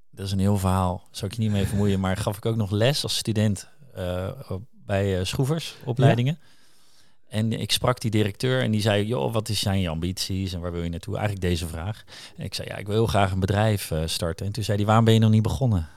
dat 0.09 0.25
is 0.25 0.31
een 0.31 0.39
heel 0.39 0.57
verhaal, 0.57 1.07
zou 1.11 1.31
ik 1.31 1.37
je 1.37 1.43
niet 1.43 1.51
mee 1.51 1.65
vermoeien, 1.65 1.99
maar 1.99 2.17
gaf 2.17 2.37
ik 2.37 2.45
ook 2.45 2.55
nog 2.55 2.71
les 2.71 3.03
als 3.03 3.17
student 3.17 3.69
bij 4.85 5.23
Schroevers 5.23 5.75
opleidingen. 5.85 6.37
Ja. 6.41 6.56
En 7.27 7.53
ik 7.53 7.71
sprak 7.71 7.99
die 7.99 8.11
directeur 8.11 8.61
en 8.61 8.71
die 8.71 8.81
zei, 8.81 9.05
joh, 9.05 9.33
wat 9.33 9.47
zijn 9.47 9.79
je 9.79 9.89
ambities 9.89 10.53
en 10.53 10.59
waar 10.59 10.71
wil 10.71 10.83
je 10.83 10.89
naartoe? 10.89 11.17
Eigenlijk 11.17 11.45
deze 11.47 11.67
vraag. 11.67 12.03
En 12.35 12.45
ik 12.45 12.53
zei, 12.53 12.67
ja, 12.67 12.75
ik 12.77 12.85
wil 12.85 12.95
heel 12.95 13.07
graag 13.07 13.31
een 13.31 13.39
bedrijf 13.39 13.91
uh, 13.91 14.01
starten. 14.05 14.45
En 14.45 14.51
toen 14.51 14.63
zei 14.63 14.77
hij, 14.77 14.85
waarom 14.85 15.05
ben 15.05 15.13
je 15.13 15.19
nog 15.19 15.31
niet 15.31 15.41
begonnen? 15.41 15.89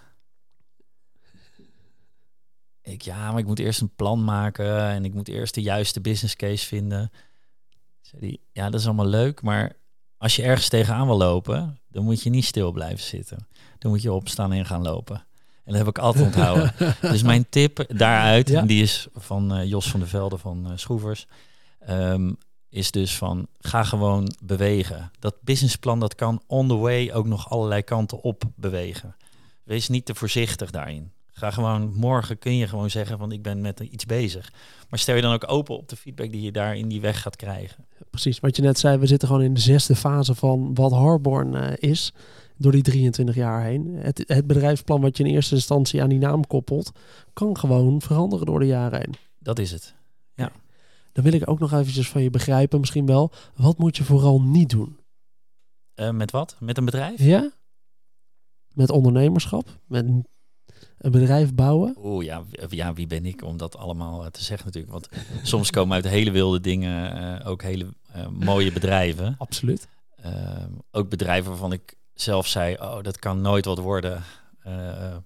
Ik, 2.83 3.03
ja, 3.03 3.31
maar 3.31 3.41
ik 3.41 3.47
moet 3.47 3.59
eerst 3.59 3.81
een 3.81 3.95
plan 3.95 4.25
maken 4.25 4.81
en 4.81 5.05
ik 5.05 5.15
moet 5.15 5.29
eerst 5.29 5.55
de 5.55 5.63
juiste 5.63 6.01
business 6.01 6.37
case 6.37 6.67
vinden. 6.67 7.11
Zei 8.01 8.21
hij, 8.23 8.39
ja, 8.53 8.71
dat 8.71 8.81
is 8.81 8.87
allemaal 8.87 9.07
leuk, 9.07 9.43
maar 9.43 9.77
als 10.19 10.37
je 10.37 10.43
ergens 10.43 10.69
tegenaan 10.69 11.07
wil 11.07 11.17
lopen, 11.17 11.79
dan 11.89 12.05
moet 12.05 12.23
je 12.23 12.31
niet 12.31 12.45
stil 12.45 12.73
blijven 12.73 13.05
zitten. 13.05 13.47
Dan 13.79 13.91
moet 13.91 14.03
je 14.03 14.13
opstaan 14.13 14.53
en 14.53 14.67
gaan 14.67 14.83
lopen. 14.83 15.25
En 15.71 15.77
dat 15.77 15.87
heb 15.87 15.97
ik 15.97 16.03
altijd 16.03 16.25
onthouden. 16.25 16.73
dus 17.13 17.23
mijn 17.23 17.47
tip 17.49 17.85
daaruit, 17.89 18.49
ja. 18.49 18.63
die 18.63 18.83
is 18.83 19.09
van 19.15 19.57
uh, 19.57 19.65
Jos 19.65 19.91
van 19.91 20.01
der 20.01 20.09
Velde 20.09 20.39
van 20.39 20.67
uh, 20.67 20.73
Schroevers, 20.75 21.27
um, 21.91 22.37
is 22.69 22.91
dus 22.91 23.17
van 23.17 23.47
ga 23.59 23.85
gewoon 23.85 24.35
bewegen. 24.43 25.11
Dat 25.19 25.35
businessplan 25.41 26.01
dat 26.01 26.15
kan 26.15 26.43
on 26.47 26.69
the 26.69 26.77
way 26.77 27.11
ook 27.13 27.27
nog 27.27 27.51
allerlei 27.51 27.83
kanten 27.83 28.23
op 28.23 28.43
bewegen. 28.55 29.17
Wees 29.63 29.89
niet 29.89 30.05
te 30.05 30.15
voorzichtig 30.15 30.71
daarin. 30.71 31.13
Ga 31.31 31.51
gewoon, 31.51 31.95
morgen 31.95 32.39
kun 32.39 32.57
je 32.57 32.69
gewoon 32.69 32.91
zeggen 32.91 33.19
van 33.19 33.33
ik 33.33 33.43
ben 33.43 33.61
met 33.61 33.81
iets 33.81 34.07
bezig. 34.07 34.53
Maar 34.89 34.99
stel 34.99 35.17
je 35.17 35.23
dan 35.23 35.33
ook 35.33 35.51
open 35.51 35.77
op 35.77 35.89
de 35.89 35.97
feedback 35.97 36.33
die 36.33 36.43
je 36.43 36.53
daar 36.53 36.77
in 36.77 36.89
die 36.89 37.01
weg 37.01 37.23
gaat 37.23 37.37
krijgen. 37.37 37.87
Precies, 38.11 38.41
wat 38.41 38.57
je 38.57 38.63
net 38.63 38.79
zei, 38.79 38.99
we 38.99 39.07
zitten 39.07 39.29
gewoon 39.29 39.43
in 39.43 39.55
de 39.55 39.61
zesde 39.61 39.97
fase 39.97 40.35
van 40.35 40.75
wat 40.75 40.93
Harborn 40.93 41.55
uh, 41.55 41.73
is 41.77 42.13
door 42.61 42.73
die 42.73 42.83
23 42.83 43.35
jaar 43.35 43.65
heen. 43.65 43.95
Het, 43.95 44.25
het 44.27 44.47
bedrijfsplan 44.47 45.01
wat 45.01 45.17
je 45.17 45.25
in 45.25 45.35
eerste 45.35 45.55
instantie 45.55 46.03
aan 46.03 46.09
die 46.09 46.19
naam 46.19 46.47
koppelt, 46.47 46.93
kan 47.33 47.59
gewoon 47.59 48.03
veranderen 48.03 48.47
door 48.47 48.59
de 48.59 48.67
jaren 48.67 48.99
heen. 48.99 49.15
Dat 49.39 49.59
is 49.59 49.71
het. 49.71 49.95
Ja. 50.35 50.53
Dan 51.13 51.25
wil 51.25 51.33
ik 51.33 51.49
ook 51.49 51.59
nog 51.59 51.73
eventjes 51.73 52.09
van 52.09 52.23
je 52.23 52.31
begrijpen, 52.31 52.81
misschien 52.81 53.07
wel. 53.07 53.33
Wat 53.55 53.79
moet 53.79 53.97
je 53.97 54.05
vooral 54.05 54.43
niet 54.43 54.71
doen? 54.71 54.99
Eh, 55.95 56.11
met 56.11 56.31
wat? 56.31 56.57
Met 56.61 56.79
een 56.79 56.85
bedrijf? 56.85 57.23
Ja? 57.23 57.51
Met 58.75 58.91
ondernemerschap? 58.91 59.79
Met 59.87 60.07
een 60.07 61.11
bedrijf 61.11 61.55
bouwen? 61.55 61.97
Oeh, 62.03 62.25
ja, 62.25 62.43
ja, 62.69 62.93
wie 62.93 63.07
ben 63.07 63.27
ik 63.27 63.43
om 63.43 63.57
dat 63.57 63.77
allemaal 63.77 64.25
eh, 64.25 64.31
te 64.31 64.45
zeggen 64.45 64.67
natuurlijk. 64.67 64.93
Want 64.93 65.09
soms 65.49 65.71
komen 65.71 65.95
uit 65.95 66.09
hele 66.09 66.31
wilde 66.31 66.61
dingen 66.61 67.17
eh, 67.41 67.49
ook 67.49 67.63
hele 67.63 67.87
mooie 68.31 68.73
bedrijven. 68.73 69.35
Absoluut. 69.39 69.89
Ehm, 70.17 70.71
ook 70.91 71.09
bedrijven 71.09 71.51
waarvan 71.51 71.73
ik 71.73 71.99
zelf 72.21 72.47
zei, 72.47 72.75
oh, 72.81 73.03
dat 73.03 73.19
kan 73.19 73.41
nooit 73.41 73.65
wat 73.65 73.79
worden. 73.79 74.23
Eh, 74.63 75.07
eh, 75.15 75.19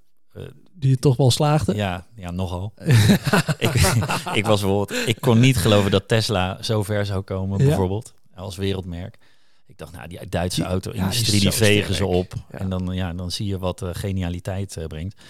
Die 0.72 0.90
je 0.90 0.96
toch 0.98 1.16
wel 1.16 1.30
slaagde? 1.30 1.74
ja, 1.74 2.06
ja, 2.16 2.30
nogal. 2.30 2.72
ik, 3.58 3.70
ik 4.40 4.46
was 4.46 4.60
bijvoorbeeld, 4.60 5.08
ik 5.08 5.20
kon 5.20 5.40
niet 5.40 5.56
geloven 5.56 5.90
dat 5.90 6.08
Tesla 6.08 6.62
zo 6.62 6.82
ver 6.82 7.06
zou 7.06 7.22
komen, 7.22 7.58
Ja. 7.58 7.64
bijvoorbeeld, 7.66 8.14
als 8.34 8.56
wereldmerk. 8.56 9.18
Ik 9.66 9.78
dacht, 9.78 9.92
nou, 9.92 10.08
die 10.08 10.28
Duitse 10.28 10.60
Die- 10.60 10.70
auto-industrie, 10.70 11.42
ja, 11.42 11.50
die, 11.50 11.58
vegen 11.58 11.94
ze 11.94 12.06
op. 12.06 12.34
Ja. 12.52 12.58
En 12.58 12.68
dan, 12.68 12.88
ja, 12.94 13.12
dan 13.12 13.30
zie 13.30 13.46
je 13.46 13.58
wat 13.58 13.82
eh, 13.82 13.88
genialiteit 13.92 14.76
eh, 14.76 14.86
brengt. 14.86 15.20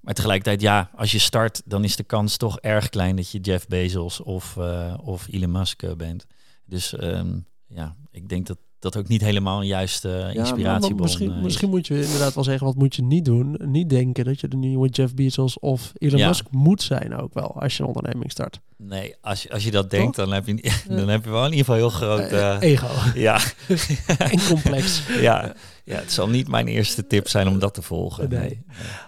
Maar 0.00 0.14
tegelijkertijd, 0.14 0.60
ja, 0.60 0.90
als 0.96 1.12
je 1.12 1.18
start, 1.18 1.62
dan 1.64 1.84
is 1.84 1.96
de 1.96 2.04
kans 2.04 2.36
toch 2.36 2.60
erg 2.60 2.88
klein 2.88 3.16
dat 3.16 3.30
je 3.30 3.40
Jeff 3.40 3.66
Bezos 3.66 4.20
of, 4.20 4.56
eh, 4.56 4.94
of 5.02 5.26
Elon 5.30 5.50
Musk 5.50 5.82
eh, 5.82 5.92
bent. 5.92 6.26
Dus 6.64 6.94
ehm, 6.96 7.38
ja, 7.68 7.96
ik 8.10 8.28
denk 8.28 8.46
dat 8.46 8.58
dat 8.78 8.96
ook 8.96 9.08
niet 9.08 9.20
helemaal 9.20 9.60
een 9.60 9.66
juiste 9.66 10.08
Ja, 10.08 10.22
maar 10.24 10.34
inspiratiebron 10.34 11.00
misschien, 11.00 11.30
eh, 11.30 11.36
is. 11.36 11.42
misschien 11.42 11.68
moet 11.68 11.86
je 11.86 12.02
inderdaad 12.04 12.34
wel 12.34 12.44
zeggen, 12.44 12.66
wat 12.66 12.76
moet 12.76 12.96
je 12.96 13.02
niet 13.02 13.24
doen? 13.24 13.58
Niet 13.64 13.90
denken 13.90 14.24
dat 14.24 14.40
je 14.40 14.48
de 14.48 14.56
nieuwe 14.56 14.88
Jeff 14.88 15.14
Bezos 15.14 15.58
of 15.58 15.92
Elon 15.98 16.18
Ja. 16.18 16.28
Musk 16.28 16.46
moet 16.50 16.82
zijn 16.82 17.16
ook 17.16 17.34
wel, 17.34 17.60
als 17.60 17.76
je 17.76 17.82
een 17.82 17.88
onderneming 17.88 18.30
start. 18.30 18.60
Nee, 18.76 19.14
als 19.20 19.42
je, 19.42 19.50
als 19.50 19.64
je 19.64 19.70
dat 19.70 19.90
denkt, 19.90 20.16
dan 20.16 20.32
heb, 20.32 20.46
je, 20.46 20.72
dan 20.88 21.08
heb 21.08 21.24
je 21.24 21.30
wel 21.30 21.44
in 21.44 21.52
ieder 21.52 21.64
geval 21.64 21.74
heel 21.74 21.90
groot... 21.90 22.20
Eh, 22.20 22.54
eh, 22.54 22.60
ego 22.60 22.86
ja, 23.28 23.40
en 24.18 24.40
complex. 24.48 25.02
ja, 25.20 25.54
ja, 25.86 25.96
het 25.96 26.12
zal 26.12 26.28
niet 26.28 26.48
mijn 26.48 26.66
eerste 26.66 27.06
tip 27.06 27.28
zijn 27.28 27.48
om 27.48 27.58
dat 27.58 27.74
te 27.74 27.82
volgen. 27.82 28.28
Nee. 28.28 28.40
Nee. 28.40 28.58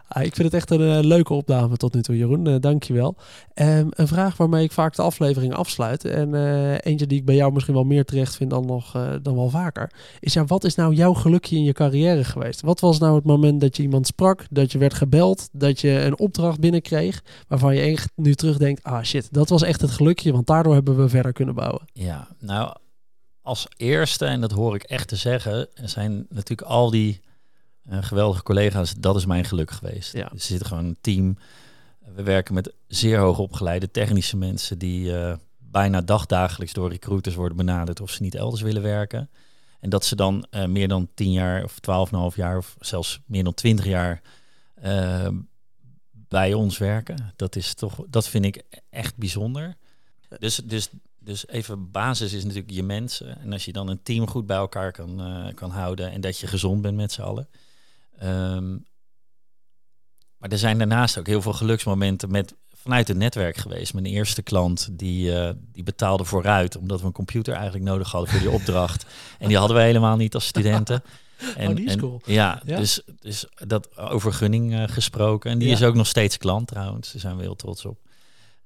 Ah, 0.08 0.24
ik 0.24 0.34
vind 0.34 0.52
het 0.52 0.56
echt 0.56 0.70
een 0.70 0.98
eh, 0.98 1.04
leuke 1.04 1.34
opname 1.34 1.76
tot 1.76 1.94
nu 1.94 2.02
toe, 2.02 2.16
Jeroen. 2.16 2.46
Eh 2.46 2.54
dankjewel. 2.60 3.16
Ehm 3.54 3.86
een 3.90 4.08
vraag 4.08 4.36
waarmee 4.36 4.64
ik 4.64 4.72
vaak 4.72 4.96
de 4.96 5.02
aflevering 5.02 5.54
afsluit. 5.54 6.04
En 6.04 6.34
eh, 6.34 6.76
eentje 6.80 7.06
die 7.06 7.18
ik 7.18 7.24
bij 7.24 7.34
jou 7.34 7.52
misschien 7.52 7.74
wel 7.74 7.84
meer 7.84 8.04
terecht 8.04 8.36
vind 8.36 8.50
dan, 8.50 8.66
nog, 8.66 8.92
dan 9.22 9.34
wel 9.34 9.50
vaker. 9.50 9.92
Is 10.20 10.32
ja, 10.32 10.44
wat 10.44 10.64
is 10.64 10.74
nou 10.74 10.94
jouw 10.94 11.12
gelukje 11.12 11.56
in 11.56 11.64
je 11.64 11.72
carrière 11.72 12.24
geweest? 12.24 12.60
Wat 12.60 12.80
was 12.80 12.98
nou 12.98 13.14
het 13.14 13.24
moment 13.24 13.60
dat 13.60 13.76
je 13.76 13.82
iemand 13.82 14.06
sprak, 14.06 14.46
dat 14.50 14.72
je 14.72 14.78
werd 14.78 14.94
gebeld, 14.94 15.48
dat 15.52 15.80
je 15.80 15.90
een 15.90 16.18
opdracht 16.18 16.60
binnenkreeg, 16.60 17.22
waarvan 17.48 17.74
je 17.74 17.80
echt 17.80 18.10
nu 18.14 18.34
terugdenkt, 18.34 18.82
ah 18.82 19.02
shit, 19.02 19.28
dat 19.30 19.48
was 19.48 19.62
echt 19.62 19.80
het 19.80 19.90
gelukje, 19.90 20.32
want 20.32 20.46
daardoor 20.46 20.74
hebben 20.74 20.96
we 20.96 21.08
verder 21.08 21.32
kunnen 21.32 21.54
bouwen. 21.54 21.82
Ja, 21.92 22.28
nou, 22.38 22.74
als 23.48 23.66
eerste, 23.76 24.24
en 24.24 24.40
dat 24.40 24.50
hoor 24.50 24.74
ik 24.74 24.82
echt 24.82 25.08
te 25.08 25.16
zeggen, 25.16 25.68
zijn 25.74 26.26
natuurlijk 26.28 26.68
al 26.68 26.90
die 26.90 27.20
eh, 27.84 28.02
geweldige 28.02 28.42
collega's, 28.42 28.94
dat 28.94 29.16
is 29.16 29.26
mijn 29.26 29.44
geluk 29.44 29.70
geweest. 29.70 30.12
Ja. 30.12 30.30
Er 30.32 30.40
zit 30.40 30.66
gewoon 30.66 30.84
een 30.84 30.98
team. 31.00 31.38
We 32.14 32.22
werken 32.22 32.54
met 32.54 32.72
zeer 32.86 33.18
hoog 33.18 33.38
opgeleide 33.38 33.90
technische 33.90 34.36
mensen 34.36 34.78
die 34.78 35.16
eh, 35.16 35.36
bijna 35.58 36.00
dagdagelijks 36.00 36.72
door 36.72 36.88
recruiters 36.88 37.34
worden 37.34 37.56
benaderd 37.56 38.00
of 38.00 38.10
ze 38.10 38.22
niet 38.22 38.34
elders 38.34 38.62
willen 38.62 38.82
werken. 38.82 39.30
En 39.80 39.90
dat 39.90 40.04
ze 40.04 40.16
dan 40.16 40.46
eh, 40.50 40.64
meer 40.64 40.88
dan 40.88 41.08
10 41.14 41.32
jaar 41.32 41.64
of 41.64 41.74
12,5 42.32 42.36
jaar 42.36 42.56
of 42.56 42.76
zelfs 42.80 43.20
meer 43.26 43.44
dan 43.44 43.54
20 43.54 43.84
jaar 43.84 44.22
bij 46.12 46.54
ons 46.54 46.78
werken. 46.78 47.32
Dat 47.36 47.56
is 47.56 47.74
toch, 47.74 48.04
dat 48.08 48.28
vind 48.28 48.44
ik 48.44 48.62
echt 48.90 49.16
bijzonder. 49.16 49.76
Dus, 50.38 50.56
dus, 50.56 50.90
dus 51.28 51.46
even 51.48 51.90
basis 51.90 52.32
is 52.32 52.42
natuurlijk 52.44 52.70
je 52.70 52.82
mensen. 52.82 53.40
En 53.40 53.52
als 53.52 53.64
je 53.64 53.72
dan 53.72 53.88
een 53.88 54.02
team 54.02 54.28
goed 54.28 54.46
bij 54.46 54.56
elkaar 54.56 54.92
kan, 54.92 55.20
eh, 55.20 55.54
kan 55.54 55.70
houden 55.70 56.10
en 56.12 56.20
dat 56.20 56.38
je 56.38 56.46
gezond 56.46 56.82
bent 56.82 56.96
met 56.96 57.12
z'n 57.12 57.20
allen. 57.22 57.48
Ehm, 58.18 58.70
maar 60.38 60.50
er 60.50 60.58
zijn 60.58 60.78
daarnaast 60.78 61.18
ook 61.18 61.26
heel 61.26 61.42
veel 61.42 61.52
geluksmomenten 61.52 62.30
met, 62.30 62.54
vanuit 62.74 63.08
het 63.08 63.16
netwerk 63.16 63.56
geweest. 63.56 63.92
Mijn 63.94 64.06
eerste 64.06 64.42
klant 64.42 64.88
die, 64.92 65.38
eh, 65.40 65.54
die 65.72 65.82
betaalde 65.82 66.24
vooruit 66.24 66.76
omdat 66.76 67.00
we 67.00 67.06
een 67.06 67.12
computer 67.12 67.54
eigenlijk 67.54 67.84
nodig 67.84 68.10
hadden 68.10 68.30
voor 68.30 68.40
die 68.40 68.50
opdracht. 68.58 69.06
En 69.38 69.48
die 69.48 69.56
hadden 69.56 69.76
we 69.76 69.82
helemaal 69.82 70.16
niet 70.16 70.34
als 70.34 70.46
studenten. 70.46 71.02
En, 71.56 71.68
Oh, 71.68 71.76
die 71.76 71.84
is 71.84 71.92
en- 71.92 71.98
cool. 71.98 72.20
Ja, 72.24 72.62
Ja. 72.64 72.76
Dus, 72.76 73.02
dus 73.20 73.46
dat 73.66 73.96
over 73.96 74.32
gunning 74.32 74.74
eh, 74.74 74.82
gesproken. 74.88 75.50
En 75.50 75.58
die 75.58 75.68
Ja. 75.68 75.74
is 75.74 75.82
ook 75.82 75.94
nog 75.94 76.06
steeds 76.06 76.36
klant 76.36 76.66
trouwens. 76.68 77.12
Daar 77.12 77.20
zijn 77.20 77.36
we 77.36 77.42
heel 77.42 77.56
trots 77.56 77.84
op. 77.84 77.98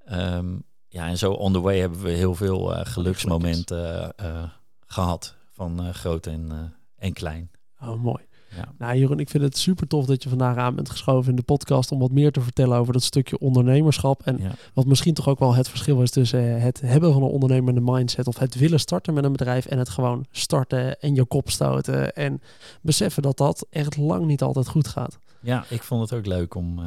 Ehm, 0.05 0.55
ja, 0.93 1.07
en 1.09 1.19
zo 1.19 1.33
on 1.33 1.53
the 1.53 1.61
way 1.61 1.79
hebben 1.79 2.03
we 2.03 2.11
heel 2.11 2.35
veel 2.35 2.75
eh, 2.77 2.81
geluksmomenten 2.87 4.17
eh, 4.17 4.43
gehad. 4.87 5.35
Van 5.53 5.81
eh, 5.85 5.95
groot 5.95 6.27
en, 6.27 6.47
eh, 6.51 6.59
en 7.07 7.13
klein. 7.13 7.51
Oh, 7.83 8.03
mooi. 8.03 8.23
Ja. 8.57 8.73
Nou, 8.79 8.97
Jeroen, 8.99 9.19
ik 9.21 9.31
vind 9.31 9.43
het 9.43 9.57
super 9.59 9.87
tof 9.87 10.07
dat 10.07 10.23
je 10.23 10.29
vandaag 10.29 10.57
aan 10.57 10.75
bent 10.75 10.91
geschoven 10.91 11.31
in 11.31 11.37
de 11.37 11.43
podcast 11.43 11.93
om 11.93 11.99
wat 11.99 12.11
meer 12.11 12.33
te 12.33 12.41
vertellen 12.41 12.79
over 12.79 12.93
dat 12.93 13.03
stukje 13.03 13.39
ondernemerschap. 13.39 14.21
En 14.25 14.39
Ja. 14.41 14.51
wat 14.75 14.87
misschien 14.87 15.15
toch 15.15 15.29
ook 15.29 15.39
wel 15.39 15.55
het 15.55 15.69
verschil 15.69 16.03
is 16.03 16.11
tussen 16.11 16.55
eh, 16.57 16.63
het 16.63 16.81
hebben 16.81 17.13
van 17.13 17.23
een 17.23 17.29
ondernemende 17.29 17.81
mindset 17.85 18.27
of 18.27 18.39
het 18.39 18.55
willen 18.55 18.81
starten 18.81 19.15
met 19.15 19.25
een 19.25 19.33
bedrijf 19.33 19.67
en 19.67 19.79
het 19.79 19.89
gewoon 19.89 20.27
starten 20.31 21.01
en 21.01 21.15
je 21.15 21.25
kop 21.25 21.51
stoten 21.51 22.13
en 22.15 22.43
beseffen 22.83 23.23
dat 23.23 23.37
dat 23.37 23.67
echt 23.71 23.97
lang 23.97 24.27
niet 24.27 24.43
altijd 24.43 24.69
goed 24.69 24.89
gaat. 24.89 25.19
ja, 25.41 25.65
ik 25.69 25.83
vond 25.83 26.01
het 26.11 26.19
ook 26.19 26.27
leuk 26.27 26.55
om... 26.55 26.79
eh, 26.79 26.85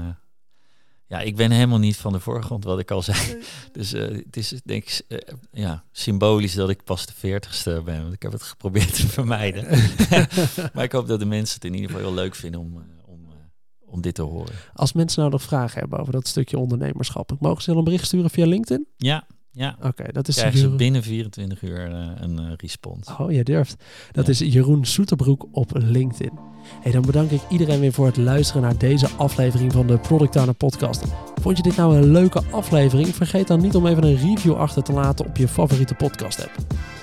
ja, 1.07 1.19
ik 1.19 1.35
ben 1.35 1.51
helemaal 1.51 1.79
niet 1.79 1.97
van 1.97 2.13
de 2.13 2.19
voorgrond, 2.19 2.63
wat 2.63 2.79
ik 2.79 2.91
al 2.91 3.01
zei. 3.01 3.17
Dus 3.71 3.93
eh, 3.93 4.01
het 4.01 4.37
is 4.37 4.53
denk 4.63 4.83
ik 4.83 5.01
eh, 5.07 5.17
ja, 5.51 5.83
symbolisch 5.91 6.53
dat 6.53 6.69
ik 6.69 6.83
pas 6.83 7.05
de 7.05 7.13
veertigste 7.15 7.81
ben. 7.85 8.01
Want 8.01 8.13
ik 8.13 8.21
heb 8.21 8.31
het 8.31 8.43
geprobeerd 8.43 8.95
te 8.95 9.07
vermijden. 9.07 9.63
maar 10.73 10.83
ik 10.83 10.91
hoop 10.91 11.07
dat 11.07 11.19
de 11.19 11.25
mensen 11.25 11.55
het 11.55 11.65
in 11.65 11.73
ieder 11.73 11.89
geval 11.89 12.05
heel 12.05 12.13
leuk 12.13 12.35
vinden 12.35 12.59
om, 12.59 12.77
eh, 12.77 13.09
om, 13.09 13.25
eh, 13.29 13.37
om 13.85 14.01
dit 14.01 14.15
te 14.15 14.21
horen. 14.21 14.53
Als 14.73 14.93
mensen 14.93 15.19
nou 15.19 15.31
nog 15.31 15.41
vragen 15.41 15.79
hebben 15.79 15.99
over 15.99 16.13
dat 16.13 16.27
stukje 16.27 16.57
ondernemerschap, 16.57 17.35
mogen 17.39 17.61
ze 17.61 17.69
dan 17.69 17.77
een 17.77 17.83
bericht 17.83 18.05
sturen 18.05 18.29
via 18.29 18.45
LinkedIn? 18.45 18.87
Ja, 18.97 19.27
ja. 19.55 19.75
Oké, 19.81 20.03
dat 20.11 20.27
is 20.27 20.35
Krijgen 20.35 20.59
ze 20.59 20.69
binnen 20.69 21.03
24 21.03 21.61
uur 21.61 21.91
eh, 21.91 22.07
een 22.15 22.39
eh, 22.39 22.45
respons. 22.57 23.09
Oh, 23.17 23.31
je 23.31 23.43
durft. 23.43 23.75
Dat 24.11 24.25
Ja. 24.25 24.31
is 24.31 24.39
Jeroen 24.39 24.85
Soeterbroek 24.85 25.45
op 25.51 25.71
LinkedIn. 25.73 26.31
Hey, 26.81 26.91
dan 26.91 27.01
bedank 27.01 27.31
ik 27.31 27.41
iedereen 27.49 27.79
weer 27.79 27.93
voor 27.93 28.05
het 28.05 28.17
luisteren 28.17 28.61
naar 28.61 28.77
deze 28.77 29.07
aflevering 29.17 29.71
van 29.71 29.87
de 29.87 29.97
Product 29.97 30.35
Owner 30.35 30.53
Podcast. 30.53 31.03
Vond 31.41 31.57
je 31.57 31.63
dit 31.63 31.75
nou 31.77 31.95
een 31.97 32.11
leuke 32.11 32.41
aflevering? 32.51 33.15
Vergeet 33.15 33.47
dan 33.47 33.61
niet 33.61 33.75
om 33.75 33.87
even 33.87 34.03
een 34.03 34.17
review 34.17 34.53
achter 34.55 34.83
te 34.83 34.91
laten 34.93 35.25
op 35.25 35.37
je 35.37 35.47
favoriete 35.47 35.93
podcast 35.95 36.43
app. 36.43 36.55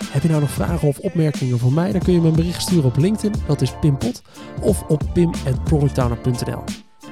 Heb 0.05 0.23
je 0.23 0.29
nou 0.29 0.41
nog 0.41 0.51
vragen 0.51 0.89
of 0.89 0.99
opmerkingen 0.99 1.59
voor 1.59 1.73
mij? 1.73 1.93
Dan 1.93 2.01
kun 2.01 2.13
je 2.13 2.21
me 2.21 2.29
een 2.29 2.35
bericht 2.37 2.63
sturen 2.63 2.85
op 2.85 2.97
LinkedIn, 2.97 3.41
dat 3.47 3.61
is 3.61 3.73
Pimpot, 3.81 4.23
of 4.61 4.83
op 4.83 5.03
pim.productowner.nl. 5.13 6.63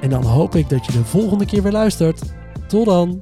En 0.01 0.11
dan 0.11 0.25
hoop 0.25 0.55
ik 0.55 0.69
dat 0.69 0.87
je 0.87 0.93
de 0.93 1.05
volgende 1.05 1.47
keer 1.47 1.63
weer 1.63 1.73
luistert. 1.73 2.23
Tot 2.69 2.87
dan! 2.87 3.19